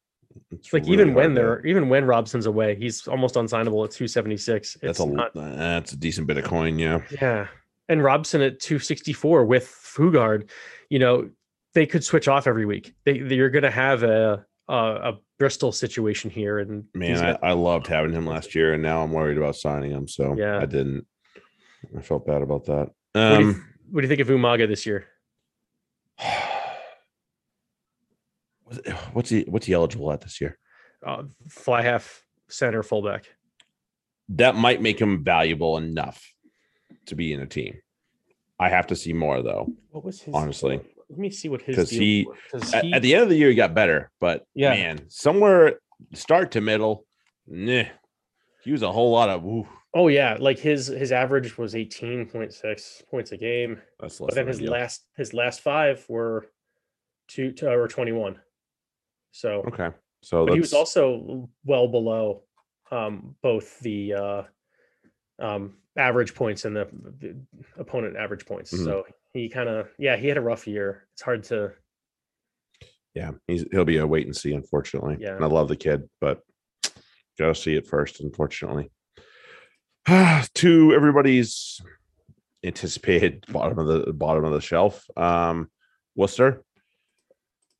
It's 0.51 0.71
Like 0.71 0.83
really 0.83 0.93
even 0.93 1.07
hard 1.09 1.15
when 1.17 1.29
to- 1.29 1.35
they're 1.35 1.65
even 1.65 1.89
when 1.89 2.05
Robson's 2.05 2.45
away, 2.45 2.75
he's 2.75 3.05
almost 3.07 3.35
unsignable 3.35 3.83
at 3.83 3.91
276. 3.91 4.77
that's 4.81 4.99
a 4.99 5.05
not, 5.05 5.33
that's 5.33 5.91
a 5.91 5.97
decent 5.97 6.27
bit 6.27 6.37
of 6.37 6.45
coin. 6.45 6.79
Yeah, 6.79 7.01
yeah. 7.19 7.47
And 7.89 8.01
Robson 8.01 8.41
at 8.41 8.59
264 8.61 9.43
with 9.45 9.65
Fugard, 9.65 10.49
you 10.89 10.99
know, 10.99 11.29
they 11.73 11.85
could 11.85 12.03
switch 12.05 12.29
off 12.29 12.47
every 12.47 12.65
week. 12.65 12.93
They 13.05 13.17
you're 13.17 13.49
gonna 13.49 13.71
have 13.71 14.03
a 14.03 14.45
a, 14.69 14.73
a 14.73 15.17
Bristol 15.39 15.71
situation 15.71 16.29
here, 16.29 16.59
and 16.59 16.85
man, 16.93 17.09
he's 17.11 17.21
I, 17.21 17.37
I 17.41 17.51
loved 17.53 17.87
having 17.87 18.13
him 18.13 18.25
last 18.25 18.53
year, 18.55 18.73
and 18.73 18.83
now 18.83 19.03
I'm 19.03 19.11
worried 19.11 19.37
about 19.37 19.55
signing 19.55 19.91
him. 19.91 20.07
So 20.07 20.35
Yeah. 20.37 20.59
I 20.59 20.65
didn't. 20.65 21.05
I 21.97 22.01
felt 22.01 22.25
bad 22.27 22.41
about 22.41 22.65
that. 22.65 22.89
what, 23.13 23.37
do 23.37 23.43
you, 23.43 23.49
Um, 23.51 23.65
what 23.89 24.01
do 24.01 24.05
you 24.05 24.09
think 24.09 24.21
of 24.21 24.27
Umaga 24.27 24.67
this 24.67 24.85
year? 24.85 25.05
what's- 28.63 28.87
what's 29.13 29.29
he 29.29 29.41
what's 29.47 29.65
he 29.65 29.73
eligible 29.73 30.11
at 30.11 30.21
this 30.21 30.39
year? 30.41 30.57
Uh, 31.05 31.23
fly 31.49 31.81
half 31.81 32.23
center 32.49 32.83
fullback. 32.83 33.25
That 34.29 34.55
might 34.55 34.81
make 34.81 34.99
him 34.99 35.23
valuable 35.23 35.77
enough 35.77 36.23
to 37.07 37.15
be 37.15 37.33
in 37.33 37.41
a 37.41 37.47
team. 37.47 37.79
I 38.59 38.69
have 38.69 38.87
to 38.87 38.95
see 38.95 39.13
more 39.13 39.41
though. 39.41 39.67
What 39.89 40.03
was 40.05 40.21
his? 40.21 40.33
Honestly. 40.33 40.79
Let 41.11 41.19
me 41.19 41.29
see 41.29 41.49
what 41.49 41.61
his 41.61 41.75
'Cause 41.75 41.89
deal 41.89 41.99
he- 42.01 42.27
At, 42.73 42.83
he- 42.85 42.93
at 42.93 43.01
the 43.01 43.13
end 43.13 43.23
of 43.23 43.29
the 43.29 43.35
year, 43.35 43.49
he 43.49 43.55
got 43.55 43.73
better, 43.73 44.09
but 44.19 44.45
Yeah. 44.55 44.71
man, 44.71 45.09
somewhere 45.09 45.79
start 46.13 46.51
to 46.51 46.61
middle, 46.61 47.05
nah, 47.45 47.83
he 48.63 48.71
was 48.71 48.81
a 48.81 48.91
whole 48.91 49.11
lot 49.11 49.29
of. 49.29 49.43
Woo, 49.43 49.67
oh 49.93 50.07
yeah, 50.07 50.37
like 50.39 50.57
his 50.59 50.87
his 50.87 51.11
average 51.11 51.57
was 51.57 51.75
18.6 51.75 53.03
points 53.09 53.31
a 53.33 53.37
game, 53.37 53.81
that's 53.99 54.19
but 54.19 54.33
then 54.33 54.47
his 54.47 54.57
ideal. 54.59 54.71
last 54.71 55.05
his 55.17 55.33
last 55.33 55.61
five 55.61 56.03
were 56.09 56.47
two 57.27 57.51
to, 57.53 57.69
or 57.71 57.87
21. 57.87 58.39
So 59.31 59.63
Okay, 59.67 59.89
so 60.21 60.45
he 60.53 60.59
was 60.59 60.73
also 60.73 61.49
well 61.65 61.87
below 61.87 62.43
um, 62.91 63.35
both 63.41 63.79
the 63.79 64.13
uh, 64.13 64.43
um, 65.39 65.77
average 65.97 66.35
points 66.35 66.65
and 66.65 66.75
the, 66.75 66.87
the 67.19 67.37
opponent 67.77 68.17
average 68.17 68.45
points. 68.45 68.73
Mhm. 68.73 68.83
So 68.85 69.05
he 69.33 69.49
kind 69.49 69.69
of 69.69 69.89
yeah 69.97 70.17
he 70.17 70.27
had 70.27 70.37
a 70.37 70.41
rough 70.41 70.67
year. 70.67 71.07
It's 71.13 71.21
hard 71.21 71.43
to 71.45 71.73
yeah, 73.13 73.31
he's 73.47 73.65
he'll 73.71 73.85
be 73.85 73.97
a 73.97 74.07
wait 74.07 74.25
and 74.25 74.35
see, 74.35 74.53
unfortunately. 74.53 75.17
Yeah. 75.19 75.35
and 75.35 75.43
I 75.43 75.47
love 75.47 75.67
the 75.67 75.75
kid, 75.75 76.09
but 76.19 76.41
gotta 77.37 77.55
see 77.55 77.75
it 77.75 77.87
first, 77.87 78.21
unfortunately. 78.21 78.91
to 80.07 80.93
everybody's 80.93 81.81
anticipated 82.63 83.45
bottom 83.51 83.79
of 83.79 83.87
the 83.87 84.13
bottom 84.13 84.45
of 84.45 84.53
the 84.53 84.61
shelf, 84.61 85.05
um, 85.17 85.69
Worcester, 86.15 86.63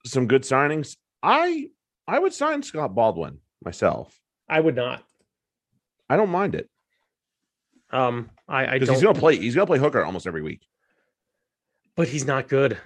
some 0.05 0.27
good 0.27 0.43
signings. 0.43 0.97
I 1.23 1.69
I 2.07 2.19
would 2.19 2.33
sign 2.33 2.63
Scott 2.63 2.93
Baldwin 2.93 3.39
myself. 3.63 4.17
I 4.49 4.59
would 4.59 4.75
not. 4.75 5.03
I 6.09 6.17
don't 6.17 6.29
mind 6.29 6.55
it 6.55 6.69
Um, 7.89 8.29
I, 8.49 8.65
I 8.65 8.79
because 8.79 8.89
he's 8.89 9.03
gonna 9.03 9.17
play. 9.17 9.37
He's 9.37 9.55
gonna 9.55 9.65
play 9.65 9.79
hooker 9.79 10.03
almost 10.03 10.27
every 10.27 10.41
week, 10.41 10.61
but 11.95 12.07
he's 12.07 12.25
not 12.25 12.47
good 12.47 12.77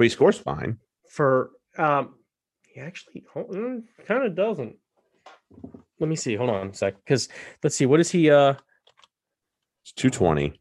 but 0.00 0.04
he 0.04 0.08
scores 0.08 0.38
fine. 0.38 0.78
for. 1.10 1.50
Um, 1.76 2.14
he 2.66 2.80
actually 2.80 3.22
kind 4.06 4.24
of 4.24 4.34
doesn't. 4.34 4.76
Let 5.98 6.08
me 6.08 6.16
see. 6.16 6.36
Hold 6.36 6.48
on 6.48 6.68
a 6.68 6.74
sec. 6.74 6.94
Because 7.04 7.28
let's 7.62 7.76
see. 7.76 7.84
What 7.84 8.00
is 8.00 8.10
he? 8.10 8.30
Uh, 8.30 8.54
It's 9.82 9.92
two 9.92 10.08
twenty. 10.08 10.58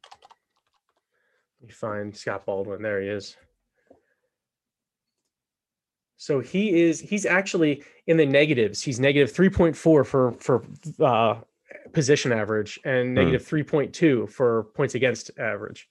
You 1.61 1.69
find 1.73 2.13
Scott 2.13 2.45
Baldwin. 2.45 2.81
There 2.81 2.99
he 3.01 3.07
is. 3.07 3.37
So 6.17 6.41
he 6.41 6.81
is 6.81 6.99
he's 6.99 7.25
actually 7.25 7.83
in 8.07 8.17
the 8.17 8.25
negatives. 8.25 8.81
He's 8.81 8.99
negative 8.99 9.33
3.4 9.33 9.75
for 9.77 10.03
for 10.33 10.65
uh 10.99 11.39
position 11.93 12.33
average 12.33 12.77
and 12.83 13.15
negative 13.15 13.47
3.2 13.47 14.29
for 14.29 14.63
points 14.75 14.95
against 14.95 15.31
average. 15.39 15.87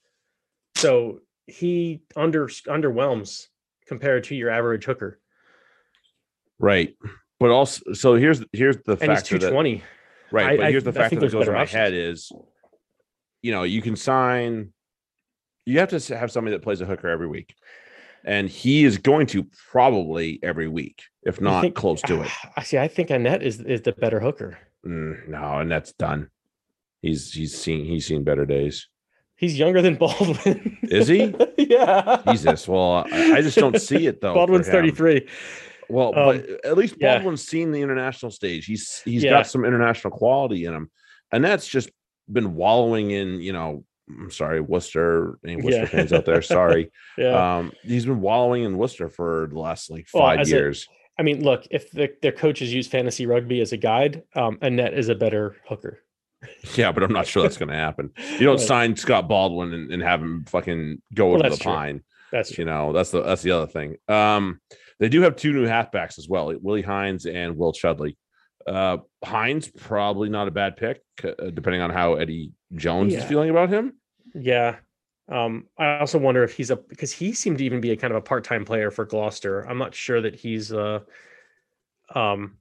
So 0.75 1.21
he 1.49 2.01
under 2.15 2.47
underwhelms 2.47 3.47
compared 3.87 4.23
to 4.25 4.35
your 4.35 4.49
average 4.49 4.85
hooker. 4.85 5.19
Right. 6.59 6.95
But 7.39 7.51
also, 7.51 7.93
so 7.93 8.15
here's 8.15 8.43
here's 8.53 8.77
the 8.85 8.93
And 8.93 9.11
he's 9.11 9.19
factor 9.21 9.35
that 9.39 9.49
220. 9.49 9.83
right. 10.31 10.47
I- 10.51 10.57
but 10.57 10.71
here's 10.71 10.83
the 10.83 10.89
I 10.91 10.93
factor 10.93 11.09
think 11.09 11.21
that 11.21 11.31
goes 11.31 11.47
in 11.47 11.53
my 11.53 11.61
options. 11.61 11.73
head 11.73 11.93
is, 11.93 12.31
you 13.41 13.51
know, 13.51 13.63
you 13.63 13.81
can 13.81 13.95
sign. 13.95 14.73
You 15.65 15.79
have 15.79 15.89
to 15.89 16.17
have 16.17 16.31
somebody 16.31 16.55
that 16.55 16.63
plays 16.63 16.81
a 16.81 16.85
hooker 16.85 17.07
every 17.07 17.27
week, 17.27 17.53
and 18.25 18.49
he 18.49 18.83
is 18.85 18.97
going 18.97 19.27
to 19.27 19.45
probably 19.71 20.39
every 20.43 20.67
week, 20.67 21.03
if 21.23 21.39
not 21.39 21.61
think- 21.61 21.75
close 21.75 22.01
to 22.03 22.23
it. 22.23 22.31
I 22.57 22.63
see. 22.63 22.77
I 22.77 22.87
think 22.87 23.09
Annett 23.09 23.41
is 23.41 23.61
is 23.61 23.81
the 23.83 23.93
better 23.93 24.19
hooker. 24.19 24.57
Mm, 24.85 25.29
no, 25.29 25.59
and 25.59 25.71
that's 25.71 25.93
done. 25.93 26.29
He's 27.01 27.31
he's 27.31 27.57
seen 27.57 27.85
he's 27.85 28.05
seen 28.07 28.23
better 28.25 28.45
days. 28.45 28.87
He's 29.39 29.57
younger 29.57 29.81
than 29.81 29.95
Baldwin. 29.95 30.77
Is 30.83 31.07
he? 31.07 31.33
yeah. 31.57 32.21
Jesus. 32.29 32.67
Well, 32.67 33.05
I, 33.11 33.33
I 33.37 33.41
just 33.41 33.57
don't 33.57 33.79
see 33.81 34.05
it 34.07 34.19
though. 34.21 34.33
Baldwin's 34.33 34.67
33. 34.67 35.27
Well, 35.87 36.09
Um, 36.09 36.37
but 36.37 36.65
at 36.65 36.77
least 36.77 36.95
yeah. 36.99 37.15
Baldwin's 37.15 37.43
seen 37.47 37.71
the 37.71 37.81
international 37.81 38.31
stage. 38.31 38.65
He's 38.65 39.01
he's 39.05 39.23
Yeah. 39.23 39.31
got 39.31 39.47
some 39.47 39.63
international 39.65 40.11
quality 40.11 40.65
in 40.65 40.73
him, 40.73 40.91
and 41.31 41.43
that's 41.43 41.67
just 41.67 41.89
been 42.31 42.53
wallowing 42.55 43.11
in. 43.11 43.41
You 43.41 43.53
know, 43.53 43.85
I'm 44.09 44.29
sorry, 44.29 44.59
Worcester, 44.61 45.39
any 45.45 45.55
Worcester 45.55 45.81
Yeah. 45.81 45.85
fans 45.87 46.13
out 46.13 46.25
there? 46.25 46.41
Sorry. 46.41 46.91
Yeah. 47.17 47.57
Um, 47.57 47.71
he's 47.83 48.05
been 48.05 48.21
wallowing 48.21 48.63
in 48.63 48.77
Worcester 48.77 49.09
for 49.09 49.47
the 49.51 49.59
last 49.59 49.89
like 49.89 50.07
five 50.07 50.41
a- 50.41 50.49
years. 50.49 50.87
I 51.17 51.21
mean, 51.21 51.43
look, 51.43 51.65
if 51.69 51.91
the, 51.91 52.09
their 52.21 52.31
coaches 52.31 52.73
use 52.73 52.87
fantasy 52.87 53.25
rugby 53.25 53.59
as 53.59 53.73
a 53.73 53.77
guide, 53.77 54.23
um, 54.35 54.57
Annett 54.61 54.97
is 54.97 55.09
a 55.09 55.15
better 55.15 55.57
hooker. 55.67 55.99
Yeah, 56.75 56.91
but 56.91 57.03
I'm 57.03 57.11
not 57.11 57.27
sure 57.27 57.43
that's 57.43 57.57
going 57.57 57.69
to 57.69 57.75
happen. 57.75 58.11
You 58.33 58.45
don't 58.45 58.57
Right. 58.57 58.67
sign 58.67 58.95
Scott 58.95 59.27
Baldwin 59.27 59.73
and, 59.73 59.91
and 59.91 60.01
have 60.01 60.21
him 60.21 60.45
fucking 60.45 61.01
go 61.13 61.27
Well, 61.31 61.39
over 61.39 61.49
the 61.49 61.57
true. 61.57 61.71
pine. 61.71 62.03
That's 62.31 62.57
You 62.57 62.63
know, 62.65 62.93
that's 62.93 63.11
the 63.11 63.21
that's 63.23 63.41
the 63.41 63.51
other 63.51 63.67
thing. 63.67 63.97
Um, 64.07 64.61
they 64.99 65.09
do 65.09 65.21
have 65.21 65.35
two 65.35 65.51
new 65.51 65.65
halfbacks 65.67 66.17
as 66.19 66.27
well, 66.29 66.53
Willi 66.61 66.81
Heinz 66.81 67.25
and 67.25 67.57
Will 67.57 67.73
Chudley. 67.73 68.15
Uh, 68.67 68.97
Heinz 69.23 69.67
probably 69.67 70.29
not 70.29 70.47
a 70.47 70.51
bad 70.51 70.77
pick, 70.77 71.01
uh, 71.23 71.49
depending 71.49 71.81
on 71.81 71.89
how 71.89 72.15
Eddie 72.15 72.51
Jones 72.75 73.13
is 73.15 73.23
feeling 73.23 73.49
about 73.49 73.69
him. 73.69 73.93
Yeah. 74.35 74.75
Um, 75.27 75.67
I 75.77 75.99
also 75.99 76.17
wonder 76.19 76.43
if 76.43 76.55
he's 76.55 76.69
a 76.71 76.75
because 76.75 77.11
he 77.11 77.33
seemed 77.33 77.57
to 77.59 77.65
even 77.65 77.81
be 77.81 77.91
a 77.91 77.97
kind 77.97 78.11
of 78.11 78.17
a 78.17 78.21
part-time 78.21 78.63
player 78.65 78.91
for 78.91 79.05
Gloucester. 79.05 79.61
I'm 79.67 79.77
not 79.77 79.93
sure 79.95 80.21
that 80.21 80.35
he's 80.35 80.71
uh 80.71 80.99
um 82.15 82.57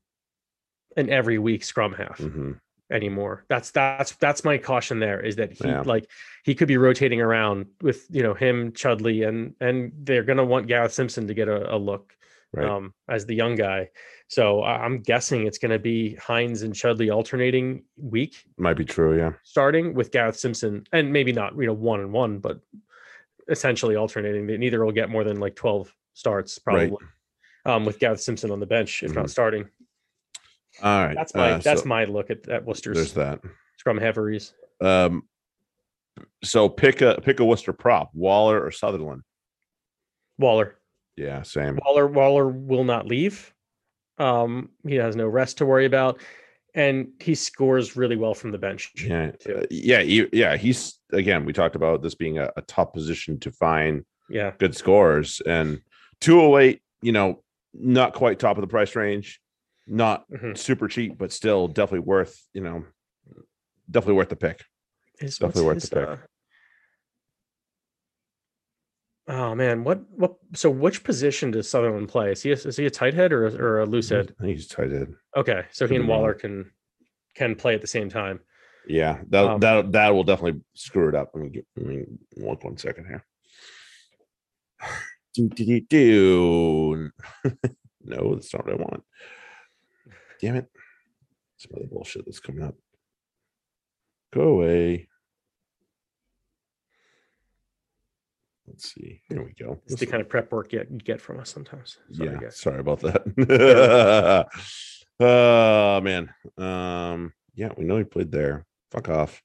an 0.97 1.11
every 1.11 1.39
week 1.39 1.63
scrum 1.65 1.93
half 1.93 2.19
Mhm. 2.19 2.59
Anymore. 2.91 3.45
That's 3.49 3.71
that's 3.71 4.13
that's 4.17 4.45
my 4.45 4.57
caution 4.57 4.99
there 4.99 5.21
is 5.21 5.37
that 5.37 5.53
he 5.53 5.67
Yeah. 5.69 5.83
like 5.85 6.09
he 6.45 6.55
could 6.55 6.69
be 6.69 6.79
rotating 6.79 7.21
around 7.21 7.67
with 7.83 8.07
you 8.11 8.23
know 8.23 8.33
him, 8.33 8.73
Chudley, 8.73 9.25
and 9.25 9.55
and 9.61 9.93
they're 10.05 10.23
gonna 10.23 10.45
want 10.45 10.69
Gareth 10.69 10.93
Simpson 10.93 11.27
to 11.27 11.35
get 11.35 11.49
a, 11.49 11.75
a 11.75 11.77
look 11.77 12.15
Right. 12.55 12.67
um 12.67 12.95
as 13.07 13.27
the 13.27 13.35
young 13.35 13.57
guy. 13.57 13.91
So 14.29 14.63
I'm 14.63 15.01
guessing 15.01 15.47
it's 15.47 15.59
gonna 15.59 15.79
be 15.79 16.15
Heinz 16.15 16.63
and 16.63 16.75
Chudley 16.75 17.11
alternating 17.11 17.85
week 17.99 18.43
Might 18.57 18.79
be 18.79 18.87
true. 18.87 19.19
Yeah. 19.19 19.33
starting 19.43 19.93
with 19.93 20.11
Gareth 20.11 20.39
Simpson, 20.39 20.85
and 20.91 21.13
maybe 21.13 21.33
not 21.33 21.55
you 21.59 21.67
know 21.67 21.75
one 21.75 22.01
and 22.01 22.11
one, 22.13 22.39
but 22.39 22.61
essentially 23.49 23.97
alternating. 23.97 24.47
Neither 24.47 24.83
will 24.85 24.93
get 24.93 25.11
more 25.11 25.25
than 25.25 25.41
like 25.41 25.57
twelve 25.57 25.95
starts 26.15 26.59
Right. 26.67 26.89
probably. 26.89 27.07
Um, 27.67 27.85
with 27.85 27.99
Gareth 27.99 28.23
Simpson 28.23 28.51
on 28.51 28.61
the 28.61 28.67
bench, 28.67 29.03
if 29.03 29.13
Mhm. 29.13 29.17
not 29.17 29.31
starting. 29.31 29.69
All 30.83 31.05
right. 31.05 31.15
That's 31.15 31.35
my 31.35 31.53
uh, 31.53 31.59
that's 31.59 31.83
so 31.83 31.89
my 31.89 32.05
look 32.05 32.31
at, 32.31 32.39
at 32.39 32.47
there's 32.47 32.65
Worcester's 32.67 33.13
that. 33.15 33.41
scrum 33.79 33.99
halferys. 33.99 34.53
Um, 34.81 35.23
so 36.43 36.69
pick 36.69 37.01
a 37.01 37.21
pick 37.23 37.41
a 37.41 37.45
Worcester 37.45 37.73
prop, 37.73 38.11
Waller 38.15 38.65
or 38.65 38.71
Sutherland. 38.71 39.23
Waller. 40.39 40.77
Yeah, 41.17 41.43
same. 41.43 41.79
Waller 41.85 42.07
Waller 42.07 42.49
will 42.49 42.85
not 42.85 43.07
leave. 43.07 43.53
Um, 44.19 44.71
he 44.87 44.97
has 44.97 45.17
no 45.17 45.27
rest 45.27 45.59
to 45.59 45.67
worry 45.67 45.85
about, 45.85 46.21
and 46.75 47.09
he 47.21 47.35
scores 47.35 47.97
really 47.97 48.17
well 48.17 48.35
from 48.35 48.51
the 48.53 48.59
bench. 48.59 48.93
Yeah, 49.05 49.33
uh, 49.49 49.63
yeah, 49.71 50.01
he- 50.03 50.29
yeah. 50.33 50.57
He's 50.57 50.99
again. 51.13 51.45
We 51.45 51.53
talked 51.53 51.77
about 51.77 52.03
this 52.03 52.15
being 52.15 52.39
a, 52.39 52.51
a 52.57 52.63
tough 52.63 52.93
position 52.93 53.39
to 53.41 53.51
find 53.53 54.05
Yeah, 54.29 54.53
good 54.59 54.77
scores, 54.77 55.41
and 55.47 55.81
two 56.21 56.41
oh 56.41 56.59
eight. 56.59 56.83
You 57.03 57.13
know, 57.13 57.43
not 57.75 58.13
quite 58.13 58.39
top 58.41 58.57
of 58.57 58.61
the 58.61 58.67
price 58.69 58.97
range, 58.97 59.41
not 59.89 60.29
Mhm. 60.31 60.57
super 60.57 60.89
cheap, 60.89 61.17
but 61.19 61.33
still 61.33 61.69
definitely 61.69 62.07
worth. 62.07 62.47
You 62.53 62.63
know, 62.63 62.85
definitely 63.91 64.15
worth 64.15 64.29
the 64.29 64.37
pick. 64.37 64.65
His- 65.19 65.39
Definitely 65.39 65.65
worth 65.65 65.83
the 65.89 65.97
pick. 65.97 66.09
uh, 66.09 66.17
Oh 69.31 69.55
man, 69.55 69.85
what 69.85 70.09
what? 70.11 70.37
So 70.55 70.71
which 70.71 71.05
position 71.05 71.51
does 71.51 71.69
Sutherland 71.69 72.09
play? 72.09 72.33
Is 72.33 72.43
he 72.43 72.51
a, 72.51 72.55
is 72.55 72.77
he 72.79 72.87
a 72.87 72.91
tight 72.91 73.13
head 73.13 73.31
or 73.33 73.47
a, 73.47 73.55
or 73.57 73.81
a 73.81 73.87
loose 73.87 74.09
head? 74.09 74.35
I 74.41 74.45
think 74.45 74.57
he's 74.57 74.67
tight 74.67 74.91
head. 74.91 75.13
Okay, 75.37 75.65
so 75.71 75.87
he 75.87 75.97
and. 75.97 76.09
Waller 76.09 76.33
can 76.33 76.71
can 77.35 77.55
play 77.55 77.75
at 77.75 77.83
the 77.83 77.87
same 77.87 78.09
time. 78.09 78.41
Yeah, 78.87 79.21
that 79.29 79.45
Um, 79.45 79.61
that 79.61 79.93
that 79.93 80.09
will 80.15 80.25
definitely 80.25 80.63
screw 80.75 81.11
it 81.11 81.15
up. 81.15 81.33
Let 81.35 81.45
me 81.45 81.51
get. 81.51 81.67
Let 81.77 81.87
me 81.87 82.05
look 82.37 82.65
one 82.65 82.79
second 82.79 83.05
here. 83.07 83.25
Do 85.35 85.49
do 85.51 85.65
do 85.67 85.81
do. 85.83 87.11
no, 88.03 88.35
that's 88.35 88.53
not 88.55 88.65
what 88.65 88.73
I 88.75 88.77
want. 88.77 89.05
Damn 90.41 90.57
it! 90.57 90.67
Some 91.57 91.73
other 91.77 91.87
bullshit 91.87 92.25
that's 92.25 92.41
coming 92.41 92.63
up. 92.63 92.75
Go 94.33 94.43
away. 94.43 95.09
Let's 98.67 98.93
see. 98.93 99.23
Here 99.29 99.43
we 99.43 99.53
go. 99.53 99.81
It's 99.87 100.01
the 100.01 100.07
kind 100.07 100.21
of 100.21 100.29
prep 100.29 100.53
work 100.53 100.73
you 100.73 100.85
get 100.85 101.21
from 101.21 101.41
us 101.41 101.51
sometimes. 101.51 101.99
Sorry, 102.13 102.39
yeah, 102.43 102.51
sorry 102.51 102.81
about 102.81 103.01
that. 103.01 104.47
oh 105.21 106.01
man. 106.03 106.31
Um, 106.59 107.33
yeah, 107.55 107.71
we 107.77 107.85
know 107.85 107.97
he 107.97 108.05
played 108.05 108.31
there. 108.31 108.67
Fuck 108.93 109.09
off. 109.09 109.43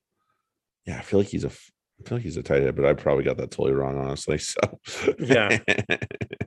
Yeah, 0.85 0.97
I 0.97 1.01
feel 1.01 1.19
like 1.19 1.29
he's 1.29 1.45
a 1.45 1.47
I 1.49 2.09
feel 2.09 2.17
like 2.17 2.23
he's 2.23 2.37
a 2.37 2.43
tight 2.43 2.63
end, 2.63 2.75
but 2.75 2.85
I 2.85 2.93
probably 2.93 3.23
got 3.23 3.37
that 3.37 3.51
totally 3.51 3.73
wrong, 3.73 3.97
honestly. 3.97 4.39
So 4.85 5.15
Yeah. 5.19 5.59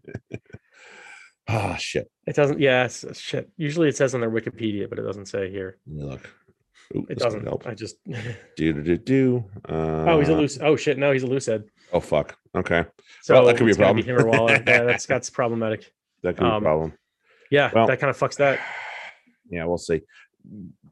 Ah 1.48 1.76
shit. 1.76 2.10
It 2.26 2.34
doesn't. 2.34 2.58
Yeah, 2.60 2.84
it's, 2.84 3.04
it's 3.04 3.20
shit. 3.20 3.48
Usually 3.56 3.88
it 3.88 3.96
says 3.96 4.14
on 4.14 4.20
their 4.20 4.30
Wikipedia, 4.30 4.88
but 4.88 4.98
it 4.98 5.02
doesn't 5.02 5.26
say 5.26 5.50
here. 5.50 5.78
Let 5.86 5.96
me 5.96 6.02
look. 6.10 6.30
Ooh, 6.96 7.06
It 7.08 7.18
doesn't. 7.18 7.44
help. 7.44 7.66
I 7.66 7.74
just. 7.74 7.96
Do 8.56 8.72
do 8.72 8.82
do 8.82 8.96
do. 8.96 9.44
Uh, 9.68 10.04
oh, 10.08 10.18
he's 10.20 10.28
a 10.28 10.34
loose. 10.34 10.58
Oh 10.60 10.76
shit! 10.76 10.98
No, 10.98 11.12
he's 11.12 11.22
a 11.22 11.26
loose 11.26 11.46
head. 11.46 11.64
Oh 11.92 12.00
fuck. 12.00 12.36
Okay, 12.54 12.84
So 13.22 13.34
Well, 13.34 13.44
that 13.46 13.56
could 13.58 13.66
be 13.66 13.72
a 13.72 13.76
problem. 13.76 14.04
him 14.04 14.16
or 14.18 14.26
Waller. 14.26 14.54
yeah, 14.66 14.82
that's 14.84 15.06
that's 15.06 15.30
problematic. 15.30 15.92
that 16.22 16.36
could 16.36 16.44
be 16.44 16.46
a 16.48 16.52
Um, 16.54 16.62
problem. 16.62 16.92
Yeah, 17.50 17.70
Well- 17.74 17.86
that 17.86 18.00
kind 18.00 18.10
of 18.10 18.18
fucks 18.18 18.36
that. 18.36 18.58
Yeah, 19.48 19.64
we'll 19.66 19.78
see. 19.78 20.00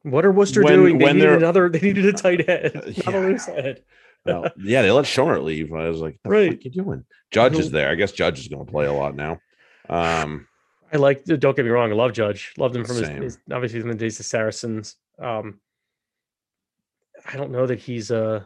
What 0.02 0.24
are 0.24 0.30
Worcester 0.30 0.62
when- 0.62 0.74
doing? 0.74 0.98
They 0.98 1.04
when 1.06 1.16
needed 1.16 1.32
another. 1.32 1.68
They 1.68 1.80
needed 1.80 2.06
a 2.06 2.12
tight 2.24 2.46
head, 2.48 2.74
not 3.04 3.12
Yeah. 3.14 3.18
a 3.18 3.20
loose 3.20 3.46
head. 3.46 3.82
Well, 4.24 4.46
yeah, 4.58 4.82
they 4.82 4.90
let 4.92 5.06
Schonert 5.06 5.42
leave. 5.42 5.72
I 5.72 5.88
was 5.88 6.00
like, 6.00 6.18
the 6.22 6.30
Right. 6.30 6.50
fuck 6.52 6.64
you 6.64 6.70
doing? 6.70 7.04
Judge 7.32 7.58
is 7.58 7.70
there. 7.72 7.90
I 7.90 7.94
guess 7.96 8.12
Judge 8.12 8.38
is 8.38 8.46
going 8.48 8.64
to 8.64 8.70
play 8.70 8.86
a 8.86 8.92
lot 8.92 9.16
now. 9.16 9.38
Um, 9.88 10.46
I 10.92 10.96
like. 10.96 11.24
Don't 11.24 11.56
get 11.56 11.64
me 11.64 11.70
wrong. 11.70 11.90
I 11.90 11.94
love 11.94 12.12
Judge. 12.12 12.52
Loved 12.56 12.76
him 12.76 12.84
from 12.84 12.96
his, 12.96 13.08
his 13.08 13.38
obviously 13.52 13.80
from 13.80 13.88
the 13.90 13.94
days 13.96 14.18
of 14.20 14.26
Saracens. 14.26 14.96
Um, 15.18 15.60
I 17.26 17.36
don't 17.36 17.50
know 17.50 17.66
that 17.66 17.78
he's. 17.78 18.10
Uh, 18.10 18.44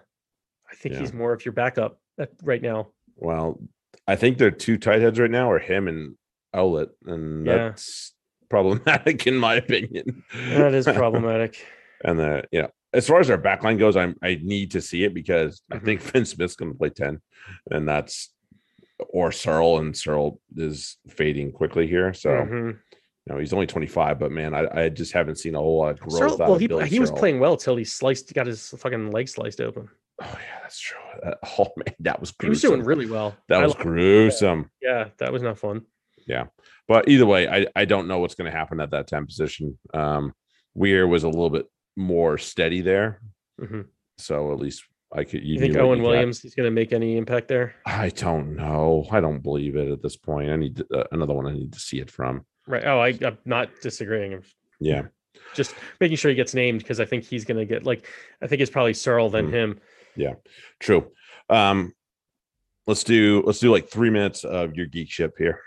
I 0.71 0.75
think 0.75 0.95
Yeah. 0.95 1.01
he's 1.01 1.13
more 1.13 1.33
of 1.33 1.45
your 1.45 1.53
backup 1.53 1.99
at, 2.19 2.31
right 2.43 2.63
now. 2.63 2.89
well, 3.17 3.59
I 4.07 4.17
think 4.17 4.39
they're 4.39 4.51
two 4.51 4.77
tight 4.79 5.01
heads 5.01 5.19
right 5.19 5.31
now, 5.31 5.51
or 5.51 5.59
him 5.59 5.89
and 5.89 6.17
Owlet, 6.55 6.91
and 7.07 7.47
Yeah. 7.47 7.59
that's 7.71 8.15
problematic 8.49 9.27
in 9.27 9.37
my 9.37 9.55
opinion. 9.55 10.25
That 10.51 10.75
is 10.75 10.87
problematic. 10.87 11.65
and 12.05 12.19
the 12.19 12.45
know, 12.53 12.71
as 12.95 13.07
far 13.07 13.21
as 13.21 13.29
our 13.31 13.39
backline 13.39 13.79
goes, 13.79 13.97
I'm 13.97 14.17
I 14.23 14.39
need 14.43 14.71
to 14.73 14.81
see 14.81 15.05
it 15.05 15.13
because 15.15 15.63
I 15.71 15.77
Mhm. 15.77 15.85
think 15.85 16.01
Fin 16.01 16.25
Smith's 16.25 16.57
going 16.57 16.73
to 16.73 16.79
play 16.79 16.91
ten, 16.91 17.21
and 17.71 17.87
that's 17.89 18.33
or 19.11 19.31
Searle, 19.33 19.79
and 19.79 19.97
Searle 19.97 20.41
is 20.57 20.97
fading 21.09 21.53
quickly 21.53 21.87
here. 21.87 22.13
So 22.13 22.31
Mhm. 22.31 22.73
you 22.73 23.33
know 23.35 23.39
he's 23.39 23.53
only 23.53 23.67
25, 23.67 24.19
but 24.19 24.31
man, 24.33 24.55
I, 24.55 24.85
I 24.85 24.89
just 24.89 25.13
haven't 25.13 25.37
seen 25.37 25.55
a 25.55 25.59
whole 25.59 25.79
lot 25.79 25.91
of 25.93 26.01
growth. 26.01 26.19
Searle- 26.19 26.37
well, 26.39 26.55
of 26.55 26.61
he 26.61 26.69
he 26.95 27.01
was 27.01 27.11
playing 27.11 27.39
well 27.41 27.57
till 27.57 27.77
he 27.77 27.85
sliced, 27.85 28.33
got 28.35 28.47
his 28.47 28.69
fucking 28.71 29.11
leg 29.11 29.29
sliced 29.29 29.61
open. 29.61 29.89
Oh 30.21 30.25
yeah, 30.27 30.59
that's 30.63 30.81
true. 30.81 30.99
That- 31.23 31.39
oh 31.59 31.69
man, 31.77 31.95
that 32.01 32.21
was 32.21 32.35
He 32.41 32.49
was 32.49 32.61
doing 32.61 32.83
really 32.83 33.09
well. 33.09 33.37
that 33.49 33.63
I 33.63 33.65
was 33.65 33.75
gruesome. 33.75 34.71
yeah, 34.83 35.09
that 35.19 35.33
was 35.33 35.43
not 35.43 35.59
fun. 35.59 35.83
Yeah, 36.27 36.47
but 36.89 37.09
either 37.09 37.25
way, 37.25 37.49
I, 37.49 37.67
I 37.75 37.85
don't 37.87 38.07
know 38.09 38.19
what's 38.19 38.35
going 38.35 38.51
to 38.51 38.57
happen 38.57 38.81
at 38.81 38.91
that 38.91 39.07
10 39.07 39.25
position. 39.27 39.79
Um, 39.95 40.35
Weir 40.75 41.07
was 41.09 41.23
a 41.25 41.29
little 41.29 41.49
bit 41.51 41.67
more 41.97 42.37
steady 42.37 42.83
there. 42.83 43.23
Mhm. 43.61 43.87
So 44.19 44.53
at 44.53 44.59
least 44.59 44.85
I 45.13 45.25
could. 45.25 45.43
You, 45.43 45.55
You, 45.55 45.61
think 45.61 45.77
Owen 45.77 46.01
got. 46.01 46.09
Williams 46.09 46.45
is 46.45 46.55
going 46.55 46.67
to 46.67 46.71
make 46.71 46.93
any 46.93 47.17
impact 47.17 47.49
there? 47.49 47.75
I 47.87 48.11
don't 48.11 48.55
know. 48.57 49.07
I 49.11 49.21
don't 49.21 49.43
believe 49.43 49.77
it 49.77 49.89
at 49.91 50.03
this 50.03 50.17
point. 50.17 50.51
I 50.51 50.57
need 50.57 50.77
to, 50.77 50.87
uh, 50.95 51.05
another 51.13 51.33
one. 51.35 51.47
I 51.47 51.53
need 51.53 51.73
to 51.73 51.81
see 51.81 51.99
it 52.01 52.11
from. 52.11 52.45
Right. 52.67 52.85
Oh, 52.85 53.01
I, 53.01 53.19
I'm 53.25 53.39
not 53.47 53.71
disagreeing. 53.83 54.43
Yeah. 54.81 55.05
just 55.55 55.75
making 56.01 56.17
sure 56.19 56.29
he 56.31 56.35
gets 56.35 56.53
named 56.55 56.81
because 56.81 57.01
I 57.01 57.05
think 57.07 57.25
he's 57.25 57.45
going 57.47 57.57
to 57.59 57.65
get 57.65 57.85
like, 57.85 58.07
I 58.43 58.47
think 58.47 58.61
it's 58.61 58.71
probably 58.71 58.93
Searle 58.95 59.31
than 59.31 59.47
Hmm. 59.47 59.55
him. 59.55 59.81
Yeah. 60.17 60.35
True. 60.81 61.11
Um, 61.49 61.95
let's 62.87 63.05
do 63.05 63.43
let's 63.47 63.61
do 63.61 63.71
like 63.71 63.89
three 63.89 64.11
minutes 64.11 64.45
of 64.45 64.75
your 64.77 64.87
geek 64.87 65.11
ship 65.11 65.35
here. 65.39 65.61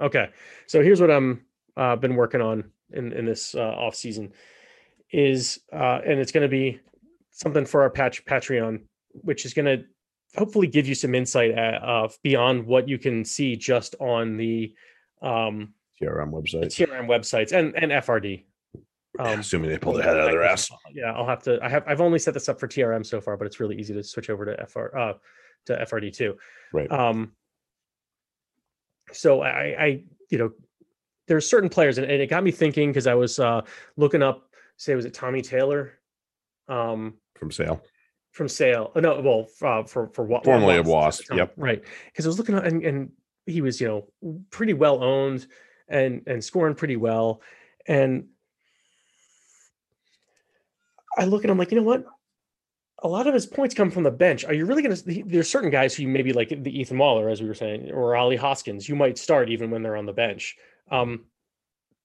Okay. 0.00 0.30
So 0.66 0.82
here's 0.82 1.00
what 1.00 1.10
I'm 1.10 1.44
uh, 1.76 1.96
been 1.96 2.16
working 2.16 2.40
on 2.40 2.72
in 2.92 3.12
in 3.12 3.24
this 3.26 3.54
uh, 3.54 3.60
off 3.60 3.94
season 3.94 4.32
is 5.12 5.60
uh, 5.72 6.00
and 6.04 6.18
it's 6.18 6.32
going 6.32 6.42
to 6.42 6.48
be 6.48 6.80
something 7.40 7.64
for 7.64 7.82
our 7.82 7.90
patch 7.90 8.24
Patreon, 8.24 8.82
which 9.12 9.44
is 9.44 9.54
going 9.54 9.66
to 9.66 9.84
hopefully 10.36 10.66
give 10.66 10.86
you 10.86 10.94
some 10.94 11.14
insight 11.14 11.50
at, 11.52 11.82
uh, 11.82 12.08
beyond 12.22 12.66
what 12.66 12.88
you 12.88 12.98
can 12.98 13.24
see 13.24 13.56
just 13.56 13.94
on 13.98 14.36
the 14.36 14.74
um, 15.22 15.74
TRM 16.00 16.30
websites, 16.30 16.66
website. 16.66 16.88
TRM 16.88 17.06
websites 17.06 17.52
and 17.52 17.74
and 17.76 17.92
FRD. 17.92 18.44
Um, 19.18 19.40
Assuming 19.40 19.70
they 19.70 19.78
pull 19.78 19.94
their 19.94 20.04
head 20.04 20.16
out 20.16 20.26
of 20.26 20.30
their 20.30 20.44
ass. 20.44 20.70
Yeah, 20.92 21.12
I'll 21.12 21.26
have 21.26 21.42
to. 21.42 21.58
I 21.62 21.68
have. 21.68 21.84
I've 21.86 22.00
only 22.00 22.18
set 22.18 22.32
this 22.32 22.48
up 22.48 22.60
for 22.60 22.68
TRM 22.68 23.04
so 23.04 23.20
far, 23.20 23.36
but 23.36 23.46
it's 23.46 23.60
really 23.60 23.76
easy 23.76 23.92
to 23.94 24.02
switch 24.04 24.30
over 24.30 24.44
to 24.46 24.66
FR 24.66 24.96
uh, 24.96 25.12
to 25.66 25.76
FRD 25.76 26.14
too. 26.14 26.36
Right. 26.72 26.90
Um. 26.90 27.32
So 29.12 29.42
I, 29.42 29.50
I, 29.78 30.04
you 30.30 30.38
know, 30.38 30.52
there's 31.26 31.50
certain 31.50 31.68
players, 31.68 31.98
and, 31.98 32.08
and 32.08 32.22
it 32.22 32.28
got 32.28 32.44
me 32.44 32.52
thinking 32.52 32.90
because 32.90 33.08
I 33.08 33.14
was 33.14 33.38
uh 33.38 33.62
looking 33.96 34.22
up. 34.22 34.48
Say, 34.76 34.94
was 34.94 35.04
it 35.04 35.12
Tommy 35.12 35.42
Taylor? 35.42 35.99
Um, 36.70 37.14
From 37.36 37.50
sale. 37.50 37.82
from 38.32 38.48
Sale. 38.48 38.92
Oh, 38.94 39.00
no, 39.00 39.20
well, 39.20 39.46
uh, 39.60 39.82
for 39.84 40.08
for 40.08 40.24
what 40.24 40.44
Formerly 40.44 40.76
of 40.76 40.86
Wasp, 40.86 41.32
yep. 41.34 41.52
right. 41.56 41.82
Because 42.06 42.24
I 42.26 42.28
was 42.28 42.38
looking 42.38 42.54
at 42.54 42.64
and, 42.64 42.84
and 42.84 43.10
he 43.46 43.60
was, 43.60 43.80
you 43.80 43.88
know, 43.88 44.42
pretty 44.50 44.72
well 44.72 45.02
owned 45.02 45.46
and 45.88 46.22
and 46.26 46.42
scoring 46.44 46.76
pretty 46.76 46.96
well, 46.96 47.42
and 47.86 48.26
I 51.18 51.24
look 51.24 51.42
and 51.42 51.50
I'm 51.50 51.58
like, 51.58 51.72
you 51.72 51.76
know 51.78 51.82
what? 51.82 52.04
A 53.02 53.08
lot 53.08 53.26
of 53.26 53.34
his 53.34 53.46
points 53.46 53.74
come 53.74 53.90
from 53.90 54.04
the 54.04 54.10
bench. 54.10 54.44
Are 54.44 54.54
you 54.54 54.66
really 54.66 54.82
going 54.82 54.94
to? 54.94 55.22
There's 55.26 55.50
certain 55.50 55.70
guys 55.70 55.94
who 55.96 56.02
you 56.02 56.08
maybe 56.08 56.32
like 56.32 56.50
the 56.50 56.78
Ethan 56.80 56.98
Waller, 56.98 57.28
as 57.28 57.40
we 57.42 57.48
were 57.48 57.54
saying, 57.54 57.90
or 57.90 58.14
Ollie 58.14 58.36
Hoskins. 58.36 58.88
You 58.88 58.94
might 58.94 59.18
start 59.18 59.48
even 59.50 59.70
when 59.70 59.82
they're 59.82 59.96
on 59.96 60.06
the 60.06 60.12
bench. 60.12 60.56
Um, 60.90 61.24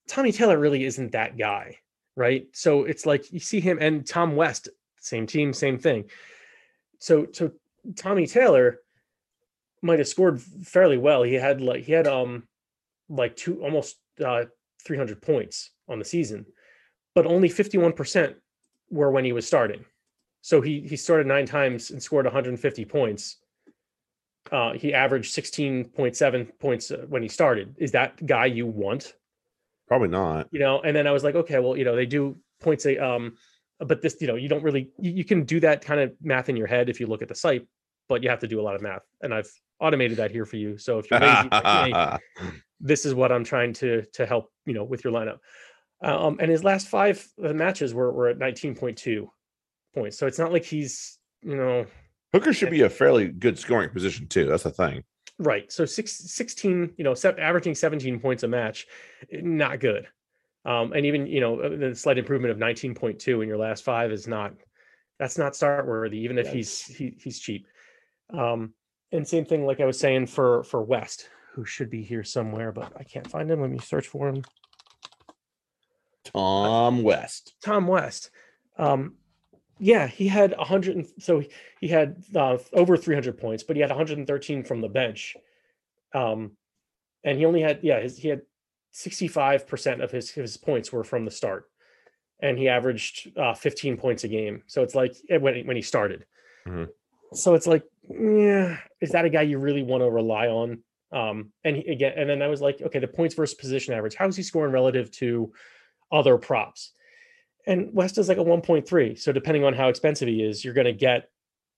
Tommy 0.08 0.32
Taylor 0.32 0.58
really 0.58 0.86
isn't 0.86 1.12
that 1.12 1.38
guy, 1.38 1.78
right? 2.16 2.48
So 2.54 2.86
it's 2.86 3.06
like 3.06 3.32
you 3.32 3.40
see 3.40 3.60
him 3.60 3.78
and 3.82 4.06
Tom 4.06 4.36
West, 4.36 4.70
same 5.00 5.28
team, 5.28 5.54
same 5.54 5.78
thing. 5.78 6.06
So 7.00 7.28
so 7.32 7.52
Tommy 7.96 8.26
Taylor 8.28 8.80
might 9.82 10.00
have 10.00 10.08
scored 10.08 10.42
fairly 10.42 10.98
well. 10.98 11.24
He 11.24 11.34
had 11.34 11.62
like 11.62 11.84
he 11.84 11.92
had 11.92 12.08
um 12.08 12.48
like 13.10 13.36
two 13.36 13.62
almost 13.62 13.98
uh 14.24 14.46
300 14.86 15.22
points 15.22 15.72
on 15.88 16.00
the 16.00 16.06
season, 16.06 16.46
but 17.14 17.26
only 17.26 17.50
51% 17.50 18.36
were 18.90 19.12
when 19.12 19.26
he 19.26 19.34
was 19.34 19.48
starting. 19.48 19.84
So 20.42 20.62
he 20.62 20.82
he 20.82 20.96
started 20.96 21.28
nine 21.28 21.46
times 21.46 21.92
and 21.92 22.02
scored 22.02 22.26
150 22.26 22.86
points. 22.86 23.38
Uh, 24.52 24.74
he 24.74 24.94
averaged 24.94 25.36
16.7 25.36 26.60
points 26.60 26.92
uh, 26.92 27.06
when 27.10 27.24
he 27.24 27.28
started. 27.28 27.76
Is 27.80 27.92
that 27.94 28.24
guy 28.28 28.46
you 28.46 28.68
want? 28.68 29.16
Probably 29.88 30.08
not. 30.08 30.48
you 30.52 30.60
know 30.60 30.82
and 30.82 30.96
then 30.96 31.08
i 31.08 31.12
was 31.12 31.24
like 31.24 31.36
okay 31.36 31.60
well 31.60 31.78
you 31.78 31.86
know 31.86 31.96
they 31.96 32.06
do 32.06 32.36
points 32.62 32.86
a 32.86 32.98
um 32.98 33.36
but 33.80 34.02
this 34.02 34.18
you 34.20 34.28
know 34.28 34.36
you 34.36 34.50
don't 34.50 34.64
really 34.64 34.90
you, 34.98 35.12
you 35.12 35.24
can 35.24 35.44
do 35.44 35.60
that 35.60 35.82
kind 35.84 36.00
of 36.00 36.14
math 36.22 36.50
in 36.50 36.56
your 36.56 36.68
head 36.68 36.90
if 36.90 37.00
you 37.00 37.08
look 37.08 37.22
at 37.22 37.28
the 37.28 37.36
site 37.36 37.68
but 38.10 38.24
you 38.24 38.30
have 38.30 38.40
to 38.40 38.48
do 38.48 38.60
a 38.60 38.64
lot 38.64 38.76
of 38.76 38.82
math 38.82 39.04
and 39.22 39.34
i've 39.34 39.50
automated 39.80 40.18
that 40.18 40.32
here 40.32 40.46
for 40.46 40.58
you 40.58 40.78
so 40.78 41.00
if 41.00 41.12
you're 41.12 41.20
lazy 41.20 41.50
like 41.52 42.14
me, 42.42 42.52
this 42.80 43.06
is 43.06 43.14
what 43.14 43.32
i'm 43.32 43.44
trying 43.44 43.74
to 43.74 44.04
to 44.14 44.26
help 44.26 44.52
you 44.66 44.74
know 44.74 44.84
with 44.84 45.04
your 45.04 45.14
lineup 45.14 45.38
um 46.02 46.38
and 46.40 46.50
his 46.50 46.64
last 46.64 46.88
five 46.88 47.26
uh, 47.44 47.54
matches 47.54 47.94
were, 47.94 48.12
were 48.12 48.28
at 48.28 48.40
19.2 48.40 49.28
points 49.94 50.18
so 50.18 50.26
it's 50.26 50.40
not 50.40 50.52
like 50.52 50.64
he's 50.64 51.20
you 51.42 51.56
know 51.56 51.86
Hooker 52.36 52.52
should 52.52 52.70
be 52.70 52.82
a 52.82 52.90
fairly 52.90 53.30
good 53.30 53.58
scoring 53.58 53.92
position 53.92 54.28
too. 54.28 54.46
That's 54.46 54.64
the 54.64 54.70
thing. 54.70 55.06
Right. 55.38 55.72
So 55.72 55.86
six, 55.86 56.14
16, 56.14 56.94
you 56.98 57.04
know, 57.04 57.16
averaging 57.38 57.76
17 57.76 58.20
points 58.20 58.44
a 58.44 58.48
match, 58.48 58.88
eh, 59.32 59.42
not 59.44 59.80
good. 59.80 60.08
Um, 60.64 60.94
and 60.94 61.06
even, 61.06 61.28
you 61.28 61.42
know, 61.42 61.60
uh, 61.60 61.70
the 61.76 61.96
slight 61.96 62.18
improvement 62.18 62.52
of 62.52 62.58
19.2 62.58 63.42
in 63.42 63.48
your 63.48 63.58
last 63.58 63.84
five 63.84 64.12
is 64.12 64.28
not, 64.28 64.54
that's 65.20 65.38
not 65.38 65.56
start 65.56 65.88
worthy, 65.88 66.20
even 66.20 66.38
if 66.38 66.52
he's, 66.52 66.82
he, 66.84 67.16
he's 67.20 67.40
cheap. 67.40 67.68
Um, 68.32 68.74
and 69.12 69.28
same 69.28 69.46
thing, 69.46 69.66
like 69.66 69.80
I 69.80 69.86
was 69.86 70.00
saying 70.00 70.28
for, 70.28 70.64
for 70.64 70.82
West, 70.82 71.30
who 71.54 71.66
should 71.66 71.90
be 71.90 72.02
here 72.02 72.24
somewhere, 72.24 72.72
but 72.72 72.94
I 72.98 73.04
can't 73.04 73.30
find 73.30 73.50
him. 73.50 73.62
Let 73.62 73.70
me 73.70 73.80
search 73.80 74.08
for 74.08 74.28
him. 74.28 74.44
Tom 76.24 77.04
West. 77.04 77.54
Tom 77.64 77.88
West. 77.88 78.32
Um, 78.78 79.16
yeah, 79.80 80.08
he 80.08 80.28
had 80.28 80.56
100. 80.58 80.96
And, 80.96 81.08
so 81.20 81.40
he- 81.80 81.88
had 81.88 82.24
uh, 82.36 82.58
over 82.74 82.98
300 82.98 83.38
points, 83.38 83.64
but 83.64 83.76
he 83.76 83.82
had 83.82 83.90
113 83.92 84.64
from 84.64 84.82
the 84.82 84.88
bench. 84.90 85.36
Um, 86.14 86.52
and 87.24 87.38
he 87.38 87.46
only 87.46 87.62
had, 87.62 87.80
yeah, 87.84 88.00
his, 88.00 88.18
he 88.18 88.28
had 88.30 88.42
65% 88.94 90.04
of 90.04 90.12
his, 90.12 90.32
his 90.32 90.58
points 90.58 90.92
were 90.92 91.04
from 91.04 91.26
the 91.26 91.32
start. 91.32 91.66
And 92.40 92.58
he 92.58 92.68
averaged 92.70 93.38
uh, 93.38 93.54
15 93.54 93.98
points 93.98 94.24
a 94.24 94.28
game. 94.28 94.64
So 94.68 94.82
it's 94.84 94.96
like 94.96 95.16
eh, 95.30 95.38
when, 95.38 95.56
he- 95.56 95.64
when 95.64 95.76
he 95.76 95.82
started. 95.82 96.26
Mhm. 96.68 96.90
So 97.34 97.54
it's 97.54 97.68
like, 97.68 97.84
yeah, 98.10 98.78
is 99.02 99.12
that 99.12 99.26
a 99.26 99.30
guy 99.30 99.42
you 99.44 99.58
really 99.60 99.84
want 99.84 100.02
to 100.02 100.10
rely 100.10 100.48
on? 100.48 100.80
Um, 101.12 101.52
and 101.64 101.76
he, 101.78 101.88
again, 101.92 102.14
and 102.18 102.30
then 102.30 102.42
I 102.42 102.48
was 102.48 102.62
like, 102.62 102.82
okay, 102.82 103.00
the 103.00 103.08
points 103.08 103.36
versus 103.36 103.56
position 103.56 103.94
average, 103.94 104.16
how 104.16 104.28
is 104.28 104.36
he 104.36 104.44
scoring 104.44 104.72
relative 104.72 105.12
to 105.12 105.52
other 106.12 106.38
props? 106.38 106.94
And 107.68 107.94
West 107.94 108.18
is 108.18 108.28
like 108.30 108.38
a 108.38 108.44
1.3. 108.44 109.18
So 109.20 109.32
depending 109.32 109.64
on 109.64 109.74
how 109.74 109.90
expensive 109.90 110.28
he 110.28 110.44
is, 110.44 110.64
you're 110.64 110.74
going 110.74 110.86
to 110.86 110.94
get 110.94 111.30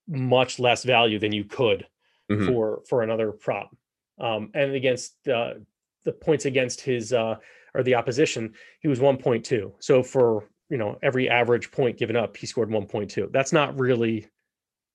much 0.08 0.60
less 0.60 0.84
value 0.84 1.20
than 1.20 1.34
you 1.34 1.44
could 1.44 1.86
Mhm. 2.30 2.48
for 2.48 2.82
for 2.90 3.04
another 3.04 3.32
prop. 3.32 3.76
Um, 4.20 4.52
and 4.54 4.74
against 4.74 5.28
uh, 5.28 5.56
the 6.04 6.12
points 6.12 6.46
against 6.46 6.82
his 6.82 7.14
uh, 7.14 7.36
or 7.74 7.84
the 7.84 7.96
opposition, 7.96 8.54
he 8.82 8.88
was 8.88 9.00
1.2. 9.00 9.74
So 9.80 10.04
for 10.04 10.50
you 10.70 10.78
know 10.78 10.98
every 11.02 11.30
average 11.30 11.72
point 11.72 11.98
given 11.98 12.16
up, 12.18 12.36
he 12.36 12.46
scored 12.48 12.70
1.2. 12.70 13.32
That's 13.32 13.54
not 13.54 13.80
really 13.80 14.28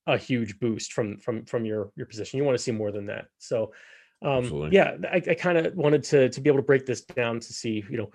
a 0.06 0.18
huge 0.18 0.58
boost 0.60 0.92
from 0.92 1.16
from 1.18 1.44
from 1.46 1.64
your 1.64 1.90
your 1.96 2.06
position. 2.06 2.36
You 2.38 2.44
want 2.44 2.56
to 2.58 2.62
see 2.62 2.72
more 2.72 2.92
than 2.92 3.06
that. 3.06 3.26
So 3.38 3.72
um, 4.22 4.44
Absolutely. 4.44 4.76
yeah, 4.76 4.96
I, 5.10 5.16
I 5.16 5.34
kind 5.34 5.58
of 5.58 5.74
wanted 5.74 6.02
to 6.04 6.28
to 6.28 6.40
be 6.40 6.48
able 6.50 6.58
to 6.58 6.66
break 6.66 6.84
this 6.86 7.00
down 7.02 7.40
to 7.40 7.52
see 7.52 7.84
you 7.90 7.96
know 7.96 8.10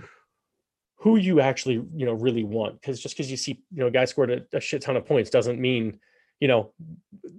who 0.98 1.18
you 1.18 1.40
actually 1.40 1.76
you 1.96 2.06
know 2.06 2.14
really 2.14 2.44
want 2.44 2.80
because 2.82 3.00
just 3.00 3.16
because 3.16 3.30
you 3.30 3.38
see 3.38 3.62
you 3.72 3.80
know 3.80 3.88
a 3.88 3.92
guy 3.92 4.06
scored 4.06 4.32
a, 4.32 4.58
a 4.58 4.60
shit 4.60 4.82
ton 4.82 4.98
of 4.98 5.06
points 5.06 5.30
doesn't 5.30 5.60
mean 5.60 6.00
you 6.40 6.48
know 6.48 6.72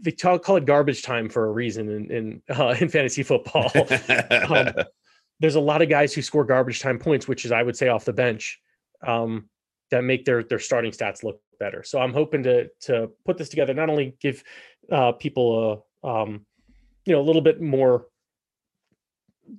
they 0.01 0.13
call, 0.13 0.39
call 0.39 0.57
it 0.57 0.65
garbage 0.65 1.03
time 1.03 1.29
for 1.29 1.47
a 1.47 1.53
reason 1.53 1.89
in 1.89 2.11
in, 2.11 2.43
uh, 2.57 2.75
in 2.81 2.89
fantasy 2.89 3.23
football 3.23 3.71
um, 4.49 4.73
there's 5.41 5.57
a 5.57 5.61
lot 5.61 5.83
of 5.83 5.89
guys 5.89 6.15
who 6.15 6.23
score 6.23 6.45
garbage 6.45 6.81
time 6.81 6.99
points 6.99 7.27
which 7.29 7.45
is 7.45 7.53
i 7.53 7.63
would 7.63 7.77
say 7.77 7.89
off 7.89 8.05
the 8.05 8.13
bench 8.13 8.61
um, 9.07 9.49
that 9.91 10.05
make 10.05 10.25
their 10.25 10.43
their 10.43 10.59
starting 10.59 10.93
stats 10.93 11.23
look 11.23 11.41
better 11.59 11.83
so 11.83 12.01
i'm 12.01 12.13
hoping 12.13 12.43
to 12.43 12.69
to 12.81 13.11
put 13.25 13.37
this 13.37 13.49
together 13.49 13.75
not 13.75 13.91
only 13.91 14.17
give 14.21 14.43
uh, 14.93 15.13
people 15.13 15.85
a 16.05 16.09
um, 16.09 16.47
you 17.05 17.13
know 17.13 17.21
a 17.21 17.27
little 17.27 17.43
bit 17.43 17.61
more 17.61 18.07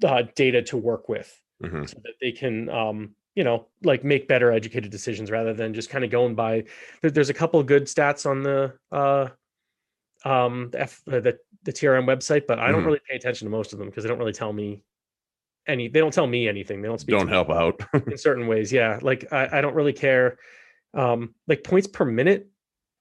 uh, 0.03 0.23
data 0.35 0.61
to 0.61 0.77
work 0.77 1.09
with 1.09 1.39
Mhm. 1.61 1.89
so 1.89 1.99
that 2.03 2.13
they 2.21 2.31
can 2.31 2.69
um 2.69 3.15
you 3.39 3.45
know 3.45 3.65
like 3.83 4.03
make 4.03 4.27
better 4.27 4.51
educated 4.51 4.91
decisions 4.91 5.31
rather 5.31 5.53
than 5.53 5.73
just 5.73 5.89
kind 5.89 6.03
of 6.03 6.11
going 6.11 6.35
by 6.35 6.61
there's 7.01 7.29
a 7.29 7.33
couple 7.33 7.57
of 7.57 7.65
good 7.67 7.85
stats 7.85 8.29
on 8.29 8.43
the 8.43 8.73
uh 8.91 9.29
um 10.25 10.67
the 10.71 10.81
F, 10.81 11.01
uh, 11.07 11.21
the, 11.21 11.37
the 11.63 11.71
trm 11.71 12.03
website 12.03 12.45
but 12.47 12.59
i 12.59 12.69
don't 12.69 12.81
Mhm. 12.81 12.87
really 12.87 12.99
pay 13.09 13.15
attention 13.15 13.45
to 13.45 13.49
most 13.49 13.71
of 13.71 13.79
them 13.79 13.87
because 13.87 14.03
they 14.03 14.09
don't 14.09 14.19
really 14.19 14.33
tell 14.33 14.51
me 14.51 14.83
any 15.67 15.87
they 15.87 16.01
don't 16.01 16.13
tell 16.13 16.27
me 16.27 16.49
anything 16.49 16.81
they 16.81 16.89
don't 16.89 16.99
speak 16.99 17.15
Don't 17.15 17.29
help 17.29 17.49
out. 17.49 17.81
in 18.07 18.17
certain 18.17 18.45
ways 18.47 18.73
yeah 18.73 18.99
like 19.01 19.31
I, 19.31 19.59
I 19.59 19.61
don't 19.61 19.73
really 19.73 19.93
care 19.93 20.37
um 20.93 21.33
like 21.47 21.63
points 21.63 21.87
per 21.87 22.03
minute 22.03 22.49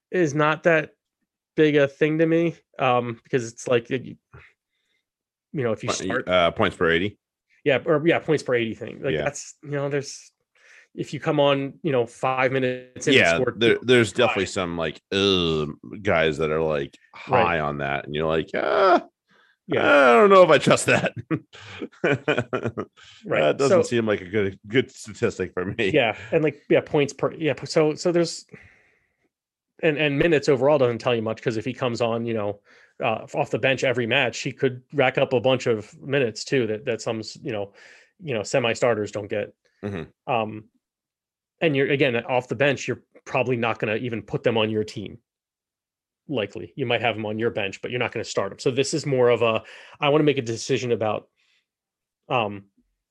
is 0.09 0.33
not 0.33 0.63
that 0.63 0.91
big 1.57 1.75
a 1.75 1.85
thing 1.89 2.19
to 2.19 2.25
me 2.25 2.55
um 2.79 3.19
because 3.25 3.51
it's 3.51 3.67
like 3.67 3.89
you, 3.89 4.15
you 5.51 5.63
know 5.63 5.73
if 5.73 5.83
you 5.83 5.89
start 5.89 6.29
uh, 6.29 6.51
points 6.51 6.77
per 6.77 6.89
80. 6.89 7.17
Yeah, 7.69 7.79
or 7.85 8.05
yeah, 8.07 8.17
points 8.17 8.41
per 8.41 8.55
80 8.55 8.73
thing. 8.73 9.03
Like 9.03 9.13
Yeah. 9.13 9.23
that's 9.25 9.55
you 9.63 9.71
know, 9.71 9.89
there's 9.89 10.31
if 10.95 11.13
you 11.13 11.19
come 11.19 11.39
on, 11.39 11.75
you 11.83 11.91
know, 11.91 12.07
five 12.07 12.51
minutes 12.51 13.07
Yeah, 13.07 13.39
there, 13.57 13.77
there's 13.83 14.11
definitely 14.11 14.47
some 14.47 14.75
like 14.75 14.99
guys 16.01 16.39
that 16.39 16.49
are 16.49 16.61
like 16.61 16.97
Right. 17.27 17.43
high 17.45 17.59
on 17.59 17.77
that, 17.77 18.05
and 18.05 18.15
you're 18.15 18.27
like, 18.27 18.49
ah, 18.55 19.05
yeah, 19.67 19.85
I 19.85 20.13
don't 20.13 20.31
know 20.31 20.41
if 20.41 20.49
I 20.49 20.57
trust 20.57 20.87
that. 20.87 21.13
right. 22.03 23.41
That 23.41 23.57
doesn't 23.59 23.83
so, 23.83 23.87
seem 23.87 24.07
like 24.07 24.21
a 24.21 24.25
good 24.25 24.59
good 24.67 24.89
statistic 24.89 25.53
for 25.53 25.63
me. 25.63 25.91
yeah, 25.91 26.17
and 26.31 26.43
like 26.43 26.63
yeah, 26.69 26.81
points 26.81 27.13
per 27.13 27.31
yeah. 27.33 27.53
So 27.65 27.93
so 27.93 28.11
there's 28.11 28.47
and 29.83 29.95
and 29.97 30.17
minutes 30.17 30.49
overall 30.49 30.79
doesn't 30.79 30.97
tell 30.97 31.13
you 31.13 31.21
much 31.21 31.37
because 31.37 31.57
if 31.57 31.65
he 31.65 31.73
comes 31.73 32.01
on, 32.01 32.25
you 32.25 32.33
know, 32.33 32.61
uh, 33.03 33.25
off 33.33 33.49
the 33.49 33.59
bench 33.59 33.83
every 33.83 34.05
match, 34.05 34.39
he 34.39 34.51
could 34.51 34.81
rack 34.93 35.17
up 35.17 35.33
a 35.33 35.39
bunch 35.39 35.67
of 35.67 35.99
minutes 36.01 36.43
too. 36.43 36.67
That 36.67 36.85
that 36.85 37.01
some 37.01 37.21
you 37.41 37.51
know, 37.51 37.73
you 38.21 38.33
know, 38.33 38.43
semi 38.43 38.73
starters 38.73 39.11
don't 39.11 39.29
get. 39.29 39.53
Mhm. 39.83 40.07
Um, 40.27 40.65
and 41.61 41.75
you're 41.75 41.89
again 41.89 42.15
off 42.15 42.47
the 42.47 42.55
bench, 42.55 42.87
you're 42.87 43.03
probably 43.25 43.57
not 43.57 43.79
going 43.79 43.95
to 43.95 44.03
even 44.03 44.21
put 44.21 44.43
them 44.43 44.57
on 44.57 44.69
your 44.69 44.83
team. 44.83 45.19
Likely, 46.27 46.73
you 46.75 46.85
might 46.85 47.01
have 47.01 47.15
them 47.15 47.25
on 47.25 47.39
your 47.39 47.49
bench, 47.49 47.81
but 47.81 47.91
you're 47.91 47.99
not 47.99 48.11
going 48.11 48.23
to 48.23 48.29
start 48.29 48.51
them. 48.51 48.59
So 48.59 48.71
this 48.71 48.93
is 48.93 49.05
more 49.05 49.29
of 49.29 49.41
a 49.41 49.63
I 49.99 50.09
want 50.09 50.21
to 50.21 50.25
make 50.25 50.37
a 50.37 50.43
decision 50.43 50.91
about 50.91 51.27
um 52.27 52.65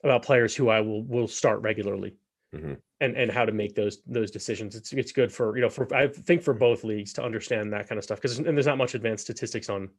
about 0.05 0.23
players 0.23 0.55
who 0.55 0.69
I 0.69 0.81
will 0.81 1.03
will 1.03 1.29
start 1.29 1.61
regularly 1.63 2.15
Mhm. 2.55 2.81
and 3.01 3.15
and 3.17 3.31
how 3.31 3.45
to 3.45 3.53
make 3.53 3.75
those 3.75 4.03
those 4.07 4.31
decisions. 4.31 4.75
It's 4.75 4.93
it's 4.93 5.13
good 5.13 5.31
for 5.31 5.55
you 5.57 5.63
know 5.63 5.69
for 5.69 5.93
I 5.95 6.09
think 6.09 6.43
for 6.43 6.55
both 6.55 6.83
leagues 6.83 7.13
to 7.15 7.23
understand 7.23 7.73
that 7.73 7.89
kind 7.89 7.99
of 7.99 8.05
stuff 8.05 8.21
because 8.21 8.39
and 8.39 8.47
there's 8.47 8.67
not 8.67 8.79
much 8.79 8.95
advanced 8.95 9.25
statistics 9.25 9.69
on 9.69 9.91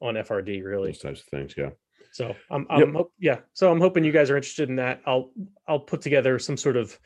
on 0.00 0.14
FRD 0.14 0.62
really. 0.64 0.90
Those 0.90 0.98
types 1.00 1.20
of 1.20 1.26
things. 1.26 1.54
Yeah. 1.56 1.70
So 2.12 2.36
I'm, 2.50 2.66
I'm 2.70 2.94
hop- 2.94 3.12
yeah. 3.18 3.40
So 3.54 3.72
I'm 3.72 3.80
hoping 3.80 4.04
you 4.04 4.12
guys 4.12 4.30
are 4.30 4.36
interested 4.36 4.68
in 4.68 4.76
that. 4.76 5.00
I'll 5.06 5.32
I'll 5.66 5.80
put 5.80 6.00
together 6.02 6.38
some 6.38 6.56
sort 6.56 6.76
of 6.76 6.98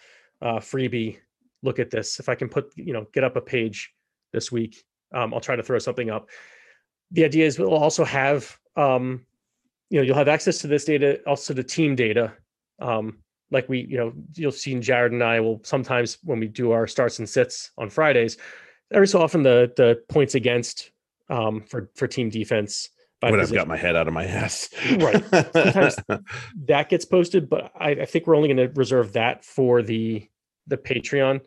uh, 0.43 0.59
freebie 0.59 1.17
look 1.63 1.79
at 1.79 1.91
this. 1.91 2.21
If 2.21 2.29
I 2.29 2.35
can 2.35 2.51
put 2.51 2.71
you 2.77 2.93
know 2.93 3.07
get 3.15 3.25
up 3.25 3.37
a 3.37 3.41
page 3.41 3.95
this 4.35 4.53
week, 4.53 4.85
um, 5.15 5.33
I'll 5.33 5.41
try 5.41 5.57
to 5.57 5.63
throw 5.63 5.79
something 5.79 6.11
up. 6.11 6.29
The 7.13 7.25
idea 7.25 7.47
is 7.47 7.59
we'll 7.59 7.73
also 7.73 8.05
have 8.05 8.59
um, 8.77 9.25
you 9.89 9.99
know 9.99 10.05
you'll 10.05 10.17
have 10.17 10.29
access 10.29 10.59
to 10.59 10.67
this 10.67 10.85
data, 10.85 11.23
also 11.27 11.55
to 11.55 11.63
team 11.63 11.97
data. 11.97 12.35
Um, 12.79 13.21
like 13.51 13.69
we 13.69 13.87
you 13.89 13.97
know 13.97 14.13
you'll 14.35 14.53
see 14.53 14.79
Jared 14.81 15.13
and 15.13 15.23
I 15.23 15.41
will 15.41 15.61
sometimes 15.65 16.19
when 16.23 16.41
we 16.41 16.49
do 16.49 16.73
our 16.73 16.87
starts 16.87 17.19
and 17.19 17.29
sits 17.29 17.71
on 17.79 17.89
Fridays, 17.91 18.37
every 18.93 19.09
so 19.09 19.21
often 19.21 19.43
the 19.43 19.73
the 19.77 20.03
points 20.09 20.35
against 20.35 20.91
um, 21.31 21.63
for 21.63 21.91
for 21.97 22.07
team 22.07 22.31
defense. 22.31 22.89
by 23.21 23.31
When 23.31 23.41
I've 23.41 23.53
got 23.53 23.69
my 23.69 23.77
head 23.77 23.97
out 23.97 24.07
of 24.09 24.15
my 24.15 24.25
ass. 24.25 24.69
Right. 24.99 25.25
Sometimes- 25.53 25.97
that 26.67 26.89
gets 26.89 27.05
posted, 27.05 27.49
but 27.51 27.73
I, 27.79 27.91
I 27.91 28.05
think 28.05 28.27
we're 28.27 28.37
only 28.37 28.49
going 28.53 28.69
to 28.69 28.73
reserve 28.75 29.13
that 29.15 29.45
for 29.45 29.83
the 29.83 30.29
the 30.67 30.77
Patreon. 30.77 31.41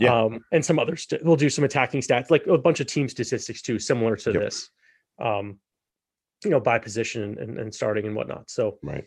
Yeah. 0.00 0.14
Um, 0.22 0.44
and 0.52 0.64
some 0.64 0.78
others. 0.78 1.02
st- 1.02 1.22
We'll 1.24 1.36
do 1.36 1.50
some 1.50 1.64
attacking 1.64 2.00
stats, 2.00 2.30
like 2.30 2.46
a 2.46 2.58
bunch 2.58 2.80
of 2.80 2.86
team 2.88 3.08
statistics 3.08 3.62
too, 3.62 3.78
similar 3.78 4.16
to 4.16 4.32
Yep. 4.32 4.42
this. 4.42 4.70
Um, 5.20 5.58
you 6.42 6.50
know, 6.50 6.58
by 6.60 6.78
position 6.78 7.36
and, 7.38 7.58
and 7.58 7.72
starting 7.72 8.06
and 8.06 8.16
whatnot. 8.16 8.50
So 8.50 8.78
right. 8.82 9.04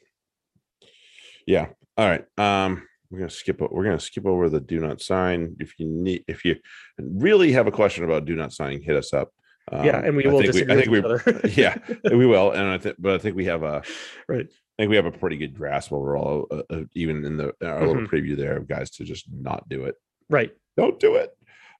Yeah. 1.45 1.67
All 1.97 2.07
right. 2.07 2.25
Um, 2.37 2.87
we're 3.09 3.19
gonna 3.19 3.29
skip. 3.29 3.61
We're 3.61 3.83
gonna 3.83 3.99
skip 3.99 4.25
over 4.25 4.49
the 4.49 4.59
do 4.59 4.79
not 4.79 5.01
sign. 5.01 5.55
If 5.59 5.79
you 5.79 5.87
need, 5.87 6.23
if 6.27 6.43
you 6.43 6.55
really 6.97 7.51
have 7.53 7.67
a 7.67 7.71
question 7.71 8.03
about 8.03 8.25
do 8.25 8.35
not 8.35 8.51
signing, 8.51 8.81
hit 8.81 8.95
us 8.95 9.13
up. 9.13 9.31
yeah, 9.71 9.97
Um, 9.99 10.05
and 10.05 10.15
we 10.17 10.25
I 10.25 10.29
will 10.31 10.41
think 10.41 10.53
disagree 10.53 10.73
I 10.73 10.83
think 10.83 11.45
we, 11.45 11.51
yeah, 11.61 11.77
we 12.17 12.25
will, 12.25 12.51
and 12.51 12.67
I 12.67 12.77
think, 12.77 12.97
but 12.99 13.13
I 13.13 13.17
think 13.19 13.35
we 13.35 13.45
have 13.45 13.63
a, 13.63 13.83
right. 14.27 14.45
I 14.77 14.81
think 14.81 14.89
we 14.89 14.97
have 14.97 15.05
a 15.05 15.11
pretty 15.11 15.37
good 15.37 15.55
grasp 15.55 15.93
overall, 15.93 16.47
uh, 16.51 16.63
uh, 16.69 16.81
even 16.93 17.23
in 17.23 17.37
the 17.37 17.53
our 17.63 17.85
little 17.87 18.03
Mhm. 18.03 18.07
preview 18.09 18.35
there 18.35 18.57
of 18.57 18.67
guys 18.67 18.89
to 18.91 19.05
just 19.05 19.25
not 19.31 19.69
do 19.69 19.85
it. 19.85 19.95
Right. 20.29 20.51
Don't 20.75 20.99
do 20.99 21.15
it. 21.15 21.31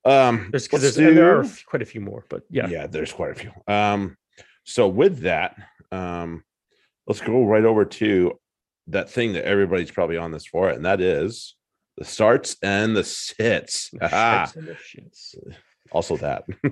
Um, 0.06 0.48
There's 0.52 0.68
there's 0.70 0.98
and 0.98 1.18
there 1.18 1.40
are 1.40 1.46
quite 1.66 1.82
a 1.82 1.86
few 1.86 2.00
more, 2.00 2.24
but 2.30 2.44
yeah. 2.50 2.68
yeah 2.68 2.86
there's 2.88 3.12
quite 3.12 3.32
a 3.32 3.36
few 3.36 3.52
um 3.68 4.16
so 4.64 4.88
with 4.88 5.20
that 5.22 5.56
um 5.92 6.44
let's 7.08 7.22
go 7.22 7.44
right 7.44 7.66
over 7.66 7.86
to 7.86 8.40
that 8.88 9.10
thing 9.10 9.34
that 9.34 9.46
everybody's 9.46 9.92
probably 9.92 10.18
on 10.18 10.32
this 10.32 10.46
for 10.46 10.70
and 10.70 10.86
that 10.86 11.02
is 11.02 11.56
the 11.98 12.06
starts 12.06 12.58
and 12.62 12.96
the 12.96 13.04
sits. 13.04 13.90
The 13.92 14.10
Ah, 14.12 14.52
and 14.56 14.68
the 14.68 15.56
also 15.92 16.18
that. 16.18 16.44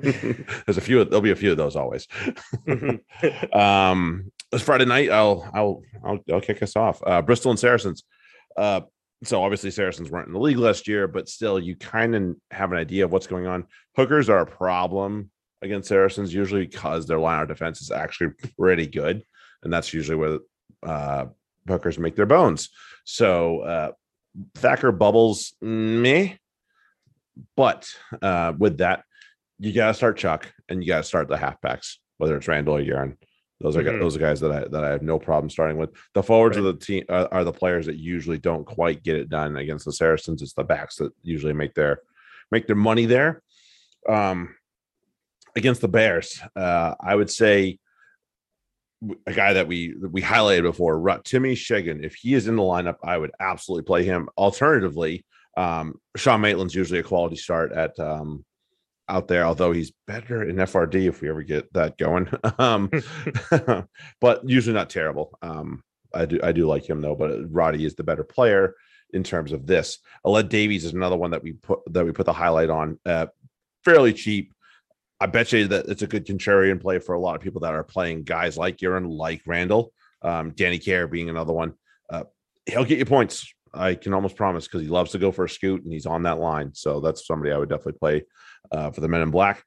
There's 0.65 0.77
a 0.77 0.81
few 0.81 1.03
there'll 1.05 1.21
be 1.21 1.31
a 1.31 1.35
few 1.35 1.51
of 1.51 1.57
those 1.57 1.75
always. 1.75 2.07
Mhm. 2.67 2.99
um 3.55 4.31
it's 4.51 4.63
friday 4.63 4.85
night 4.85 5.09
i'll 5.09 5.49
i'll 5.53 5.81
i'll, 6.03 6.19
I'll 6.31 6.41
kick 6.41 6.61
us 6.61 6.75
off. 6.75 7.01
Uh 7.05 7.21
bristol 7.21 7.51
and 7.51 7.59
saracens. 7.59 8.03
Uh 8.57 8.81
so 9.23 9.41
obviously 9.41 9.71
saracens 9.71 10.11
weren't 10.11 10.27
in 10.27 10.33
the 10.33 10.39
league 10.39 10.57
last 10.57 10.87
year 10.87 11.07
but 11.07 11.29
still 11.29 11.57
you 11.57 11.75
kind 11.77 12.15
of 12.15 12.35
have 12.51 12.71
an 12.71 12.77
idea 12.77 13.05
of 13.05 13.11
what's 13.11 13.27
going 13.27 13.47
on. 13.47 13.65
Hookers 13.95 14.29
are 14.29 14.41
a 14.41 14.45
problem 14.45 15.31
against 15.61 15.87
saracens 15.87 16.33
usually 16.33 16.67
because 16.67 17.07
their 17.07 17.19
line 17.19 17.41
of 17.41 17.47
defense 17.47 17.81
is 17.81 17.91
actually 17.91 18.31
pretty 18.59 18.87
good 18.87 19.23
and 19.63 19.71
that's 19.71 19.93
usually 19.93 20.17
where 20.17 20.39
uh 20.85 21.25
hookers 21.67 21.97
make 21.99 22.15
their 22.15 22.25
bones 22.25 22.69
so 23.05 23.59
uh 23.61 23.91
thacker 24.55 24.91
bubbles 24.91 25.53
me, 25.61 26.37
but 27.55 27.89
uh 28.21 28.53
with 28.57 28.77
that 28.79 29.03
you 29.59 29.71
gotta 29.73 29.93
start 29.93 30.17
chuck 30.17 30.51
and 30.69 30.83
you 30.83 30.87
gotta 30.87 31.03
start 31.03 31.27
the 31.27 31.35
halfbacks 31.37 31.97
whether 32.17 32.35
it's 32.37 32.47
randall 32.47 32.77
or 32.77 32.81
Uren. 32.81 33.17
Those 33.59 33.77
are 33.77 33.83
Mhm. 33.83 33.99
those 33.99 34.15
are 34.15 34.19
guys 34.19 34.39
that 34.41 34.51
I 34.51 34.67
that 34.67 34.83
I 34.83 34.89
have 34.89 35.01
no 35.03 35.19
problem 35.19 35.49
starting 35.49 35.77
with. 35.77 35.91
The 36.13 36.23
forwards 36.23 36.57
Right. 36.57 36.65
of 36.65 36.79
the 36.79 36.85
team 36.85 37.03
uh, 37.09 37.27
are 37.31 37.43
the 37.43 37.53
players 37.53 37.85
that 37.85 37.95
usually 37.97 38.37
don't 38.37 38.65
quite 38.65 39.03
get 39.03 39.15
it 39.15 39.29
done 39.29 39.55
against 39.57 39.85
the 39.85 39.93
Saracens. 39.93 40.41
It's 40.41 40.53
the 40.53 40.63
backs 40.63 40.97
that 40.97 41.11
usually 41.21 41.53
make 41.53 41.73
their 41.73 42.01
make 42.51 42.67
their 42.67 42.75
money 42.75 43.05
there. 43.05 43.41
Um, 44.07 44.55
against 45.55 45.81
the 45.81 45.87
Bears, 45.87 46.41
uh, 46.55 46.95
I 46.99 47.15
would 47.15 47.29
say 47.29 47.79
a 49.25 49.33
guy 49.33 49.53
that 49.53 49.67
we 49.67 49.93
that 49.99 50.11
we 50.11 50.21
highlighted 50.21 50.63
before, 50.63 50.99
Timmy 51.23 51.55
Segun. 51.55 52.03
If 52.03 52.15
he 52.15 52.33
is 52.33 52.47
in 52.47 52.55
the 52.55 52.63
lineup, 52.63 52.97
I 53.03 53.17
would 53.17 53.31
absolutely 53.39 53.85
play 53.85 54.03
him. 54.03 54.29
Alternatively, 54.37 55.25
um, 55.57 55.99
Sean 56.15 56.41
Maitland's 56.41 56.75
usually 56.75 56.99
a 56.99 57.03
quality 57.03 57.35
start 57.35 57.71
at 57.73 57.97
um, 57.99 58.45
out 59.09 59.27
there, 59.27 59.45
although 59.45 59.71
he's 59.71 59.91
better 60.07 60.47
in 60.47 60.55
FRD 60.55 61.07
if 61.07 61.21
we 61.21 61.29
ever 61.29 61.43
get 61.43 61.71
that 61.73 61.97
going. 61.97 62.29
um, 62.59 62.89
but 64.21 64.47
usually 64.47 64.73
not 64.73 64.89
terrible. 64.89 65.37
Um, 65.41 65.83
I 66.13 66.25
do 66.25 66.39
I 66.43 66.51
do 66.51 66.67
like 66.67 66.87
him 66.89 67.01
though, 67.01 67.15
but 67.15 67.51
Roddy 67.51 67.85
is 67.85 67.95
the 67.95 68.03
better 68.03 68.23
player 68.23 68.75
in 69.11 69.23
terms 69.23 69.51
of 69.51 69.65
this. 69.65 69.99
Aled 70.25 70.49
Davies 70.49 70.85
is 70.85 70.93
another 70.93 71.17
one 71.17 71.31
that 71.31 71.43
we 71.43 71.53
put 71.53 71.79
that 71.93 72.05
we 72.05 72.11
put 72.11 72.25
the 72.25 72.33
highlight 72.33 72.69
on. 72.69 72.99
Uh, 73.05 73.27
fairly 73.83 74.13
cheap. 74.13 74.52
I 75.23 75.25
bet 75.25 75.53
you 75.53 75.69
that 75.69 75.85
it's 75.87 76.01
a 76.01 76.07
good 76.07 76.27
contrarian 76.27 76.81
play 76.81 76.99
for 76.99 77.13
a 77.15 77.19
lot 77.19 77.37
of 77.37 77.41
people 77.41 77.61
that 77.61 77.73
are 77.73 77.83
playing 77.83 78.23
guys 78.23 78.57
like 78.57 78.79
Uren, 78.79 79.09
like 79.09 79.41
Randall, 79.47 79.93
um, 80.21 80.51
Danny 80.51 80.79
Care 80.79 81.07
being 81.07 81.29
another 81.29 81.53
one. 81.53 81.75
Uh, 82.09 82.25
he'll 82.65 82.83
get 82.83 82.99
you 82.99 83.05
points. 83.05 83.53
I 83.73 83.95
can 83.95 84.13
almost 84.13 84.35
promise 84.35 84.67
because 84.67 84.81
he 84.81 84.89
loves 84.89 85.11
to 85.11 85.19
go 85.19 85.31
for 85.31 85.45
a 85.45 85.49
scoot 85.49 85.81
and 85.81 85.93
he's 85.93 86.05
on 86.05 86.23
that 86.23 86.39
line. 86.39 86.71
So 86.73 86.99
that's 86.99 87.25
somebody 87.25 87.53
I 87.53 87.57
would 87.57 87.69
definitely 87.69 87.99
play 87.99 88.25
uh, 88.69 88.91
for 88.91 88.99
the 88.99 89.07
Men 89.07 89.21
in 89.21 89.31
Black. 89.31 89.63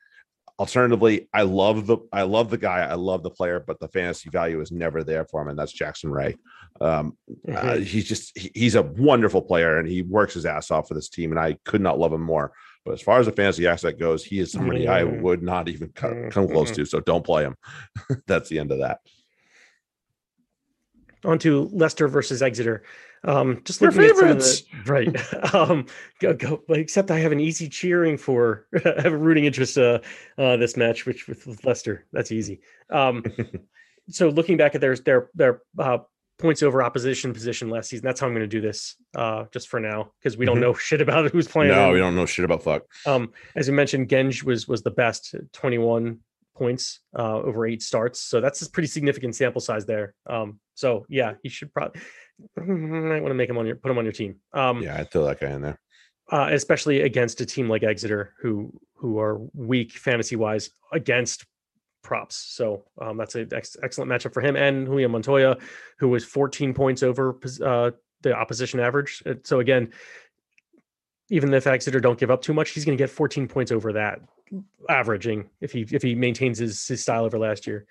Alternatively, 0.59 1.27
I 1.33 1.43
love 1.43 1.87
the 1.87 1.99
I 2.13 2.23
love 2.23 2.51
the 2.51 2.59
guy, 2.59 2.81
I 2.81 2.95
love 2.95 3.23
the 3.23 3.31
player, 3.31 3.65
but 3.67 3.81
the 3.81 3.89
fantasy 3.89 4.29
value 4.29 4.61
is 4.61 4.71
never 4.71 5.03
there 5.03 5.25
for 5.25 5.41
him, 5.41 5.49
and 5.49 5.59
that's 5.59 5.73
Jackson 5.73 6.11
Wray. 6.11 6.37
Um, 6.83 7.17
uh, 7.49 7.53
Mhm. 7.53 7.83
he's 7.83 8.07
just 8.07 8.39
he- 8.39 8.53
he's 8.55 8.75
a 8.75 8.83
wonderful 8.83 9.41
player, 9.41 9.79
and 9.79 9.89
he 9.89 10.03
works 10.03 10.35
his 10.35 10.45
ass 10.45 10.71
off 10.71 10.89
for 10.89 10.95
this 10.95 11.09
team, 11.09 11.31
and 11.31 11.41
I 11.41 11.57
could 11.65 11.81
not 11.81 11.99
love 11.99 12.13
him 12.13 12.23
more. 12.23 12.53
But 12.87 12.93
as 12.95 13.03
far 13.03 13.18
as 13.18 13.26
the 13.26 13.32
fantasy 13.32 13.66
asset 13.66 13.99
goes, 13.99 14.22
he 14.24 14.39
is 14.39 14.53
somebody 14.53 14.87
I 14.87 15.03
Mm. 15.03 15.20
would 15.22 15.43
not 15.43 15.68
even 15.68 15.89
co- 15.89 16.09
Mm, 16.09 16.30
come 16.30 16.47
close 16.47 16.70
mm-mm. 16.70 16.76
to. 16.76 16.84
So 16.87 17.01
don't 17.01 17.24
play 17.24 17.43
him. 17.43 17.57
that's 18.28 18.49
the 18.49 18.61
end 18.61 18.70
of 18.70 18.78
that. 18.78 19.01
on 21.24 21.39
to 21.41 21.68
Leicester 21.72 22.07
versus 22.07 22.41
Exeter. 22.43 22.84
Um, 23.24 23.61
just 23.64 23.80
Your 23.80 23.91
looking 23.91 24.09
at 24.09 24.16
favorites. 24.16 24.62
the, 24.62 24.76
right. 24.93 25.55
um, 25.55 25.87
go, 26.20 26.32
go, 26.34 26.62
except 26.68 27.11
I 27.11 27.18
have 27.18 27.32
an 27.32 27.41
easy 27.41 27.68
cheering 27.68 28.16
for, 28.16 28.68
I 28.84 29.01
have 29.03 29.12
a 29.12 29.16
rooting 29.18 29.45
interest 29.47 29.76
uh, 29.76 29.99
uh, 30.39 30.57
this 30.59 30.76
match, 30.76 31.05
which 31.07 31.26
with, 31.26 31.45
with 31.49 31.64
Leicester, 31.64 32.07
that's 32.12 32.30
easy. 32.30 32.61
Um, 32.91 33.24
so 34.09 34.28
looking 34.28 34.57
back 34.57 34.76
at 34.76 34.80
their 34.80 34.95
their 34.97 35.30
their 35.34 35.62
uh, 35.76 35.99
points 36.39 36.62
over 36.62 36.82
opposition 36.82 37.32
position 37.32 37.70
last 37.70 37.89
season, 37.91 38.05
that's 38.05 38.20
how 38.20 38.26
I'm 38.26 38.32
going 38.34 38.43
to 38.43 38.47
do 38.47 38.61
this 38.61 38.97
uh, 39.14 39.45
just 39.53 39.68
for 39.68 39.80
now 39.80 40.12
because 40.20 40.37
we 40.37 40.45
don't 40.47 40.59
Mhm. 40.59 40.62
know 40.62 40.74
shit 40.89 41.01
about 41.01 41.30
who's 41.30 41.49
playing. 41.49 41.72
no, 41.72 41.93
we 41.93 41.99
don't 41.99 42.14
know 42.14 42.26
shit 42.26 42.45
about 42.45 42.62
fuck. 42.62 42.82
Um, 43.07 43.32
as 43.55 43.66
you 43.68 43.74
mentioned, 43.74 44.09
Genge 44.09 44.43
was 44.43 44.68
was 44.68 44.82
the 44.82 44.91
best, 44.91 45.34
21 45.53 46.18
points 46.55 47.01
uh, 47.18 47.37
over 47.37 47.66
eight 47.66 47.82
starts. 47.82 48.20
So 48.22 48.41
that's 48.41 48.62
a 48.62 48.70
pretty 48.70 48.87
significant 48.89 49.34
sample 49.37 49.61
size 49.61 49.84
there. 49.87 50.14
Um, 50.28 50.59
so 50.74 51.07
yeah, 51.09 51.34
you 51.43 51.51
should 51.51 51.72
probably 51.72 52.01
might 52.57 53.20
want 53.22 53.30
to 53.30 53.34
make 53.34 53.49
him 53.51 53.59
on 53.59 53.66
your 53.66 53.76
put 53.76 53.91
him 53.91 53.99
on 53.99 54.05
your 54.05 54.12
team. 54.12 54.37
Um, 54.53 54.82
Yeah, 54.82 54.99
I'd 54.99 55.11
throw 55.11 55.24
that 55.26 55.41
guy 55.41 55.51
in 55.51 55.62
there. 55.62 55.78
uh, 56.30 56.49
especially 56.53 57.03
against 57.03 57.41
a 57.41 57.47
team 57.47 57.68
like 57.68 57.82
Exeter, 57.82 58.34
who 58.41 58.72
who 58.95 59.18
are 59.18 59.39
weak 59.55 59.93
fantasy 59.93 60.37
wise 60.37 60.70
against 60.93 61.45
props. 62.07 62.37
So 62.37 62.85
um, 63.01 63.17
that's 63.19 63.35
an 63.35 63.49
ex- 63.53 63.77
excellent 63.83 64.11
matchup 64.11 64.33
for 64.33 64.41
him 64.41 64.57
and 64.57 64.87
Julio 64.87 65.09
Montoya, 65.09 65.59
who 65.99 66.09
was 66.09 66.25
14 66.25 66.73
points 66.73 67.03
over 67.03 67.39
uh, 67.63 67.91
the 68.23 68.35
opposition 68.35 68.81
average. 68.81 69.23
Uh, 69.27 69.35
So 69.45 69.61
again, 69.61 69.93
even 71.29 71.53
if 71.53 71.67
Exeter 71.67 72.01
don't 72.01 72.19
give 72.19 72.31
up 72.31 72.41
too 72.43 72.55
much, 72.55 72.71
he's 72.71 72.85
going 72.85 72.97
to 72.97 73.03
get 73.03 73.11
14 73.11 73.49
points 73.49 73.73
over 73.73 73.93
that 73.95 74.21
averaging 74.89 75.51
if 75.61 75.73
he 75.73 75.85
if 75.91 76.01
he 76.03 76.15
maintains 76.15 76.59
his, 76.59 76.87
his 76.87 77.03
style 77.03 77.25
over 77.25 77.39
last 77.39 77.67
year. 77.67 77.85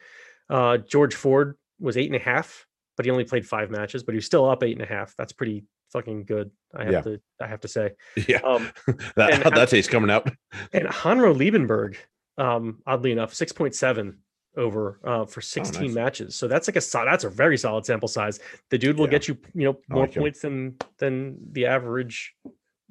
Uh, 0.50 0.78
George 0.78 1.14
Ford 1.16 1.58
was 1.80 1.98
eight 1.98 2.08
and 2.08 2.16
a 2.16 2.24
half 2.24 2.66
but 2.98 3.04
he 3.04 3.12
only 3.12 3.26
played 3.26 3.46
five 3.46 3.70
matches, 3.70 4.04
but 4.04 4.14
he 4.14 4.16
was 4.16 4.26
still 4.26 4.50
up 4.50 4.64
eight 4.64 4.72
and 4.72 4.82
a 4.82 4.86
half. 4.86 5.14
That's 5.18 5.34
pretty 5.34 5.66
fucking 5.92 6.24
good. 6.24 6.50
I 6.74 6.86
have 6.86 6.94
Yeah. 6.94 7.02
to 7.02 7.22
I 7.42 7.48
have 7.48 7.60
to 7.60 7.68
say. 7.68 7.92
Yeah, 8.26 8.38
Um, 8.38 8.72
that 9.18 9.34
and 9.34 9.44
how 9.44 9.50
how- 9.50 9.56
that 9.58 9.68
tastes 9.68 9.92
coming 9.92 10.10
out. 10.10 10.30
and 10.72 10.88
Hanro 10.88 11.34
Liebenberg, 11.36 11.98
um, 12.38 12.82
oddly 12.86 13.12
enough, 13.12 13.34
six 13.34 13.52
point 13.52 13.76
seven 13.76 14.20
over 14.58 15.00
uh, 15.04 15.26
for 15.26 15.42
sixteen 15.42 15.84
Oh, 15.84 15.86
nice. 15.88 15.96
matches. 15.96 16.36
So 16.36 16.48
that's 16.48 16.68
like 16.68 16.76
a 16.78 17.06
that's 17.06 17.24
a 17.24 17.30
very 17.30 17.58
solid 17.58 17.86
sample 17.86 18.08
size. 18.08 18.40
The 18.70 18.78
dude 18.78 18.98
will 18.98 19.06
Yeah. 19.06 19.12
get 19.12 19.28
you 19.28 19.38
you 19.54 19.66
know 19.66 19.78
more 19.90 20.04
like 20.06 20.14
him. 20.14 20.24
points 20.24 20.42
than 20.42 20.78
than 20.98 21.38
the 21.52 21.66
average 21.68 22.36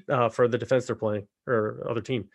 uh, 0.08 0.28
for 0.28 0.48
the 0.48 0.58
defense 0.58 0.86
they're 0.86 0.96
playing 0.96 1.26
or 1.46 1.86
other 1.88 2.00
team. 2.02 2.28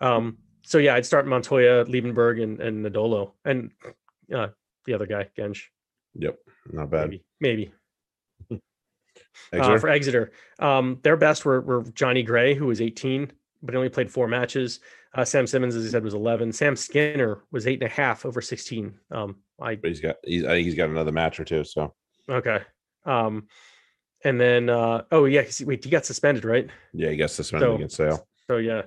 Um, 0.00 0.38
so 0.62 0.78
yeah, 0.78 0.94
I'd 0.94 1.06
start 1.06 1.26
Montoya, 1.26 1.84
Liebenberg, 1.86 2.42
and 2.42 2.60
and 2.60 2.84
Nadolo, 2.84 3.32
and 3.44 3.70
uh, 4.34 4.48
the 4.86 4.94
other 4.94 5.06
guy 5.06 5.28
Genge. 5.36 5.60
Yep, 6.14 6.38
not 6.72 6.90
bad. 6.90 7.08
Maybe 7.10 7.24
maybe 7.40 7.72
uh, 9.52 9.78
for 9.78 9.88
Exeter. 9.88 10.32
Um, 10.58 10.98
their 11.02 11.16
best 11.16 11.44
were, 11.44 11.60
were 11.60 11.82
Jonny 11.92 12.22
Gray, 12.22 12.54
who 12.54 12.66
was 12.66 12.80
18, 12.80 13.30
but 13.62 13.72
he 13.74 13.76
only 13.76 13.88
played 13.88 14.10
four 14.10 14.28
matches. 14.28 14.80
Uh, 15.14 15.24
Sam 15.24 15.46
Simmonds, 15.46 15.74
as 15.74 15.84
he 15.84 15.90
said, 15.90 16.04
was 16.04 16.14
11. 16.14 16.52
Sam 16.52 16.76
Skinner 16.76 17.42
was 17.50 17.66
eight 17.66 17.82
and 17.82 17.90
a 17.90 17.94
half 17.94 18.24
over 18.26 18.40
16. 18.40 18.94
Um, 19.10 19.36
I 19.60 19.74
but 19.76 19.88
he's 19.88 20.00
got 20.00 20.16
he's 20.24 20.44
I 20.44 20.48
think 20.48 20.66
he's 20.66 20.74
got 20.74 20.90
another 20.90 21.12
match 21.12 21.40
or 21.40 21.44
two. 21.44 21.64
So 21.64 21.94
okay. 22.28 22.60
Um, 23.04 23.48
and 24.24 24.40
then 24.40 24.68
uh, 24.68 25.02
oh 25.10 25.24
yeah, 25.24 25.42
he- 25.42 25.64
wait, 25.64 25.84
he 25.84 25.90
got 25.90 26.04
suspended, 26.06 26.44
right? 26.44 26.68
yeah, 26.92 27.10
he 27.10 27.16
got 27.16 27.30
suspended 27.30 27.68
So- 27.68 27.74
against 27.74 27.96
Sale. 27.96 28.28
So 28.46 28.56
yeah. 28.58 28.82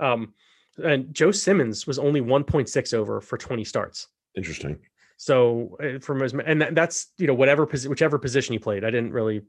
Um, 0.00 0.34
and 0.82 1.14
Joe 1.14 1.30
Simmonds 1.30 1.86
was 1.86 1.98
only 1.98 2.20
1.6 2.20 2.92
over 2.94 3.20
for 3.22 3.38
20 3.38 3.64
starts. 3.64 4.08
Interesting. 4.36 4.78
So 5.16 5.78
uh, 5.82 5.98
from 6.00 6.20
his 6.20 6.34
and 6.34 6.60
that, 6.60 6.74
that's 6.74 7.12
you 7.16 7.26
know 7.26 7.32
whatever 7.34 7.64
whichever 7.64 8.18
position 8.18 8.52
he 8.52 8.58
played. 8.58 8.84
I 8.84 8.90
didn't 8.90 9.12
really 9.12 9.40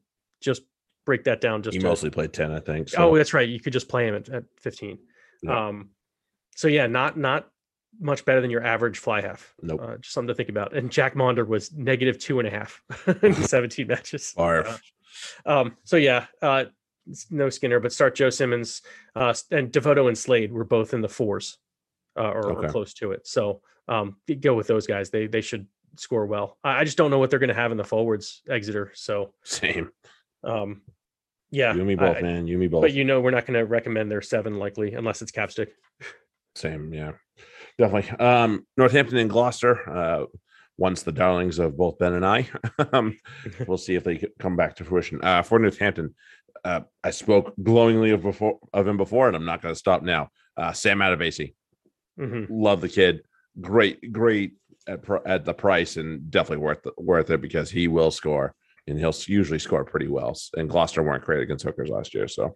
just 0.42 0.62
break 1.08 1.24
that 1.24 1.40
down. 1.42 1.64
Just 1.64 1.74
you 1.74 1.80
to- 1.82 1.88
mostly 1.88 2.12
played 2.12 2.34
ten, 2.34 2.52
I 2.52 2.60
think. 2.60 2.90
Oh, 2.98 3.16
that's 3.18 3.34
right. 3.34 3.48
You 3.48 3.60
could 3.60 3.74
just 3.74 3.88
play 3.88 4.08
him 4.08 4.16
at, 4.16 4.30
at 4.30 4.44
15. 4.60 5.00
Yeah. 5.42 5.68
Um, 5.68 5.90
so 6.56 6.68
yeah, 6.68 6.86
not 6.86 7.18
not 7.18 7.48
much 8.00 8.26
better 8.26 8.42
than 8.42 8.52
your 8.52 8.64
average 8.64 9.00
fly 9.00 9.22
half. 9.22 9.56
Nope. 9.62 9.82
Uh, 9.82 9.98
just 9.98 10.14
something 10.14 10.28
to 10.28 10.36
think 10.36 10.50
about. 10.50 10.76
And 10.76 10.92
Jack 10.92 11.16
Maunder 11.16 11.46
was 11.46 11.72
negative 11.72 12.20
two 12.20 12.40
and 12.40 12.48
a 12.48 12.52
half 12.52 12.84
in 13.24 13.34
17 13.42 13.88
matches. 13.88 14.34
Barf. 14.38 14.80
Um, 15.46 15.78
so 15.86 15.96
yeah, 15.96 16.26
uh, 16.42 16.66
no 17.32 17.50
Skinner, 17.50 17.80
but 17.80 17.94
start 17.94 18.14
Joe 18.14 18.30
Simmonds 18.30 18.82
uh, 19.16 19.34
and 19.50 19.72
Devoto 19.72 20.10
and 20.10 20.18
Slade 20.18 20.52
were 20.52 20.66
both 20.66 20.94
in 20.94 21.02
the 21.02 21.10
fours 21.10 21.58
uh, 22.20 22.30
or, 22.30 22.52
or 22.52 22.70
close 22.70 22.94
to 22.96 23.14
it. 23.14 23.26
So 23.26 23.62
um, 23.88 24.18
go 24.42 24.54
with 24.54 24.68
those 24.68 24.86
guys. 24.86 25.10
They 25.10 25.28
they 25.28 25.42
should 25.42 25.68
score 25.96 26.26
well. 26.26 26.58
I, 26.66 26.82
I 26.82 26.84
just 26.84 26.98
don't 26.98 27.12
know 27.12 27.20
what 27.20 27.30
they're 27.30 27.40
going 27.40 27.48
to 27.48 27.56
have 27.56 27.72
in 27.72 27.78
the 27.78 27.84
forwards, 27.86 28.42
Exeter. 28.50 28.92
So 28.94 29.34
Same. 29.44 29.92
um, 30.44 30.82
yeah, 31.52 31.74
you 31.74 31.80
and 31.80 31.88
me 31.88 31.96
both, 31.96 32.18
I- 32.18 32.22
man. 32.22 32.48
You 32.48 32.54
and 32.56 32.62
me 32.62 32.68
both. 32.68 32.82
but 32.82 32.94
you 32.94 33.04
know 33.04 33.22
we're 33.22 33.32
not 33.32 33.46
going 33.46 33.60
to 33.60 33.66
recommend 33.66 34.12
their 34.12 34.22
seven 34.22 34.58
likely 34.58 34.94
unless 34.94 35.22
it's 35.22 35.32
capstick. 35.32 35.70
Same, 36.56 36.94
yeah, 36.94 37.14
definitely. 37.78 38.10
Um, 38.18 38.66
Northampton 38.78 39.18
and 39.18 39.30
Gloucester. 39.30 39.90
Uh, 39.90 40.26
once 40.78 41.02
the 41.02 41.12
darlings 41.12 41.60
of 41.60 41.76
both 41.76 41.98
Ben 41.98 42.14
and 42.14 42.26
I. 42.26 42.48
um, 42.94 43.18
we'll 43.68 43.78
see 43.78 43.96
if 43.96 44.04
they 44.04 44.24
come 44.40 44.56
back 44.56 44.76
to 44.76 44.86
fruition. 44.86 45.20
Uh, 45.24 45.42
for 45.42 45.60
Northampton, 45.60 46.14
uh, 46.64 46.82
I 47.04 47.12
spoke 47.12 47.54
glowingly 47.62 48.12
of 48.12 48.22
before 48.22 48.60
of 48.74 48.88
him 48.88 48.98
before, 48.98 49.28
and 49.28 49.36
I'm 49.36 49.46
not 49.46 49.62
going 49.62 49.74
to 49.74 49.80
stop 49.80 50.04
now. 50.04 50.30
Uh, 50.56 50.74
Sam 50.74 51.00
Matavesi, 51.00 51.54
hmm 52.18 52.46
love 52.50 52.82
the 52.82 52.90
kid. 52.90 53.22
Great, 53.60 54.12
great 54.12 54.54
at, 54.88 55.00
at 55.26 55.46
the 55.46 55.54
price, 55.54 55.98
and 55.98 56.30
definitely 56.30 56.64
worth 56.64 56.86
worth 56.98 57.30
it 57.30 57.42
because 57.42 57.72
he 57.72 57.88
will 57.88 58.12
score, 58.12 58.54
and 58.88 58.98
he'll 59.00 59.14
usually 59.28 59.60
score 59.60 59.84
pretty 59.84 60.08
well. 60.08 60.36
And 60.56 60.70
Gloucester 60.70 61.04
weren't 61.04 61.24
great 61.26 61.42
against 61.44 61.66
hookers 61.66 61.90
last 61.90 62.14
year, 62.14 62.28
so. 62.28 62.56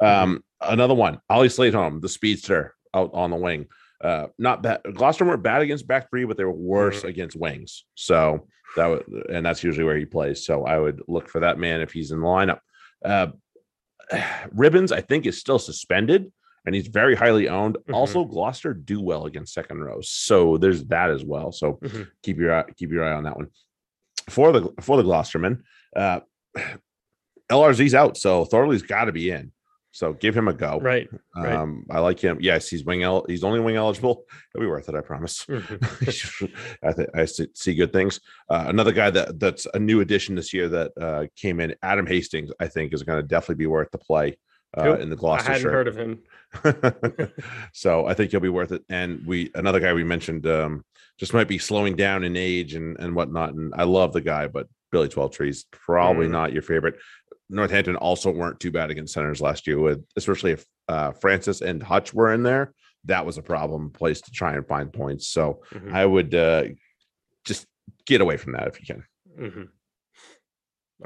Um, 0.00 0.44
another 0.60 0.94
one, 0.94 1.20
Ollie 1.28 1.48
Sleightholme, 1.48 2.00
the 2.00 2.08
speedster 2.08 2.74
out 2.94 3.10
on 3.14 3.30
the 3.30 3.36
wing. 3.36 3.66
Uh, 4.02 4.28
not 4.38 4.62
bad. 4.62 4.80
Gloucester 4.94 5.24
weren't 5.24 5.42
bad 5.42 5.60
against 5.62 5.88
back 5.88 6.08
three, 6.08 6.24
but 6.24 6.36
they 6.36 6.44
were 6.44 6.52
worse 6.52 7.02
against 7.02 7.36
wings. 7.36 7.84
So 7.96 8.46
that 8.76 8.86
would, 8.86 9.04
and 9.28 9.44
that's 9.44 9.64
usually 9.64 9.84
where 9.84 9.96
he 9.96 10.04
plays. 10.04 10.46
So 10.46 10.64
I 10.64 10.78
would 10.78 11.02
look 11.08 11.28
for 11.28 11.40
that 11.40 11.58
man 11.58 11.80
if 11.80 11.90
he's 11.92 12.12
in 12.12 12.20
the 12.20 12.26
lineup. 12.26 12.60
Uh, 13.04 13.28
Ribbans, 14.54 14.92
I 14.92 15.00
think, 15.00 15.26
is 15.26 15.38
still 15.40 15.58
suspended 15.58 16.32
and 16.64 16.74
he's 16.74 16.86
very 16.88 17.14
highly 17.16 17.48
owned. 17.48 17.76
Mhm. 17.88 17.94
Also, 17.94 18.24
Gloucester 18.24 18.74
do 18.74 19.00
well 19.00 19.26
against 19.26 19.54
second 19.54 19.80
rows, 19.80 20.10
so 20.10 20.58
there's 20.58 20.84
that 20.86 21.10
as 21.10 21.24
well. 21.24 21.50
So 21.50 21.74
Mhm. 21.82 22.08
keep 22.22 22.36
your 22.38 22.54
eye, 22.54 22.64
keep 22.76 22.90
your 22.92 23.04
eye 23.04 23.12
on 23.14 23.24
that 23.24 23.36
one. 23.36 23.48
For 24.28 24.52
the 24.52 24.72
for 24.80 24.96
the 24.96 25.02
Gloucesterman, 25.02 25.62
uh, 25.96 26.20
LRZ's 27.50 27.94
out, 27.94 28.16
so 28.16 28.44
Thorley's 28.44 28.82
got 28.82 29.06
to 29.06 29.12
be 29.12 29.30
in. 29.30 29.52
So 29.90 30.12
give 30.12 30.36
him 30.36 30.48
a 30.48 30.52
go. 30.52 30.78
Right. 30.78 31.08
right. 31.34 31.52
Um, 31.52 31.84
I 31.90 31.98
like 32.00 32.20
him. 32.20 32.38
Yes, 32.40 32.68
he's 32.68 32.84
wing. 32.84 33.02
El- 33.02 33.24
he's 33.26 33.42
only 33.42 33.58
wing 33.58 33.76
eligible. 33.76 34.24
It'll 34.54 34.62
be 34.62 34.68
worth 34.68 34.88
it. 34.88 34.94
I 34.94 35.00
promise. 35.00 35.46
I 35.50 36.92
think 36.92 37.08
I 37.14 37.24
see, 37.24 37.74
good 37.74 37.92
things. 37.92 38.20
Uh, 38.50 38.66
another 38.68 38.92
guy 38.92 39.10
that 39.10 39.40
that's 39.40 39.66
a 39.72 39.78
new 39.78 40.00
addition 40.00 40.34
this 40.34 40.52
year 40.52 40.68
that 40.68 40.92
uh, 41.00 41.26
came 41.36 41.58
in, 41.58 41.74
Adam 41.82 42.06
Hastings. 42.06 42.52
I 42.60 42.68
think 42.68 42.92
is 42.92 43.02
going 43.02 43.20
to 43.20 43.26
definitely 43.26 43.56
be 43.56 43.66
worth 43.66 43.90
the 43.90 43.98
play 43.98 44.36
uh, 44.76 44.84
Nope, 44.84 45.00
in 45.00 45.10
the 45.10 45.16
I 45.16 45.18
Gloucester 45.18 45.52
hadn't 45.52 45.62
shirt. 45.62 45.72
heard 45.72 45.88
of 45.88 45.96
him. 45.96 47.32
so 47.72 48.06
I 48.06 48.14
think 48.14 48.30
he'll 48.30 48.40
be 48.40 48.48
worth 48.48 48.72
it. 48.72 48.84
And 48.88 49.24
we 49.26 49.50
another 49.54 49.80
guy 49.80 49.92
we 49.94 50.04
mentioned 50.04 50.46
um, 50.46 50.84
just 51.18 51.34
might 51.34 51.48
be 51.48 51.58
slowing 51.58 51.96
down 51.96 52.24
in 52.24 52.36
age 52.36 52.74
and 52.74 52.96
and 52.98 53.14
whatnot. 53.14 53.54
And 53.54 53.74
I 53.76 53.84
love 53.84 54.12
the 54.12 54.20
guy, 54.20 54.46
but 54.46 54.68
Billy 54.90 55.08
Twelvetrees 55.08 55.64
probably 55.70 56.26
Mm. 56.26 56.30
not 56.30 56.52
your 56.52 56.62
favorite. 56.62 56.96
Northampton 57.50 57.96
also 57.96 58.30
weren't 58.30 58.60
too 58.60 58.70
bad 58.70 58.90
against 58.90 59.14
centers 59.14 59.40
last 59.40 59.66
year, 59.66 59.78
with 59.78 60.04
especially 60.16 60.52
if 60.52 60.64
uh, 60.88 61.12
Francis 61.12 61.60
and 61.60 61.82
Hutch 61.82 62.14
were 62.14 62.32
in 62.32 62.42
there. 62.42 62.72
That 63.04 63.24
was 63.26 63.38
a 63.38 63.42
problem 63.42 63.90
place 63.90 64.20
to 64.22 64.30
try 64.30 64.54
and 64.54 64.66
find 64.66 64.92
points. 64.92 65.28
So 65.28 65.62
Mhm. 65.72 65.92
I 65.92 66.04
would 66.06 66.34
uh, 66.34 66.64
just 67.44 67.66
get 68.06 68.20
away 68.20 68.36
from 68.36 68.52
that 68.52 68.68
if 68.68 68.80
you 68.80 68.86
can. 68.86 69.04
hmm 69.36 69.62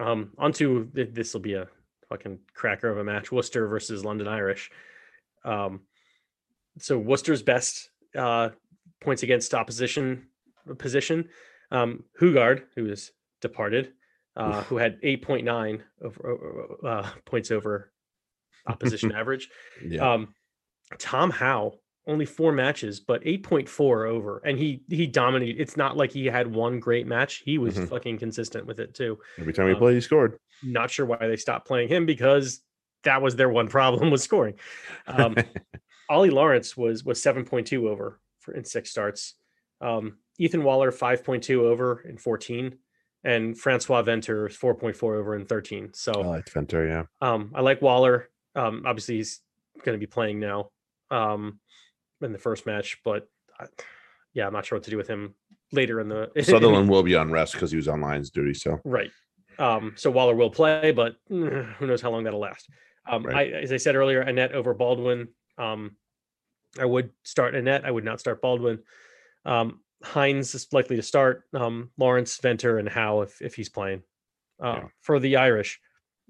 Um, 0.02 0.32
onto 0.38 0.90
this 0.92 1.32
will 1.34 1.40
be 1.40 1.54
a 1.54 1.68
fucking 2.08 2.38
cracker 2.54 2.88
of 2.88 2.98
a 2.98 3.04
match: 3.04 3.30
Worcester 3.30 3.66
versus 3.68 4.04
London 4.04 4.26
Irish. 4.28 4.70
Um, 5.44 5.80
so 6.78 6.98
Worcester's 6.98 7.42
best 7.42 7.90
uh, 8.16 8.50
points 9.02 9.22
against 9.22 9.54
opposition 9.54 10.26
position. 10.78 11.28
Um, 11.70 12.04
Hougaard, 12.20 12.64
who 12.76 12.86
is 12.90 13.12
departed, 13.40 13.92
uh, 14.36 14.62
who 14.64 14.76
had 14.76 14.98
eight 15.02 15.22
point 15.22 15.44
nine 15.44 15.82
over 16.02 16.78
uh, 16.86 17.10
points 17.24 17.50
over 17.50 17.92
opposition 18.66 19.12
average. 19.12 19.48
Yeah, 19.84 20.12
Um, 20.12 20.34
Tom 20.98 21.30
Howe 21.30 21.74
only 22.06 22.26
four 22.26 22.50
matches, 22.52 22.98
but 23.00 23.22
eight 23.24 23.42
point 23.44 23.68
four 23.68 24.06
over, 24.06 24.38
and 24.44 24.58
he 24.58 24.82
he 24.88 25.06
dominated. 25.06 25.60
It's 25.60 25.76
not 25.76 25.96
like 25.96 26.10
he 26.12 26.26
had 26.26 26.46
one 26.52 26.80
great 26.80 27.06
match; 27.06 27.42
he 27.44 27.58
was 27.58 27.76
Mhm. 27.78 27.88
fucking 27.88 28.18
consistent 28.18 28.66
with 28.66 28.80
it 28.80 28.94
too. 28.94 29.18
every 29.38 29.52
time 29.52 29.66
he 29.68 29.72
um, 29.74 29.78
played, 29.78 29.94
he 29.94 30.00
scored. 30.00 30.36
Not 30.64 30.90
sure 30.90 31.06
why 31.06 31.16
they 31.26 31.36
stopped 31.36 31.66
playing 31.66 31.88
him 31.88 32.06
because 32.06 32.60
that 33.04 33.22
was 33.22 33.34
their 33.36 33.48
one 33.48 33.68
problem 33.78 34.10
was 34.10 34.22
scoring. 34.22 34.54
Um, 35.06 35.34
Ollie 36.10 36.30
Lawrence 36.30 36.76
was 36.76 37.04
was 37.04 37.22
seven 37.22 37.44
point 37.44 37.66
two 37.68 37.88
over 37.88 38.20
for 38.42 38.54
in 38.54 38.64
six 38.64 38.90
starts. 38.90 39.34
Um, 39.80 40.18
Ethan 40.38 40.62
Waller 40.64 40.92
five 40.92 41.24
point 41.24 41.42
two 41.42 41.66
over 41.66 42.02
in 42.08 42.16
fourteen, 42.18 42.78
and 43.24 43.58
Francois 43.58 44.02
Venter 44.02 44.48
four 44.48 44.74
point 44.74 44.96
four 44.96 45.16
over 45.16 45.34
in 45.36 45.46
thirteen. 45.46 45.90
So 45.94 46.12
I 46.12 46.26
liked 46.26 46.50
Venter. 46.50 46.86
Yeah, 46.86 47.04
um, 47.20 47.52
I 47.54 47.60
like 47.60 47.82
Waller. 47.82 48.28
Um, 48.54 48.82
obviously, 48.86 49.16
he's 49.16 49.40
going 49.84 49.98
to 49.98 50.00
be 50.00 50.10
playing 50.10 50.40
now 50.40 50.70
um, 51.10 51.58
in 52.20 52.32
the 52.32 52.38
first 52.38 52.66
match, 52.66 52.98
but 53.04 53.28
I, 53.58 53.66
yeah, 54.34 54.46
I'm 54.46 54.52
not 54.52 54.66
sure 54.66 54.76
what 54.76 54.84
to 54.84 54.90
do 54.90 54.96
with 54.96 55.08
him 55.08 55.34
later 55.72 56.00
in 56.00 56.08
the 56.08 56.30
Sutherland 56.42 56.88
will 56.88 57.02
be 57.02 57.14
on 57.14 57.30
rest 57.30 57.54
because 57.54 57.70
he 57.70 57.76
was 57.76 57.88
on 57.88 58.00
Lions 58.00 58.30
duty. 58.30 58.54
So 58.54 58.80
right. 58.84 59.10
Um, 59.58 59.94
so 59.96 60.10
Waller 60.10 60.34
will 60.34 60.50
play, 60.50 60.92
but 60.92 61.16
mm, 61.30 61.72
who 61.74 61.86
knows 61.86 62.00
how 62.00 62.10
long 62.10 62.24
that'll 62.24 62.40
last. 62.40 62.68
Um, 63.10 63.24
Right. 63.24 63.52
I, 63.54 63.58
as 63.58 63.72
I 63.72 63.76
said 63.76 63.96
earlier, 63.96 64.24
Annett 64.24 64.52
over 64.52 64.74
Baldwin. 64.74 65.28
Um, 65.58 65.96
I 66.78 66.84
would 66.84 67.10
start 67.22 67.54
Annett. 67.54 67.84
I 67.84 67.90
would 67.90 68.04
not 68.04 68.20
start 68.20 68.40
Baldwin. 68.40 68.78
Um, 69.44 69.80
Heinz 70.02 70.54
is 70.54 70.68
likely 70.72 70.96
to 70.96 71.02
start. 71.02 71.44
Um, 71.54 71.90
Lawrence, 71.96 72.36
Venter, 72.38 72.78
and 72.78 72.88
Howe 72.88 73.22
if 73.22 73.40
if 73.40 73.54
he's 73.54 73.68
playing. 73.68 74.02
Uh, 74.62 74.80
Yeah. 74.82 74.88
For 75.00 75.18
the 75.20 75.36
Irish, 75.36 75.80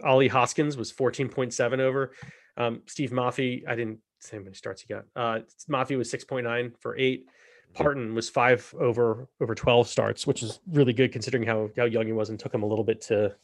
Ollie 0.03 0.28
Hoskins 0.28 0.76
was 0.76 0.93
14.7 0.93 1.80
over. 1.80 2.12
Um, 2.57 2.82
Steve 2.86 3.11
Mafi, 3.11 3.66
I 3.66 3.74
didn't 3.74 4.01
say 4.20 4.36
how 4.36 4.43
many 4.43 4.55
starts 4.55 4.82
he 4.82 4.93
got. 4.93 5.05
Uh, 5.16 5.40
Mafi 5.70 5.97
was 5.97 6.11
6.9 6.12 6.72
for 6.80 6.97
eight. 6.99 7.26
Parton 7.74 8.14
was 8.14 8.28
five 8.28 8.74
over 8.78 9.28
over 9.40 9.55
12 9.55 9.88
starts, 9.88 10.26
which 10.26 10.43
is 10.43 10.61
really 10.70 10.93
good 10.93 11.11
considering 11.12 11.45
how 11.45 11.70
how 11.76 11.84
young 11.84 12.07
he 12.07 12.12
was 12.12 12.28
and 12.28 12.38
took 12.38 12.53
him 12.53 12.62
a 12.62 12.66
little 12.66 12.84
bit 12.84 13.01
to 13.03 13.34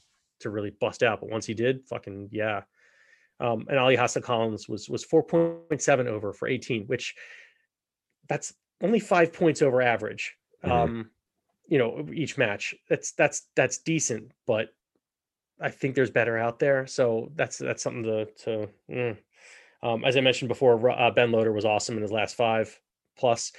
to 0.41 0.51
really 0.51 0.71
bust 0.71 1.03
out. 1.03 1.21
But 1.21 1.31
once 1.31 1.47
he 1.47 1.55
did, 1.55 1.87
fucking 1.89 2.29
yeah. 2.31 2.63
Um, 3.41 3.67
and 3.69 3.79
Ollie 3.79 3.97
Hassell-Collins 3.97 4.69
was 4.69 4.89
was 4.89 5.05
4.7 5.05 6.07
over 6.07 6.33
for 6.33 6.49
18, 6.49 6.87
which 6.87 7.15
that's 8.29 8.53
only 8.83 9.01
five 9.01 9.33
points 9.33 9.63
over 9.63 9.81
average. 9.81 10.37
Mhm. 10.65 10.71
Um, 10.71 11.11
you 11.67 11.79
know, 11.79 12.07
each 12.13 12.39
match. 12.39 12.75
That's 12.89 13.13
that's 13.13 13.47
that's 13.55 13.79
decent, 13.79 14.33
but 14.47 14.71
I 15.61 15.71
think 15.71 15.95
there's 15.95 16.11
better 16.11 16.39
out 16.39 16.59
there. 16.59 16.87
So 16.87 17.31
that's 17.35 17.59
that's 17.59 17.83
something 17.83 18.05
to 18.05 18.25
to. 18.45 18.69
mm. 18.91 19.17
Um, 19.81 20.05
as 20.05 20.17
I 20.17 20.21
mentioned 20.21 20.49
before, 20.49 20.91
uh, 20.91 21.11
Ben 21.13 21.31
Loader 21.31 21.53
was 21.53 21.65
awesome 21.65 21.95
in 21.97 22.03
his 22.03 22.11
last 22.11 22.35
five. 22.35 22.77
Plus, 23.17 23.53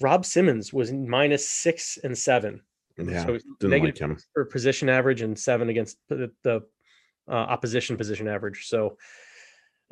Rob 0.00 0.24
Simmons 0.24 0.72
was 0.72 0.92
minus 0.92 1.48
six 1.48 1.98
and 2.02 2.16
seven. 2.16 2.62
Yeah, 2.98 3.26
so 3.26 3.38
didn't 3.60 3.70
negative 3.70 4.00
like 4.00 4.10
him. 4.10 4.18
for 4.32 4.46
position 4.46 4.88
average 4.88 5.20
and 5.20 5.38
seven 5.38 5.68
against 5.68 5.98
the, 6.08 6.30
the 6.42 6.62
uh, 7.28 7.32
opposition 7.32 7.96
position 7.98 8.26
average. 8.26 8.68
So, 8.68 8.96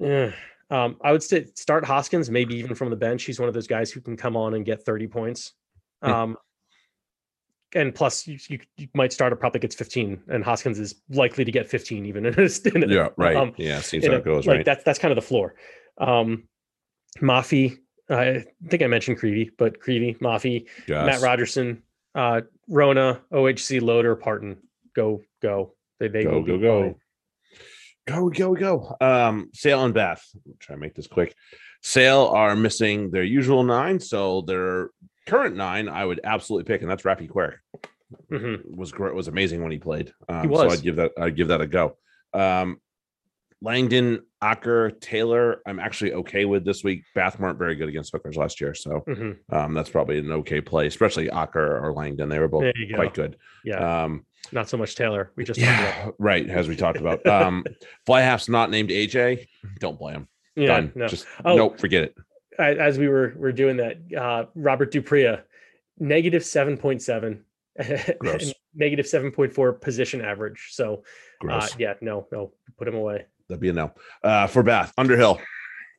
eh, 0.03 0.31
um, 0.71 0.97
I 1.03 1.13
would 1.13 1.23
say 1.23 1.47
start 1.55 1.85
Hoskins, 1.85 2.31
maybe 2.31 2.55
even 2.57 2.75
from 2.75 2.91
the 2.91 2.97
bench. 2.97 3.25
He's 3.25 3.39
one 3.39 3.49
of 3.49 3.55
those 3.55 3.67
guys 3.67 3.91
who 3.91 4.01
can 4.01 4.17
come 4.17 4.37
on 4.37 4.55
and 4.55 4.65
get 4.65 4.85
30 4.85 5.07
points. 5.09 5.53
Hmm. 6.03 6.11
Um, 6.11 6.37
and 7.75 7.95
plus, 7.95 8.27
you, 8.27 8.39
you, 8.49 8.61
you 8.77 8.89
might 8.95 9.13
start 9.13 9.33
a 9.33 9.37
prop 9.37 9.53
that 9.53 9.59
gets 9.59 9.75
15, 9.75 10.23
and 10.29 10.45
Hoskins 10.45 10.79
is 10.79 11.03
likely 11.11 11.45
to 11.45 11.51
get 11.51 11.69
15 11.69 12.07
even 12.07 12.25
in 12.27 12.35
a, 12.35 12.43
in 12.75 12.85
a- 12.85 12.95
Yeah, 12.95 13.09
right. 13.17 13.37
um, 13.37 13.53
yeah, 13.57 13.81
seems 13.81 14.07
how 14.07 14.13
it 14.13 14.25
goes, 14.25 14.47
like 14.47 14.59
right? 14.59 14.65
that's 14.65 14.85
that's 14.85 14.99
kind 14.99 15.11
of 15.11 15.17
the 15.17 15.23
floor. 15.27 15.57
Um, 15.99 16.45
Mafi, 17.21 17.79
I 18.09 18.45
think 18.69 18.83
I 18.83 18.87
mentioned 18.87 19.19
Creevy, 19.19 19.51
but 19.59 19.81
Creevy, 19.81 20.15
Mafi, 20.21 20.67
Matt 20.89 21.07
Yes. 21.07 21.23
Rogerson, 21.23 21.83
uh, 22.15 22.43
Rona, 22.69 23.21
OHC, 23.33 23.83
Loader, 23.83 24.15
Parton. 24.17 24.57
Go, 24.95 25.23
go. 25.43 25.75
They, 25.99 26.09
they 26.09 26.25
go, 26.25 26.43
go, 26.43 26.59
be 26.59 26.95
go. 28.07 28.29
Go, 28.31 28.55
go, 28.55 28.55
go. 28.55 28.97
Um, 29.01 29.51
Sale 29.53 29.85
and 29.85 29.95
Bath. 29.95 30.25
Try 30.59 30.77
to 30.77 30.81
make 30.81 30.95
this 30.95 31.07
quick. 31.07 31.35
Sale 31.83 32.31
are 32.35 32.57
missing 32.57 33.11
their 33.11 33.23
usual 33.25 33.63
nine, 33.63 34.01
so 34.01 34.41
their 34.43 34.91
current 35.27 35.57
nine 35.57 35.89
I 35.89 36.05
would 36.05 36.21
absolutely 36.25 36.65
pick, 36.73 36.83
and 36.83 36.91
that's 36.91 37.03
Raffi 37.03 37.29
Quirke. 37.29 37.61
Mhm. 38.31 38.77
Was 38.77 38.93
great, 38.93 39.15
was 39.15 39.29
amazing 39.29 39.63
when 39.63 39.73
he 39.73 39.79
played. 39.79 40.13
Um, 40.29 40.49
was. 40.49 40.61
So 40.61 40.71
I'd 40.71 40.83
give 40.83 40.97
that 40.97 41.13
I'd 41.19 41.37
give 41.37 41.49
that 41.49 41.61
a 41.61 41.67
go. 41.67 41.97
Um, 42.33 42.81
Langdon, 43.63 44.21
Akker, 44.43 45.01
Taylor, 45.01 45.63
I'm 45.67 45.79
actually 45.79 46.13
okay 46.13 46.45
with 46.45 46.65
this 46.67 46.85
week. 46.85 47.05
Bath 47.15 47.41
weren't 47.41 47.59
very 47.59 47.75
good 47.77 47.89
against 47.89 48.13
hookers 48.13 48.37
last 48.37 48.61
year, 48.61 48.75
so 48.75 49.03
Mhm. 49.09 49.39
um, 49.51 49.73
that's 49.75 49.89
probably 49.89 50.19
an 50.19 50.31
okay 50.33 50.61
play, 50.61 50.87
especially 50.87 51.29
Akker 51.29 51.83
or 51.83 51.93
Langdon. 51.95 52.29
They 52.29 52.39
were 52.39 52.49
both 52.49 52.65
you 52.77 52.89
go. 52.91 52.97
quite 52.97 53.15
good. 53.15 53.37
Yeah, 53.65 54.05
Um, 54.05 54.27
not 54.53 54.69
so 54.69 54.77
much 54.77 54.95
Taylor. 54.97 55.31
We 55.37 55.45
just 55.45 55.61
talked 55.61 55.73
about. 55.81 56.05
yeah, 56.07 56.11
right. 56.19 56.49
As 56.49 56.69
we 56.69 56.77
talked 56.77 56.99
about, 56.99 57.25
um, 57.29 57.65
fly 58.07 58.21
half's 58.23 58.49
not 58.49 58.71
named 58.71 58.91
AJ. 58.91 59.47
Don't 59.81 59.99
blame 59.99 60.15
him. 60.17 60.29
Yeah, 60.57 60.67
Done. 60.69 60.93
no. 60.95 61.07
Just 61.09 61.27
Oh. 61.45 61.57
nope. 61.57 61.79
Forget 61.81 62.05
it. 62.05 62.15
As 62.59 62.99
we 62.99 63.09
were 63.09 63.35
were 63.37 63.53
doing 63.53 63.77
that, 63.79 63.97
uh, 64.17 64.47
Robert 64.55 64.91
du 64.93 65.03
Preez, 65.03 65.41
negative 65.99 66.45
seven 66.45 66.77
point 66.77 67.03
seven, 67.03 67.45
Gross. 68.19 68.53
negative 68.75 69.07
seven 69.09 69.33
point 69.33 69.53
four 69.53 69.73
position 69.73 70.21
average. 70.21 70.69
So, 70.71 71.03
uh, 71.49 71.67
yeah, 71.79 71.95
no, 72.01 72.29
no, 72.31 72.53
put 72.79 72.87
him 72.87 72.95
away. 72.95 73.25
That'd 73.49 73.61
be 73.61 73.71
a 73.71 73.73
no. 73.73 73.93
Uh, 74.23 74.47
for 74.47 74.63
Bath, 74.63 74.93
Underhill, 74.97 75.41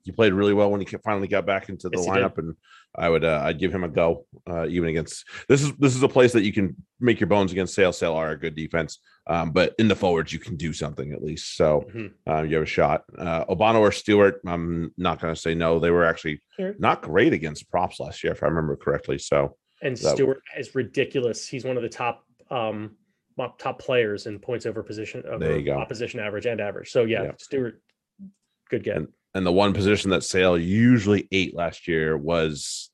you 0.06 0.14
played 0.14 0.32
really 0.34 0.54
well 0.54 0.72
when 0.72 0.80
he 0.80 0.88
finally 1.04 1.28
got 1.28 1.46
back 1.46 1.68
into 1.68 1.90
the 1.90 1.98
Yes, 1.98 2.08
lineup, 2.08 2.38
and 2.38 2.56
I 2.98 3.10
would 3.10 3.24
uh, 3.24 3.42
I'd 3.44 3.60
give 3.60 3.74
him 3.74 3.84
a 3.84 3.90
go. 3.90 4.26
Uh, 4.50 4.68
even 4.68 4.90
against 4.90 5.26
this 5.50 5.62
is 5.62 5.74
this 5.78 5.96
is 5.96 6.04
a 6.04 6.08
place 6.08 6.32
that 6.34 6.44
you 6.44 6.54
can 6.54 6.76
make 7.00 7.20
your 7.20 7.28
bones 7.28 7.52
against. 7.52 7.74
Sale 7.76 7.94
Sale 7.94 8.14
are 8.14 8.32
a 8.32 8.40
good 8.40 8.56
defense, 8.56 9.00
um, 9.28 9.52
but 9.52 9.74
in 9.80 9.88
the 9.88 9.96
forwards 9.96 10.32
you 10.34 10.40
can 10.40 10.56
do 10.56 10.72
something 10.74 11.12
at 11.14 11.24
least. 11.24 11.56
So 11.58 11.86
Mhm. 11.94 12.12
uh, 12.28 12.42
you 12.44 12.56
have 12.56 12.64
a 12.64 12.68
shot. 12.68 13.04
Uh, 13.18 13.46
Obano 13.46 13.80
or 13.80 13.92
Stuart, 13.92 14.42
I'm 14.46 14.94
not 14.98 15.20
going 15.20 15.34
to 15.34 15.40
say 15.40 15.56
no. 15.56 15.80
They 15.80 15.92
were 15.92 16.06
actually 16.06 16.42
Sure. 16.58 16.76
not 16.80 17.02
great 17.02 17.34
against 17.34 17.70
props 17.70 18.00
last 18.00 18.24
year, 18.24 18.34
if 18.34 18.44
I 18.44 18.48
remember 18.48 18.76
correctly. 18.76 19.18
So 19.18 19.58
And 19.82 19.98
That- 19.98 20.16
Stuart 20.16 20.42
is 20.58 20.74
ridiculous. 20.74 21.46
He's 21.48 21.66
one 21.66 21.78
of 21.78 21.84
the 21.84 21.90
top 21.90 22.24
um 22.50 22.98
top 23.60 23.80
players 23.80 24.28
in 24.28 24.40
points 24.40 24.66
over 24.66 24.82
position 24.82 25.22
over 25.28 25.40
There 25.40 25.58
you 25.60 25.66
go. 25.66 25.74
opposition 25.78 26.22
average 26.22 26.46
and 26.46 26.62
average. 26.62 26.90
So 26.92 27.04
yeah, 27.04 27.24
Yeah. 27.24 27.32
Stuart, 27.38 27.82
good 28.70 28.84
get. 28.84 28.96
And- 28.98 29.08
and 29.36 29.46
the 29.46 29.52
one 29.52 29.74
position 29.74 30.10
that 30.12 30.24
Sale 30.24 30.58
usually 30.58 31.28
ate 31.32 31.54
last 31.56 31.88
year 31.88 32.18
was 32.18 32.90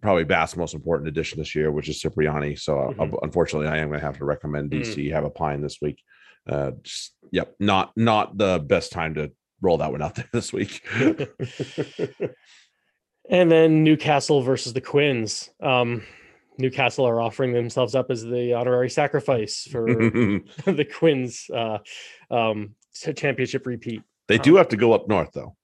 probably 0.00 0.24
Bath's 0.24 0.56
most 0.56 0.74
important 0.74 1.08
addition 1.08 1.38
this 1.38 1.54
year, 1.54 1.70
which 1.70 1.88
is 1.88 2.00
Cipriani. 2.00 2.56
So 2.56 2.78
uh, 2.78 2.92
Mhm. 2.94 3.18
unfortunately, 3.22 3.68
I 3.68 3.78
am 3.78 3.88
going 3.88 4.00
to 4.00 4.06
have 4.06 4.18
to 4.18 4.24
recommend 4.24 4.70
Mm. 4.70 4.80
DC 4.80 5.10
have 5.12 5.24
a 5.24 5.30
pine 5.30 5.60
this 5.60 5.78
week. 5.80 6.02
Uh, 6.48 6.72
just 6.82 7.14
yep, 7.30 7.54
not 7.60 7.92
not 7.96 8.36
the 8.38 8.58
best 8.58 8.90
time 8.92 9.14
to 9.14 9.30
roll 9.60 9.78
that 9.78 9.92
one 9.92 10.02
out 10.02 10.14
there 10.16 10.28
this 10.32 10.52
week. 10.52 10.82
and 13.30 13.50
then 13.50 13.82
Newcastle 13.84 14.42
versus 14.42 14.72
the 14.72 14.80
Quins. 14.80 15.50
Um, 15.60 16.02
Newcastle 16.58 17.06
are 17.06 17.20
offering 17.20 17.52
themselves 17.52 17.94
up 17.94 18.10
as 18.10 18.22
the 18.24 18.54
honorary 18.54 18.88
sacrifice 18.88 19.68
for 19.70 19.84
the 20.64 20.86
Quins 20.98 21.50
uh, 21.54 21.78
um, 22.30 22.74
championship 23.14 23.66
repeat. 23.66 24.02
they 24.28 24.38
do 24.38 24.56
have 24.56 24.68
to 24.68 24.76
go 24.76 24.92
up 24.92 25.06
north 25.08 25.32
though. 25.34 25.54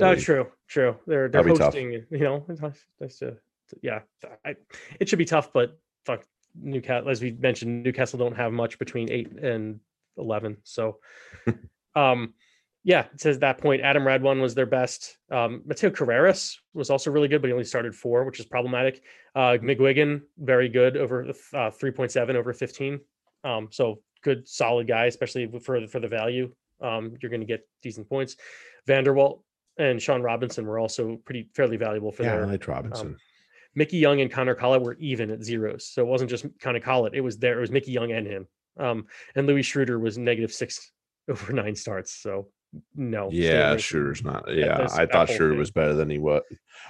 Oh, 0.00 0.14
true, 0.16 0.46
true. 0.68 0.96
They're 1.06 1.28
they're 1.28 1.42
tough. 1.44 1.58
hosting. 1.58 1.92
You 2.10 2.18
know, 2.18 2.44
it's 2.48 2.60
nice- 2.62 2.84
nice 3.00 3.18
to- 3.18 3.36
to- 3.68 3.76
yeah. 3.82 4.00
I, 4.44 4.56
it 5.00 5.08
should 5.08 5.18
be 5.18 5.24
tough, 5.24 5.52
but 5.52 5.78
fuck 6.04 6.24
Newcastle. 6.60 7.08
As 7.10 7.20
we 7.22 7.32
mentioned, 7.32 7.82
Newcastle 7.82 8.18
don't 8.18 8.36
have 8.36 8.52
much 8.52 8.78
between 8.78 9.10
eight 9.10 9.30
and 9.32 9.80
eleven. 10.16 10.56
So, 10.64 10.98
um, 11.94 12.34
yeah. 12.84 13.06
It 13.14 13.20
says 13.20 13.38
that 13.40 13.58
point. 13.58 13.82
Adam 13.82 14.02
Radwan 14.04 14.40
was 14.40 14.54
their 14.54 14.66
best. 14.66 15.18
Um, 15.30 15.62
Mateo 15.66 15.90
Carreras 15.90 16.56
was 16.74 16.90
also 16.90 17.10
really 17.10 17.28
good, 17.28 17.40
but 17.42 17.48
he 17.48 17.52
only 17.52 17.64
started 17.64 17.94
four, 17.94 18.24
which 18.24 18.40
is 18.40 18.46
problematic. 18.46 19.02
Uh, 19.34 19.58
McGuigan 19.62 20.22
very 20.38 20.68
good 20.68 20.96
over 20.96 21.26
uh, 21.54 21.70
three 21.70 21.90
point 21.90 22.10
seven 22.12 22.36
over 22.36 22.52
fifteen. 22.52 23.00
Um, 23.44 23.68
so 23.70 24.00
good, 24.22 24.48
solid 24.48 24.88
guy, 24.88 25.06
especially 25.06 25.46
for 25.60 25.80
the- 25.80 25.86
for 25.88 26.00
the 26.00 26.08
value. 26.08 26.52
Um, 26.80 27.14
you're 27.22 27.30
going 27.30 27.40
to 27.40 27.46
get 27.46 27.66
decent 27.82 28.08
points. 28.08 28.36
Vanderwalt 28.86 29.40
and 29.78 30.00
Sean 30.00 30.22
Robinson 30.22 30.66
were 30.66 30.78
also 30.78 31.16
pretty 31.24 31.48
fairly 31.54 31.76
valuable 31.76 32.12
for 32.12 32.22
Yeah, 32.22 32.34
I 32.34 32.36
their 32.36 32.46
liked 32.46 32.68
Robinson. 32.68 33.16
Mickey 33.74 33.98
Young 33.98 34.22
and 34.22 34.30
Connor 34.30 34.54
Collett 34.54 34.82
were 34.82 34.96
even 34.98 35.30
at 35.30 35.44
zeros. 35.44 35.86
So 35.86 36.02
it 36.02 36.08
wasn't 36.08 36.30
just 36.30 36.46
Connor 36.60 36.80
Collett, 36.80 37.14
it 37.14 37.20
was 37.20 37.38
there. 37.38 37.58
It 37.58 37.60
was 37.60 37.70
Mickey 37.70 37.92
Young 37.92 38.10
and 38.10 38.26
him. 38.26 38.48
Um, 38.78 39.06
and 39.34 39.46
Louis 39.46 39.62
Schreuder 39.62 40.00
was 40.00 40.18
negative 40.18 40.52
six 40.52 40.90
over 41.28 41.52
nine 41.52 41.76
starts. 41.76 42.12
So 42.14 42.48
no. 42.94 43.28
yeah, 43.30 43.74
Schreuder's 43.74 44.24
not. 44.24 44.52
Yeah, 44.52 44.88
I 44.92 45.06
thought 45.06 45.28
Schreuder 45.28 45.50
thing. 45.50 45.58
was 45.58 45.70
better 45.70 45.94
than 45.94 46.10
he 46.10 46.18
was. 46.18 46.42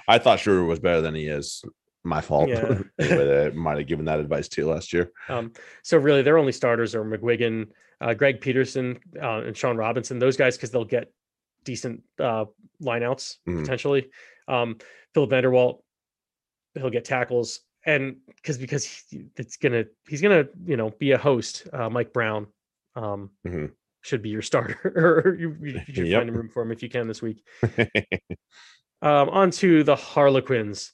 I 0.07 0.17
thought 0.17 0.39
Schreuder 0.39 0.65
was 0.65 0.79
better 0.79 1.01
than 1.01 1.13
he 1.13 1.27
is. 1.27 1.63
My 2.03 2.21
fault. 2.21 2.47
Yeah. 2.47 2.79
I 3.01 3.49
might 3.53 3.79
have 3.79 3.87
given 3.87 4.05
that 4.05 4.21
advice 4.21 4.47
to 4.49 4.61
you 4.61 4.69
last 4.69 4.93
year. 4.93 5.11
Um, 5.27 5.51
so 5.83 5.97
really, 5.97 6.21
their 6.21 6.37
only 6.37 6.53
starters 6.53 6.95
are 6.95 7.03
McGuigan, 7.03 7.67
uh, 7.99 8.13
Greg 8.13 8.39
Peterson, 8.39 8.97
uh, 9.21 9.41
and 9.41 9.57
Sean 9.57 9.75
Robinson. 9.75 10.17
Those 10.17 10.37
guys 10.37 10.55
because 10.55 10.71
they'll 10.71 10.85
get 10.85 11.11
decent 11.67 12.01
uh, 12.19 12.45
lineouts 12.81 13.37
Mhm. 13.47 13.59
potentially. 13.59 14.09
Um, 14.47 14.77
Philip 15.13 15.29
Vanderwalt, 15.29 15.81
he'll 16.73 16.89
get 16.89 17.03
tackles, 17.03 17.59
and 17.85 18.15
because 18.37 18.57
because 18.57 18.85
he, 18.85 19.25
it's 19.35 19.57
gonna 19.57 19.83
he's 20.07 20.21
gonna 20.21 20.45
you 20.65 20.77
know 20.77 20.89
be 20.91 21.11
a 21.11 21.17
host. 21.17 21.67
Uh, 21.73 21.89
Mike 21.89 22.13
Brown 22.13 22.47
um, 22.95 23.31
Mhm. 23.45 23.73
should 24.01 24.21
be 24.21 24.29
your 24.29 24.41
starter, 24.41 24.79
or 25.27 25.35
you, 25.35 25.55
you 25.61 25.81
should 25.93 26.07
Yep. 26.07 26.19
find 26.21 26.29
a 26.29 26.33
room 26.33 26.49
for 26.49 26.63
him 26.63 26.71
if 26.71 26.81
you 26.81 26.89
can 26.89 27.07
this 27.07 27.21
week. 27.21 27.43
Um, 29.01 29.29
on 29.29 29.51
to 29.51 29.83
the 29.83 29.95
Harlequins, 29.95 30.93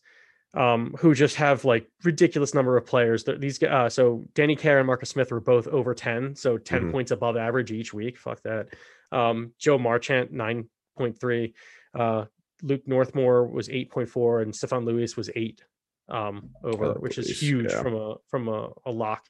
um, 0.54 0.96
who 1.00 1.14
just 1.16 1.36
have 1.38 1.66
like 1.66 1.90
ridiculous 2.04 2.54
number 2.54 2.78
of 2.78 2.86
players. 2.86 3.24
These 3.40 3.62
uh, 3.64 3.90
so 3.90 4.26
Danny 4.36 4.56
Care 4.56 4.78
and 4.80 4.88
Marcus 4.88 5.10
Smith 5.10 5.32
were 5.32 5.40
both 5.40 5.68
over 5.68 5.94
ten, 5.94 6.36
so 6.36 6.58
10 6.58 6.82
Mhm. 6.84 6.92
points 6.92 7.12
above 7.12 7.36
average 7.38 7.72
each 7.72 7.94
week. 7.94 8.18
Fuck 8.18 8.42
that. 8.44 8.68
Um, 9.12 9.54
Joe 9.60 9.78
Marchant 9.78 10.32
nine 10.32 10.70
point 10.98 11.20
three. 11.20 11.54
Uh, 11.94 12.26
Luke 12.62 12.86
Northmore 12.88 13.50
was 13.52 13.70
eight 13.70 13.90
point 13.92 14.10
four, 14.10 14.42
and 14.42 14.56
Stephan 14.56 14.86
Lewies 14.86 15.18
was 15.18 15.30
eight 15.36 15.64
um, 16.10 16.50
over, 16.64 16.86
Oh, 16.86 16.94
which 17.00 17.18
is 17.18 17.42
huge 17.42 17.72
yeah. 17.72 17.82
from 17.82 17.96
a 17.96 18.16
from 18.30 18.48
a, 18.48 18.70
a 18.86 18.92
lock. 18.92 19.26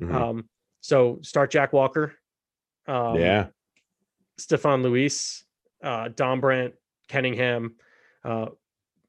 Mhm. 0.00 0.14
Um, 0.14 0.48
so 0.80 1.18
start 1.22 1.50
Jack 1.50 1.72
Walker. 1.72 2.14
Um, 2.86 3.16
yeah. 3.16 3.46
Stephan 4.38 4.82
Lewies, 4.82 5.42
uh, 5.82 6.08
Dombrandt, 6.10 6.74
Kenningham, 7.08 7.72
uh, 8.24 8.46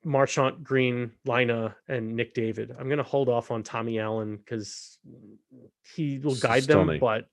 Marchant, 0.03 0.63
Green, 0.63 1.11
Lynagh, 1.27 1.73
and 1.87 2.15
Nick 2.15 2.33
David. 2.33 2.75
I'm 2.77 2.87
going 2.87 2.97
to 2.97 3.03
hold 3.03 3.29
off 3.29 3.51
on 3.51 3.63
Tommy 3.63 3.99
Allan 3.99 4.37
because 4.37 4.97
he 5.95 6.19
will 6.19 6.35
guide 6.35 6.63
them, 6.63 6.97
but 6.99 7.25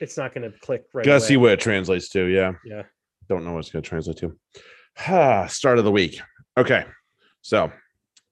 it's 0.00 0.16
not 0.16 0.34
going 0.34 0.50
to 0.50 0.58
click 0.58 0.84
right 0.94 1.04
Gotta 1.04 1.18
away. 1.18 1.26
see 1.26 1.36
what 1.36 1.52
it 1.52 1.60
translates 1.60 2.08
to. 2.10 2.24
Yeah. 2.24 2.52
Yeah. 2.64 2.82
Don't 3.28 3.44
know 3.44 3.52
what 3.52 3.60
it's 3.60 3.70
gonna 3.70 3.80
translate 3.82 4.18
to. 4.18 4.36
Ah, 5.08 5.46
Start 5.48 5.78
of 5.78 5.84
the 5.84 5.90
week. 5.90 6.20
Okay. 6.58 6.84
So 7.40 7.72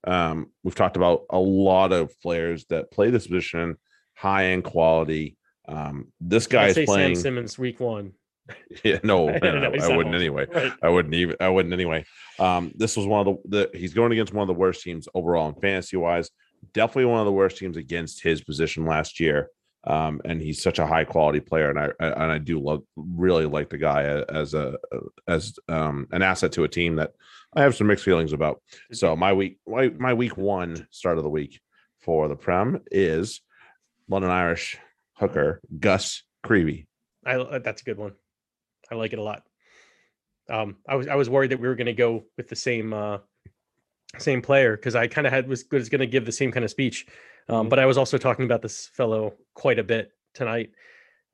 um, 0.04 0.50
we've 0.62 0.74
talked 0.74 0.96
about 0.96 1.22
a 1.30 1.38
lot 1.38 1.92
of 1.92 2.12
players 2.20 2.66
that 2.66 2.90
play 2.90 3.08
this 3.10 3.26
position, 3.26 3.76
high 4.14 4.46
end 4.48 4.64
quality. 4.64 5.36
Um, 5.66 6.12
this 6.20 6.46
I'd 6.46 6.50
guy's 6.50 6.74
say 6.74 6.84
playing. 6.84 7.14
Sam 7.14 7.22
Simmonds 7.22 7.58
week 7.58 7.80
one. 7.80 8.12
Yeah, 8.84 8.98
no, 9.02 9.28
I 9.30 9.38
no, 9.38 9.72
I, 9.80 9.96
wouldn't 9.96 10.14
anyway. 10.14 10.46
Right. 10.52 10.72
I 10.82 10.88
wouldn't 10.88 11.14
even. 11.14 11.36
I 11.40 11.48
wouldn't 11.48 11.72
anyway. 11.72 12.04
Um, 12.38 12.72
this 12.74 12.96
was 12.96 13.06
one 13.06 13.26
of 13.26 13.38
the, 13.44 13.68
the. 13.70 13.78
He's 13.78 13.94
going 13.94 14.12
against 14.12 14.32
one 14.32 14.42
of 14.42 14.48
the 14.54 14.58
worst 14.58 14.82
teams 14.82 15.08
overall 15.14 15.48
in 15.48 15.54
fantasy 15.54 15.96
wise. 15.96 16.30
definitely 16.72 17.06
one 17.06 17.20
of 17.20 17.26
the 17.26 17.32
worst 17.32 17.58
teams 17.58 17.76
against 17.76 18.22
his 18.22 18.42
position 18.42 18.86
last 18.86 19.20
year. 19.20 19.48
Um, 19.84 20.20
and 20.24 20.40
he's 20.40 20.62
such 20.62 20.78
a 20.78 20.86
high 20.86 21.04
quality 21.04 21.40
player, 21.40 21.68
and 21.68 21.78
I, 21.78 21.90
I 21.98 22.06
and 22.22 22.32
I 22.32 22.38
do 22.38 22.60
love 22.60 22.82
really 22.96 23.46
like 23.46 23.68
the 23.68 23.78
guy 23.78 24.04
as 24.28 24.54
a 24.54 24.76
as 25.26 25.54
um, 25.68 26.06
an 26.12 26.22
asset 26.22 26.52
to 26.52 26.64
a 26.64 26.68
team 26.68 26.96
that 26.96 27.12
I 27.54 27.62
have 27.62 27.74
some 27.74 27.88
mixed 27.88 28.04
feelings 28.04 28.32
about. 28.32 28.62
So 28.92 29.16
my 29.16 29.32
week 29.32 29.58
my, 29.66 29.88
my 29.88 30.14
week 30.14 30.36
one 30.36 30.86
start 30.90 31.18
of 31.18 31.24
the 31.24 31.30
week 31.30 31.60
for 32.00 32.28
the 32.28 32.36
Prem 32.36 32.80
is 32.92 33.40
London 34.08 34.30
Irish 34.30 34.78
hooker 35.14 35.60
Gus 35.80 36.22
Creevy. 36.44 36.86
I 37.26 37.58
that's 37.58 37.82
a 37.82 37.84
good 37.84 37.98
one. 37.98 38.12
I 38.92 38.94
like 38.94 39.12
it 39.14 39.18
a 39.18 39.22
lot. 39.22 39.42
Um, 40.50 40.76
I 40.86 40.94
was 40.96 41.08
I 41.08 41.14
was 41.14 41.30
worried 41.30 41.50
that 41.50 41.60
we 41.60 41.66
were 41.66 41.74
going 41.74 41.86
to 41.86 41.92
go 41.94 42.24
with 42.36 42.48
the 42.48 42.56
same 42.56 42.92
uh, 42.92 43.18
same 44.18 44.42
player 44.42 44.76
because 44.76 44.94
I 44.94 45.06
kind 45.06 45.26
of 45.26 45.32
had 45.32 45.48
was 45.48 45.64
was 45.72 45.88
going 45.88 46.00
to 46.00 46.06
give 46.06 46.26
the 46.26 46.32
same 46.32 46.52
kind 46.52 46.64
of 46.64 46.70
speech, 46.70 47.06
um, 47.48 47.66
Mhm. 47.66 47.70
but 47.70 47.78
I 47.78 47.86
was 47.86 47.96
also 47.96 48.18
talking 48.18 48.44
about 48.44 48.60
this 48.60 48.88
fellow 48.88 49.34
quite 49.54 49.78
a 49.78 49.84
bit 49.84 50.10
tonight. 50.34 50.70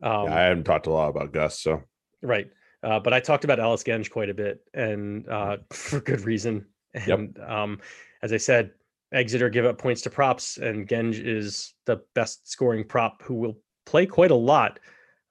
Um, 0.03 0.27
Yeah, 0.27 0.37
I 0.37 0.41
haven't 0.43 0.65
talked 0.65 0.87
a 0.87 0.91
lot 0.91 1.09
about 1.09 1.33
Gus, 1.33 1.59
so 1.61 1.83
Right. 2.23 2.49
Uh, 2.83 3.01
but 3.01 3.13
I 3.13 3.19
talked 3.19 3.43
about 3.43 3.59
Ellis 3.59 3.83
Genge 3.83 4.09
quite 4.09 4.31
a 4.31 4.35
bit 4.35 4.61
and 4.73 5.29
uh, 5.29 5.57
for 5.73 6.01
good 6.01 6.21
reason. 6.21 6.67
Yep. 6.95 7.19
And 7.19 7.39
um, 7.41 7.81
as 8.23 8.33
I 8.33 8.37
said, 8.37 8.71
Exeter 9.13 9.49
give 9.49 9.65
up 9.65 9.79
points 9.79 10.03
to 10.03 10.11
props, 10.11 10.59
and 10.59 10.87
Genge 10.87 11.19
is 11.25 11.75
the 11.87 12.03
best 12.15 12.49
scoring 12.49 12.85
prop 12.85 13.23
who 13.23 13.35
will 13.35 13.59
play 13.85 14.07
quite 14.07 14.31
a 14.31 14.37
lot 14.37 14.79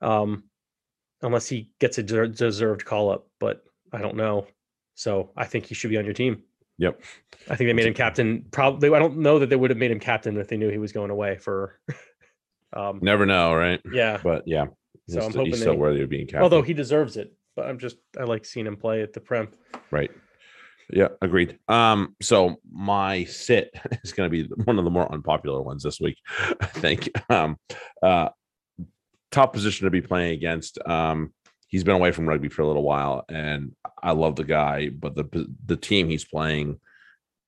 um, 0.02 0.44
unless 1.22 1.48
he 1.48 1.72
gets 1.80 1.98
a 1.98 2.04
de- 2.04 2.28
deserved 2.28 2.86
call 2.86 3.10
up. 3.10 3.28
But 3.40 3.64
I 3.92 4.00
don't 4.00 4.16
know. 4.16 4.48
So 4.96 5.32
I 5.38 5.46
think 5.46 5.66
he 5.66 5.76
should 5.76 5.90
be 5.90 5.98
on 5.98 6.06
your 6.06 6.14
team. 6.14 6.44
Yep. 6.80 7.02
I 7.50 7.56
think 7.56 7.68
they 7.68 7.74
made 7.74 7.86
him 7.88 7.94
captain. 7.94 8.46
Probably, 8.52 8.94
I 8.94 9.00
don't 9.00 9.18
know 9.18 9.40
that 9.40 9.50
they 9.50 9.56
would 9.56 9.72
have 9.72 9.80
made 9.80 9.92
him 9.92 10.00
captain 10.00 10.38
if 10.38 10.48
they 10.48 10.58
knew 10.58 10.70
he 10.70 10.78
was 10.78 10.92
going 10.92 11.10
away 11.12 11.38
for. 11.38 11.80
um, 12.74 13.00
never 13.02 13.26
know, 13.26 13.54
right? 13.54 13.82
yeah. 13.92 14.20
But 14.24 14.44
yeah, 14.46 14.66
he's, 15.06 15.16
So 15.16 15.22
I'm 15.22 15.32
still, 15.32 15.46
he's 15.46 15.60
still 15.60 15.74
they- 15.74 15.80
worthy 15.80 16.02
of 16.02 16.10
being 16.10 16.28
captain. 16.28 16.44
Although 16.44 16.62
he 16.62 16.74
deserves 16.74 17.18
it, 17.18 17.34
but 17.56 17.68
I'm 17.68 17.80
just 17.80 17.98
I 18.20 18.24
like 18.24 18.46
seeing 18.46 18.68
him 18.68 18.78
play 18.78 19.02
at 19.02 19.14
the 19.14 19.20
Prem. 19.20 19.50
Right. 19.92 20.12
Yeah, 20.92 21.10
agreed. 21.22 21.60
Um, 21.68 22.16
so 22.22 22.58
my 22.72 23.26
sit 23.26 23.72
is 24.04 24.14
going 24.14 24.30
to 24.30 24.44
be 24.44 24.50
one 24.64 24.78
of 24.80 24.86
the 24.86 24.92
more 24.92 25.12
unpopular 25.12 25.62
ones 25.62 25.84
this 25.84 26.00
week. 26.00 26.18
I 26.40 26.66
think. 26.66 27.10
Um, 27.30 27.58
uh, 28.02 28.30
top 29.32 29.54
position 29.54 29.86
to 29.86 29.92
be 29.92 30.02
playing 30.02 30.34
against. 30.34 30.80
Um, 30.88 31.34
he's 31.68 31.84
been 31.84 31.96
away 31.96 32.12
from 32.12 32.28
rugby 32.28 32.50
for 32.50 32.62
a 32.62 32.68
little 32.68 32.84
while, 32.84 33.26
and 33.30 33.76
I 34.02 34.12
love 34.12 34.36
the 34.36 34.44
guy, 34.44 34.90
but 34.90 35.16
the 35.16 35.48
the 35.66 35.78
team 35.78 36.10
he's 36.10 36.26
playing 36.26 36.80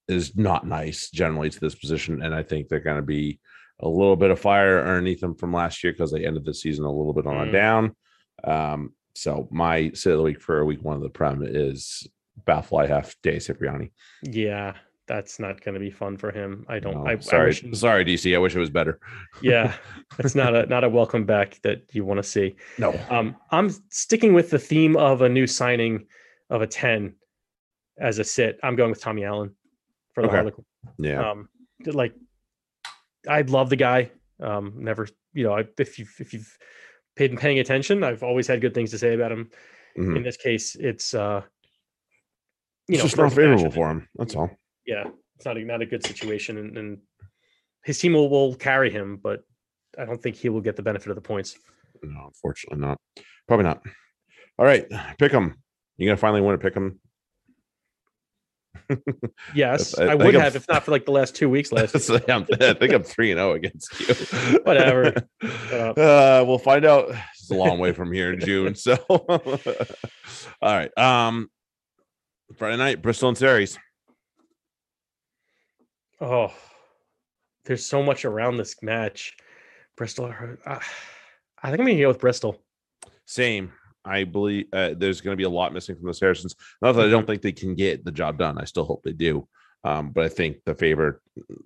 is 0.07 0.35
not 0.35 0.65
nice 0.65 1.09
generally 1.09 1.49
to 1.49 1.59
this 1.59 1.75
position, 1.75 2.21
and 2.21 2.33
I 2.33 2.43
think 2.43 2.67
they're 2.67 2.79
going 2.79 2.97
to 2.97 3.01
be 3.03 3.39
a 3.81 3.87
little 3.87 4.15
bit 4.17 4.31
of 4.31 4.39
fire 4.39 4.79
underneath 4.79 5.21
them 5.21 5.35
from 5.35 5.53
last 5.53 5.83
year 5.83 5.93
because 5.93 6.11
they 6.11 6.25
ended 6.25 6.43
the 6.45 6.53
season 6.53 6.83
a 6.83 6.91
little 6.91 7.13
bit 7.13 7.25
on 7.25 7.37
a 7.37 7.49
Mm. 7.49 7.51
down. 7.51 7.95
Um, 8.43 8.93
so 9.15 9.47
my 9.51 9.91
sit 9.93 10.11
of 10.11 10.17
the 10.17 10.23
week 10.23 10.41
for 10.41 10.65
week 10.65 10.81
one 10.83 10.97
of 10.97 11.01
the 11.03 11.09
prem 11.09 11.43
is 11.45 12.07
Bathfly 12.45 12.87
half 12.89 13.15
day 13.21 13.37
Cipriani. 13.39 13.91
Yeah, 14.23 14.75
that's 15.09 15.39
not 15.39 15.59
going 15.61 15.73
to 15.73 15.79
be 15.79 15.89
fun 15.89 16.15
for 16.17 16.31
him. 16.31 16.65
I 16.69 16.79
don't. 16.79 17.03
No, 17.03 17.07
I, 17.09 17.13
I 17.13 17.19
sorry, 17.19 17.47
wish 17.47 17.65
sorry, 17.73 18.05
DC. 18.05 18.33
I 18.33 18.37
wish 18.37 18.55
it 18.55 18.59
was 18.59 18.69
better. 18.69 18.99
yeah, 19.41 19.73
it's 20.19 20.35
not 20.35 20.55
a 20.55 20.65
not 20.67 20.83
a 20.85 20.89
welcome 20.89 21.25
back 21.25 21.59
that 21.63 21.81
you 21.91 22.05
want 22.05 22.19
to 22.19 22.23
see. 22.23 22.55
No, 22.77 22.97
Um, 23.09 23.35
I'm 23.51 23.69
sticking 23.89 24.33
with 24.33 24.51
the 24.51 24.59
theme 24.59 24.95
of 24.95 25.21
a 25.21 25.27
new 25.27 25.47
signing 25.47 26.05
of 26.49 26.61
a 26.61 26.67
ten 26.67 27.15
as 27.99 28.19
a 28.19 28.23
sit. 28.23 28.59
I'm 28.63 28.75
going 28.77 28.91
with 28.91 29.01
Tommy 29.01 29.25
Allan 29.25 29.55
for 30.13 30.21
the 30.21 30.27
Okay. 30.29 30.37
Harlequin. 30.37 30.65
yeah, 30.99 31.29
Um, 31.31 31.49
like 31.85 32.13
I 33.27 33.41
love 33.41 33.69
the 33.69 33.75
guy. 33.75 34.11
Um, 34.39 34.73
never, 34.77 35.07
you 35.33 35.43
know, 35.43 35.57
I, 35.57 35.65
if 35.79 35.99
you 35.99 36.05
if 36.19 36.33
you've 36.33 36.55
paid 37.17 37.35
paying 37.37 37.59
attention, 37.59 38.03
I've 38.03 38.23
always 38.23 38.47
had 38.47 38.61
good 38.61 38.73
things 38.75 38.91
to 38.91 38.97
say 38.99 39.15
about 39.15 39.31
him. 39.31 39.49
Mhm. 39.97 40.17
In 40.17 40.23
this 40.23 40.37
case, 40.37 40.75
it's 40.75 41.13
uh, 41.15 41.41
you 42.87 42.93
it's 42.95 42.99
know, 42.99 43.05
just 43.07 43.17
not 43.17 43.33
favorable 43.33 43.71
for 43.71 43.89
him. 43.89 44.07
That's 44.15 44.35
all. 44.35 44.49
Yeah, 44.89 45.03
it's 45.35 45.45
not 45.45 45.55
a, 45.55 45.63
not 45.63 45.83
a 45.83 45.85
good 45.85 46.03
situation, 46.03 46.57
and, 46.57 46.75
and 46.77 46.97
his 47.83 47.99
team 47.99 48.13
will, 48.13 48.27
will 48.27 48.55
carry 48.55 48.89
him, 48.89 49.19
but 49.21 49.41
I 49.99 50.05
don't 50.05 50.19
think 50.21 50.35
he 50.35 50.49
will 50.49 50.61
get 50.61 50.75
the 50.75 50.81
benefit 50.81 51.09
of 51.09 51.15
the 51.15 51.21
points. 51.21 51.55
No, 52.01 52.25
unfortunately 52.25 52.79
not. 52.79 52.97
Probably 53.47 53.65
not. 53.65 53.83
All 54.57 54.65
right, 54.65 54.85
pick 55.19 55.31
him. 55.31 55.61
You 55.97 56.07
gonna 56.07 56.17
finally 56.17 56.41
win 56.41 56.55
a 56.55 56.57
pick 56.57 56.73
him? 56.73 56.99
Yes, 59.53 59.97
I- 59.99 60.05
I, 60.05 60.07
I 60.07 60.15
would 60.15 60.23
think 60.23 60.33
I'm- 60.35 60.43
have 60.43 60.55
if 60.55 60.67
not 60.67 60.83
for 60.83 60.89
like 60.91 61.05
the 61.05 61.11
last 61.11 61.35
two 61.35 61.49
weeks 61.49 61.71
last. 61.71 61.93
week. 61.93 62.01
So, 62.03 62.15
I'm- 62.27 62.47
I 62.59 62.73
think 62.73 62.91
I'm 62.93 63.03
three 63.03 63.31
and 63.31 63.37
zero 63.37 63.53
against 63.53 63.99
you. 63.99 64.59
Whatever. 64.63 65.13
Uh, 65.43 66.43
we'll 66.47 66.57
find 66.57 66.83
out. 66.85 67.09
It's 67.39 67.51
a 67.51 67.53
long 67.53 67.77
way 67.77 67.91
from 67.93 68.11
here 68.11 68.33
in 68.33 68.39
June. 68.39 68.73
So, 68.75 68.95
all 69.07 69.29
right. 70.61 70.89
Um, 70.97 71.49
Friday 72.57 72.77
night, 72.77 73.01
Bristol 73.03 73.29
and 73.29 73.37
Sarries. 73.37 73.77
Oh, 76.21 76.53
there's 77.65 77.85
so 77.85 78.01
much 78.03 78.25
around 78.25 78.57
this 78.57 78.81
match. 78.81 79.35
Bristol. 79.95 80.25
Uh, 80.65 80.79
I 81.61 81.69
think 81.69 81.79
I'm 81.81 81.85
gonna 81.87 81.99
go 81.99 82.07
with 82.07 82.19
Bristol. 82.19 82.61
Same. 83.25 83.71
I 84.05 84.23
believe 84.23 84.65
uh, 84.73 84.93
there's 84.97 85.19
going 85.21 85.33
to 85.33 85.37
be 85.37 85.43
a 85.43 85.49
lot 85.49 85.73
missing 85.73 85.95
from 85.97 86.07
the 86.07 86.13
Saracens. 86.13 86.55
Not 86.81 86.93
that 86.93 87.01
I 87.01 87.03
Mm-hmm. 87.03 87.11
don't 87.11 87.27
think 87.27 87.41
they 87.41 87.51
can 87.51 87.75
get 87.75 88.05
the 88.05 88.11
job 88.13 88.37
done. 88.37 88.57
I 88.57 88.63
still 88.63 88.85
hope 88.85 89.03
they 89.03 89.11
do. 89.11 89.45
Um, 89.83 90.11
but 90.11 90.23
I 90.23 90.29
think 90.29 90.63
the 90.65 90.73
favorite, 90.73 91.17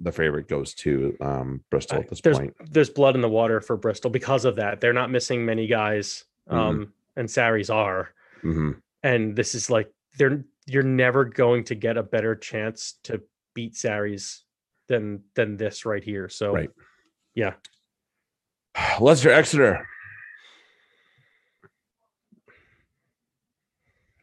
the 0.01 0.11
favorite 0.11 0.47
goes 0.47 0.73
to 0.75 1.15
um, 1.21 1.63
Bristol 1.69 1.99
at 1.99 2.09
this 2.09 2.21
there's 2.21 2.39
point. 2.39 2.53
there's 2.71 2.89
blood 2.89 3.15
in 3.15 3.21
the 3.21 3.29
water 3.29 3.61
for 3.61 3.77
Bristol 3.77 4.09
because 4.09 4.45
of 4.45 4.55
that. 4.57 4.81
They're 4.81 4.93
not 4.93 5.11
missing 5.11 5.45
many 5.45 5.67
guys, 5.67 6.25
Mhm. 6.49 6.55
um, 6.55 6.93
and 7.15 7.29
Sarries 7.29 7.69
are. 7.69 8.09
Mhm. 8.43 8.81
and 9.03 9.35
this 9.35 9.55
is 9.55 9.69
like 9.69 9.89
they're 10.17 10.43
you're 10.65 10.83
never 10.83 11.23
going 11.25 11.63
to 11.65 11.75
get 11.75 11.97
a 11.97 12.03
better 12.03 12.35
chance 12.35 12.99
to 13.03 13.21
beat 13.53 13.75
Sarries 13.75 14.42
than 14.87 15.23
than 15.35 15.57
this 15.57 15.85
right 15.85 16.03
here. 16.03 16.29
So 16.29 16.53
Right. 16.53 16.69
yeah, 17.35 17.53
Leicester 18.99 19.31
Exeter. 19.31 19.85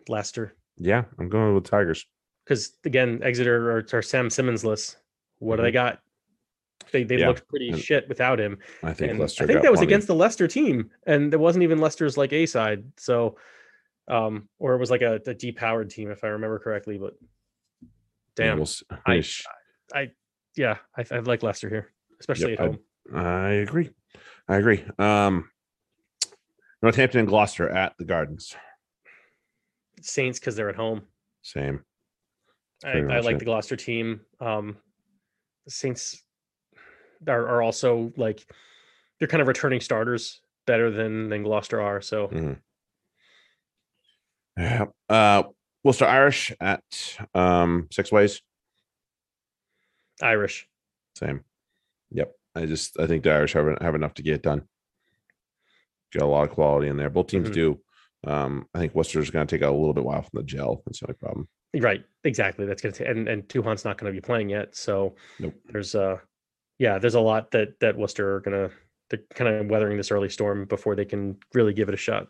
Leicester. 0.08 0.54
Yeah, 0.76 1.04
I'm 1.18 1.28
going 1.28 1.54
with 1.54 1.64
Tigers. 1.64 2.06
Because 2.44 2.72
again, 2.84 3.20
Exeter 3.22 3.70
are, 3.78 3.86
are 3.92 4.02
Sam 4.02 4.30
Simmonds 4.30 4.64
list. 4.64 4.96
What 5.38 5.56
do 5.56 5.62
they 5.62 5.70
got? 5.70 6.00
They 6.92 7.04
they 7.04 7.14
Mm-hmm. 7.16 7.20
Yeah, 7.20 7.28
looked 7.28 7.48
pretty 7.48 7.68
and 7.70 7.78
shit 7.78 8.08
without 8.08 8.40
him. 8.40 8.58
I 8.82 8.92
think 8.92 9.10
And 9.12 9.20
Leicester. 9.20 9.44
I 9.44 9.46
think 9.46 9.62
that 9.62 9.70
was 9.70 9.80
against 9.82 10.06
the 10.06 10.14
Leicester 10.14 10.48
team, 10.48 10.90
and 11.06 11.32
it 11.32 11.38
wasn't 11.38 11.62
even 11.62 11.78
Leicester's 11.78 12.16
like 12.16 12.32
A 12.32 12.46
side. 12.46 12.84
So, 12.96 13.36
um, 14.08 14.48
or 14.58 14.74
it 14.74 14.78
was 14.78 14.90
like 14.90 15.02
a, 15.02 15.20
a 15.26 15.34
deep 15.34 15.58
Howard 15.58 15.90
team 15.90 16.10
if 16.10 16.24
I 16.24 16.28
remember 16.28 16.58
correctly. 16.58 16.98
But 16.98 17.14
damn, 18.34 18.56
we'll 18.56 18.62
s- 18.66 18.82
I- 19.06 19.16
ish. 19.16 19.44
Yeah, 20.60 20.76
I, 20.94 21.04
I 21.10 21.18
like 21.20 21.42
Leicester 21.42 21.70
here, 21.70 21.88
especially 22.20 22.50
Yep, 22.50 22.60
at 22.60 22.66
home. 22.66 22.78
I 23.14 23.48
agree. 23.52 23.88
I 24.46 24.56
agree. 24.56 24.84
Um, 24.98 25.48
Northampton 26.82 27.20
and 27.20 27.28
Gloucester 27.28 27.68
at 27.70 27.94
the 27.98 28.04
Gardens. 28.04 28.54
Saints 30.02 30.38
because 30.38 30.56
they're 30.56 30.68
at 30.68 30.76
home. 30.76 31.02
Same. 31.42 31.82
I, 32.84 32.98
I 32.98 33.20
like 33.20 33.36
it. 33.36 33.38
the 33.38 33.44
Gloucester 33.46 33.76
team. 33.76 34.20
Um, 34.38 34.76
the 35.64 35.70
Saints 35.70 36.22
are, 37.26 37.46
are 37.48 37.62
also 37.62 38.12
like 38.18 38.44
they're 39.18 39.28
kind 39.28 39.40
of 39.40 39.48
returning 39.48 39.80
starters 39.80 40.40
better 40.66 40.90
than 40.90 41.30
than 41.30 41.42
Gloucester 41.42 41.80
are. 41.80 42.00
So 42.02 42.28
Mhm. 42.28 42.58
Yeah. 44.58 44.86
Uh, 45.08 45.44
Worcester 45.84 46.04
Irish 46.06 46.52
at 46.60 46.82
um, 47.34 47.88
Six 47.90 48.12
Ways. 48.12 48.42
Irish. 50.22 50.68
Same. 51.14 51.44
Yep. 52.10 52.32
I 52.54 52.66
just 52.66 52.98
I 52.98 53.06
think 53.06 53.22
the 53.24 53.32
Irish 53.32 53.52
have 53.54 53.78
have 53.80 53.94
enough 53.94 54.14
to 54.14 54.22
get 54.22 54.34
it 54.34 54.42
done. 54.42 54.62
Got 56.12 56.24
a 56.24 56.26
lot 56.26 56.48
of 56.48 56.54
quality 56.54 56.88
in 56.88 56.96
there. 56.96 57.10
Both 57.10 57.28
teams 57.28 57.50
Mhm. 57.50 57.54
do. 57.54 57.80
Um, 58.24 58.66
I 58.74 58.78
think 58.80 58.94
Worcester's 58.94 59.30
going 59.30 59.46
to 59.46 59.56
take 59.56 59.64
a 59.64 59.70
little 59.70 59.94
bit 59.94 60.04
while 60.04 60.20
from 60.22 60.30
the 60.34 60.42
gel. 60.42 60.82
That's 60.84 61.00
the 61.00 61.06
only 61.06 61.16
problem. 61.18 61.48
Right. 61.78 62.04
Exactly. 62.24 62.66
That's 62.66 62.82
gonna 62.82 62.92
take 62.92 63.06
and 63.08 63.28
and 63.28 63.48
Tuhon's 63.48 63.84
not 63.84 63.96
gonna 63.96 64.12
be 64.12 64.20
playing 64.20 64.50
yet. 64.50 64.74
So 64.74 65.14
Nope. 65.38 65.54
there's 65.66 65.94
uh 65.94 66.18
yeah, 66.78 66.98
there's 66.98 67.14
a 67.14 67.20
lot 67.20 67.52
that 67.52 67.78
that 67.80 67.96
Worcester 67.96 68.34
are 68.36 68.40
gonna 68.40 68.70
they're 69.08 69.22
kind 69.34 69.54
of 69.54 69.66
weathering 69.70 69.96
this 69.96 70.10
early 70.10 70.28
storm 70.28 70.64
before 70.66 70.96
they 70.96 71.04
can 71.04 71.38
really 71.54 71.72
give 71.72 71.88
it 71.88 71.94
a 71.94 71.96
shot. 71.96 72.26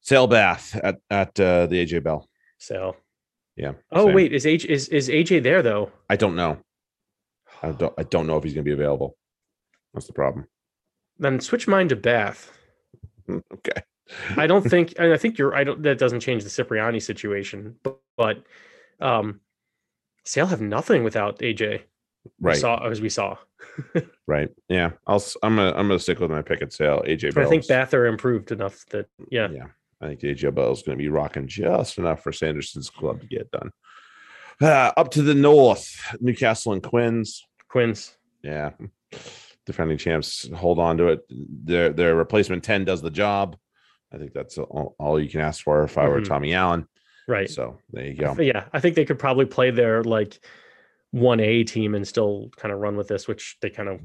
Sale 0.00 0.26
Bath 0.26 0.74
at 0.76 1.00
at 1.08 1.38
uh, 1.40 1.66
the 1.66 1.76
AJ 1.86 2.02
Bell. 2.02 2.28
So 2.58 2.96
Yeah. 3.56 3.72
oh 3.92 4.06
same. 4.06 4.14
wait, 4.14 4.32
is 4.32 4.46
H 4.46 4.64
is 4.64 4.88
is 4.88 5.08
AJ 5.08 5.42
there 5.42 5.62
though? 5.62 5.92
I 6.10 6.16
don't 6.16 6.34
know. 6.34 6.58
I 7.62 7.70
don't 7.72 7.94
I 7.96 8.02
don't 8.02 8.26
know 8.26 8.36
if 8.36 8.44
he's 8.44 8.54
going 8.54 8.64
to 8.64 8.68
be 8.68 8.74
available. 8.74 9.16
That's 9.92 10.06
the 10.06 10.12
problem. 10.12 10.46
Then 11.18 11.40
switch 11.40 11.68
mine 11.68 11.88
to 11.88 11.96
Bath. 11.96 12.50
Okay. 13.30 13.82
I 14.36 14.46
don't 14.46 14.62
think, 14.70 14.94
and 14.98 15.12
I 15.12 15.16
think 15.16 15.38
you're. 15.38 15.54
I 15.54 15.64
don't. 15.64 15.82
That 15.82 15.98
doesn't 15.98 16.20
change 16.20 16.44
the 16.44 16.50
Cipriani 16.50 17.00
situation, 17.00 17.76
but, 17.82 17.98
but 18.16 18.44
um, 19.00 19.40
Sale 20.24 20.46
have 20.46 20.60
nothing 20.60 21.04
without 21.04 21.38
AJ. 21.38 21.80
we 22.24 22.30
right, 22.40 22.56
saw 22.56 22.86
as 22.86 23.00
we 23.00 23.08
saw. 23.08 23.36
right. 24.26 24.50
Yeah, 24.68 24.90
I'll. 25.06 25.24
I'm 25.42 25.56
gonna. 25.56 25.70
I'm 25.70 25.88
gonna 25.88 25.98
stick 25.98 26.20
with 26.20 26.30
my 26.30 26.42
pick 26.42 26.60
and 26.60 26.72
sale. 26.72 27.02
AJ 27.06 27.34
But 27.34 27.46
I 27.46 27.48
think 27.48 27.66
Bather 27.66 28.06
improved 28.06 28.52
enough 28.52 28.84
that 28.90 29.06
yeah, 29.30 29.48
Yeah, 29.50 29.66
I 30.04 30.08
think 30.08 30.20
AJ 30.20 30.54
Bell 30.54 30.72
is 30.72 30.82
going 30.82 30.98
to 30.98 31.02
be 31.02 31.08
rocking 31.08 31.46
just 31.48 31.96
enough 31.98 32.22
for 32.22 32.30
Sanderson's 32.30 32.90
club 32.90 33.20
to 33.22 33.26
get 33.26 33.50
done. 33.50 33.70
Uh, 34.60 34.92
up 34.96 35.10
to 35.12 35.22
the 35.22 35.34
north, 35.34 35.88
Newcastle 36.20 36.72
and 36.74 36.82
Quins. 36.82 37.42
Quinn's 37.68 38.16
Yeah, 38.42 38.70
defending 39.66 39.96
champs 39.98 40.48
hold 40.54 40.78
on 40.78 40.98
to 40.98 41.08
it. 41.08 41.20
Their 41.30 41.88
their 41.90 42.14
replacement 42.14 42.62
ten 42.62 42.84
does 42.84 43.00
the 43.02 43.10
job. 43.10 43.56
I 44.12 44.18
think 44.18 44.32
that's 44.32 44.58
all, 44.58 44.94
all 44.98 45.18
you 45.18 45.28
can 45.28 45.40
ask 45.40 45.64
for 45.64 45.82
if 45.82 45.96
I 45.98 46.06
were 46.06 46.20
Mhm. 46.20 46.28
Tommy 46.28 46.54
Allan. 46.54 46.86
right. 47.26 47.48
So 47.50 47.78
there 47.90 48.04
you 48.06 48.14
go. 48.14 48.36
Yeah, 48.38 48.66
I 48.72 48.78
think 48.80 48.94
they 48.94 49.04
could 49.06 49.18
probably 49.18 49.46
play 49.46 49.70
their 49.72 50.04
like 50.04 50.38
one 51.10 51.40
A 51.40 51.64
team 51.64 51.94
and 51.94 52.06
still 52.06 52.50
kind 52.56 52.72
of 52.72 52.78
run 52.80 52.96
with 52.96 53.08
this, 53.08 53.26
which 53.26 53.56
they 53.62 53.70
kind 53.70 53.88
of 53.88 54.00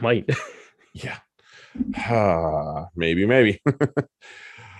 might. 0.00 0.30
Yeah. 0.94 1.18
Ah, 1.98 2.86
maybe, 2.96 3.26
maybe. 3.26 3.60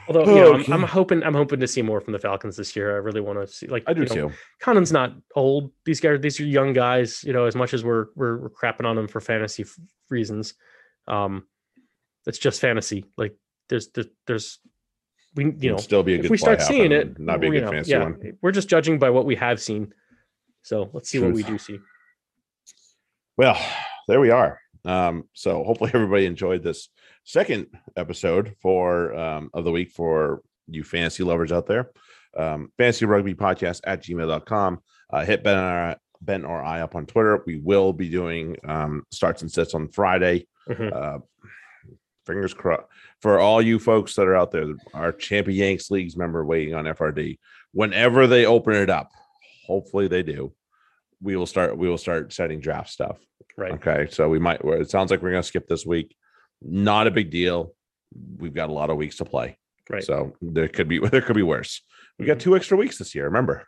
Although 0.09 0.35
you 0.35 0.41
know, 0.41 0.55
I'm, 0.55 0.73
I'm 0.73 0.89
hoping 0.89 1.23
I'm 1.23 1.35
hoping 1.35 1.61
to 1.61 1.69
see 1.69 1.83
more 1.83 2.01
from 2.01 2.15
the 2.15 2.19
Falcons 2.19 2.57
this 2.57 2.75
year. 2.75 2.95
I 2.95 2.99
really 2.99 3.21
want 3.21 3.41
to 3.41 3.47
see 3.47 3.67
like 3.67 3.85
I 3.87 3.93
do 3.93 4.03
you 4.03 4.09
know, 4.09 4.15
too. 4.15 4.33
Connon's 4.61 4.91
not 4.91 5.13
old. 5.37 5.71
These 5.85 6.01
guys, 6.01 6.21
these 6.21 6.41
are 6.41 6.45
young 6.45 6.73
guys. 6.73 7.23
You 7.23 7.35
know, 7.35 7.45
as 7.45 7.55
much 7.55 7.75
as 7.75 7.85
we're 7.85 8.07
we're, 8.17 8.39
we're 8.39 8.51
crapping 8.51 8.87
on 8.87 8.97
them 8.97 9.07
for 9.07 9.21
fantasy 9.21 9.65
f- 9.65 9.79
reasons, 10.09 10.55
um, 11.07 11.47
it's 12.27 12.39
just 12.39 12.61
fantasy. 12.61 13.05
Like 13.19 13.37
there's 13.69 13.89
there's, 13.89 14.07
there's 14.27 14.59
we 15.35 15.45
you 15.45 15.51
It'd 15.51 15.71
know 15.73 15.77
still 15.77 16.03
be 16.03 16.15
a 16.15 16.17
good 16.17 16.25
if 16.27 16.31
we 16.31 16.39
start 16.39 16.63
seeing 16.63 16.91
it, 16.91 17.19
not 17.19 17.41
be 17.41 17.49
a 17.49 17.51
good 17.51 17.65
know, 17.65 17.71
fantasy 17.71 17.91
yeah, 17.91 18.05
one. 18.05 18.39
we're 18.41 18.53
just 18.53 18.69
judging 18.69 18.99
by 18.99 19.11
what 19.11 19.27
we 19.27 19.37
have 19.37 19.61
seen. 19.61 19.93
So 20.63 20.89
let's 20.95 21.11
see 21.11 21.19
what 21.19 21.33
we 21.33 21.43
do 21.43 21.59
see. 21.59 21.79
Well, 23.37 23.59
there 24.09 24.21
we 24.21 24.31
are. 24.31 24.61
Um, 24.85 25.25
so 25.33 25.65
hopefully 25.65 25.91
everybody 25.95 26.27
enjoyed 26.27 26.63
this 26.63 26.89
second 27.25 27.67
episode 27.97 28.55
for 28.61 29.15
um, 29.15 29.51
of 29.55 29.65
the 29.65 29.71
week 29.71 29.91
for 29.93 30.43
you 30.67 30.85
fantasy 30.85 31.23
lovers 31.23 31.53
out 31.53 31.67
there. 31.67 31.91
Um, 32.37 32.71
fantasy 32.77 33.07
rugby 33.07 33.35
podcast 33.35 33.81
at 33.85 34.03
gmail.com. 34.03 34.81
Uh, 35.11 35.25
hit 35.25 35.43
Ben 35.43 35.59
or, 35.59 35.97
ben 36.21 36.45
or 36.45 36.63
I 36.63 36.81
up 36.83 36.95
on 36.95 37.07
Twitter. 37.07 37.43
We 37.47 37.57
will 37.57 37.93
be 37.93 38.09
doing 38.09 38.57
um, 38.65 39.05
starts 39.11 39.43
and 39.43 39.51
sits 39.51 39.75
on 39.75 39.89
Friday. 39.89 40.47
Mhm. 40.69 40.93
Uh, 40.93 41.19
fingers 42.27 42.53
crossed 42.53 42.85
for 43.23 43.39
all 43.39 43.61
you 43.63 43.79
folks 43.79 44.15
that 44.15 44.27
are 44.27 44.37
out 44.37 44.51
there, 44.51 44.67
our 44.93 45.13
Champion 45.13 45.59
Yanks 45.59 45.91
Leagues 45.91 46.17
member 46.17 46.45
waiting 46.45 46.75
on 46.75 46.85
FRD. 46.85 47.39
Whenever 47.73 48.27
they 48.27 48.45
open 48.47 48.75
it 48.75 48.91
up, 48.91 49.11
hopefully 49.67 50.09
they 50.09 50.23
do. 50.23 50.53
We 51.21 51.37
will 51.37 51.47
start. 51.47 51.77
We 51.77 51.89
will 51.89 51.99
start 51.99 52.33
setting 52.33 52.61
draft 52.61 52.91
stuff. 52.91 53.19
Right. 53.57 53.73
Okay, 53.73 54.07
so 54.11 54.29
we 54.29 54.39
might. 54.39 54.61
It 54.63 54.91
sounds 54.91 55.11
like 55.11 55.21
we're 55.23 55.31
going 55.33 55.43
to 55.43 55.47
skip 55.49 55.67
this 55.67 55.85
week. 55.85 56.15
Not 56.63 57.07
a 57.07 57.11
big 57.11 57.31
deal. 57.31 57.75
We've 58.39 58.55
got 58.55 58.69
a 58.71 58.73
lot 58.73 58.91
of 58.91 58.97
weeks 58.97 59.17
to 59.17 59.25
play, 59.25 59.59
Right. 59.91 60.03
so 60.05 60.33
there 60.41 60.69
could 60.69 60.89
be 60.89 60.99
there 61.13 61.21
could 61.23 61.37
be 61.37 61.43
worse. 61.43 61.83
We 62.19 62.27
got 62.27 62.39
Mhm. 62.39 62.41
two 62.41 62.57
extra 62.57 62.77
weeks 62.77 62.99
this 62.99 63.15
year. 63.15 63.25
Remember, 63.25 63.65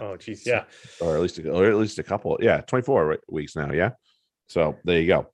Oh 0.00 0.16
geez. 0.18 0.46
Yeah. 0.46 0.64
or 1.00 1.16
at 1.16 1.22
least 1.22 1.38
a, 1.38 1.50
or 1.50 1.66
at 1.66 1.76
least 1.76 1.98
a 1.98 2.02
couple. 2.02 2.38
Yeah, 2.40 2.60
twenty 2.62 2.84
four 2.84 3.18
weeks 3.28 3.54
now. 3.56 3.72
Yeah, 3.72 3.90
so 4.48 4.76
there 4.84 5.00
you 5.00 5.06
go. 5.08 5.26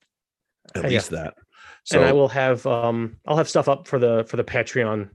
At 0.75 0.85
yeah. 0.85 0.89
least 0.91 1.11
that. 1.11 1.35
So 1.85 1.99
and 2.01 2.09
I 2.09 2.13
will 2.13 2.29
have 2.29 2.67
um 2.67 3.17
I'll 3.27 3.37
have 3.37 3.49
stuff 3.49 3.69
up 3.69 3.87
for 3.87 3.99
the 3.99 4.25
for 4.29 4.37
the 4.37 4.45
Patreon 4.45 5.11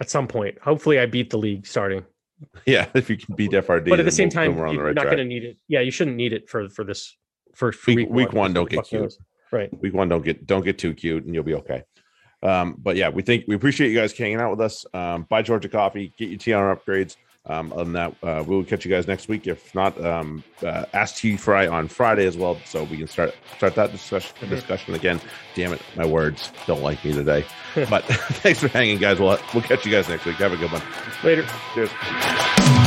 at 0.00 0.10
some 0.10 0.26
point. 0.28 0.58
Hopefully 0.60 0.98
I 0.98 1.06
beat 1.06 1.30
the 1.30 1.38
league 1.38 1.66
starting. 1.66 2.04
yeah, 2.66 2.86
if 2.94 3.08
you 3.10 3.16
can 3.16 3.34
beat 3.34 3.50
FRD, 3.52 3.88
but 3.88 3.98
at 4.00 4.04
the 4.04 4.10
same 4.10 4.26
we'll- 4.28 4.32
time, 4.32 4.56
we're 4.56 4.66
on 4.66 4.74
the 4.74 4.78
you're 4.78 4.86
right 4.86 4.94
not 4.94 5.04
going 5.06 5.18
to 5.18 5.24
need 5.24 5.44
it. 5.44 5.56
Yeah, 5.68 5.80
you 5.80 5.90
shouldn't 5.90 6.16
need 6.16 6.32
it 6.32 6.48
for 6.48 6.68
for 6.68 6.84
this 6.84 7.16
first 7.54 7.86
Week- 7.86 7.98
week. 7.98 8.10
week 8.10 8.32
one, 8.32 8.52
don't 8.52 8.68
get 8.70 8.84
cute. 8.84 9.14
Right. 9.50 9.68
week 9.82 9.92
one 9.92 10.08
don't 10.08 10.24
get 10.24 10.46
don't 10.46 10.64
get 10.64 10.78
too 10.78 10.94
cute 10.94 11.26
and 11.26 11.34
you'll 11.34 11.44
be 11.44 11.52
okay 11.56 11.82
um 12.42 12.74
but 12.78 12.96
yeah 12.96 13.10
we 13.10 13.20
think 13.20 13.44
we 13.46 13.54
appreciate 13.54 13.90
you 13.90 13.98
guys 13.98 14.16
hanging 14.16 14.40
out 14.40 14.50
with 14.50 14.62
us 14.62 14.86
um 14.94 15.26
buy 15.28 15.42
georgia 15.42 15.68
coffee 15.68 16.10
get 16.18 16.30
your 16.30 16.38
tr 16.38 16.50
upgrades 16.80 17.16
um 17.46 17.72
than 17.76 17.92
that 17.94 18.14
uh, 18.22 18.44
we 18.46 18.54
will 18.54 18.64
catch 18.64 18.84
you 18.84 18.90
guys 18.90 19.06
next 19.08 19.28
week. 19.28 19.46
If 19.46 19.74
not 19.74 20.00
um 20.04 20.44
uh, 20.62 20.84
ask 20.92 21.16
TFRY 21.16 21.70
on 21.72 21.88
friday 21.88 22.26
as 22.26 22.36
well 22.36 22.56
so 22.64 22.84
we 22.84 22.96
can 22.98 23.08
start 23.08 23.34
start 23.56 23.74
that 23.74 23.90
discussion 23.92 24.34
Mhm. 24.40 24.48
discussion 24.50 24.94
again. 24.94 25.20
Damn 25.54 25.72
it 25.72 25.82
my 25.96 26.06
words 26.06 26.52
don't 26.66 26.82
like 26.82 27.04
me 27.04 27.12
today. 27.12 27.44
But 27.90 28.04
thanks 28.42 28.60
for 28.60 28.68
hanging 28.68 28.98
guys. 28.98 29.18
We'll 29.18 29.38
we'll 29.54 29.62
catch 29.64 29.84
you 29.84 29.90
guys 29.92 30.08
next 30.08 30.24
week. 30.24 30.36
Have 30.36 30.52
a 30.52 30.56
good 30.56 30.70
one. 30.70 30.82
Later. 31.24 31.44
cheers 31.74 32.81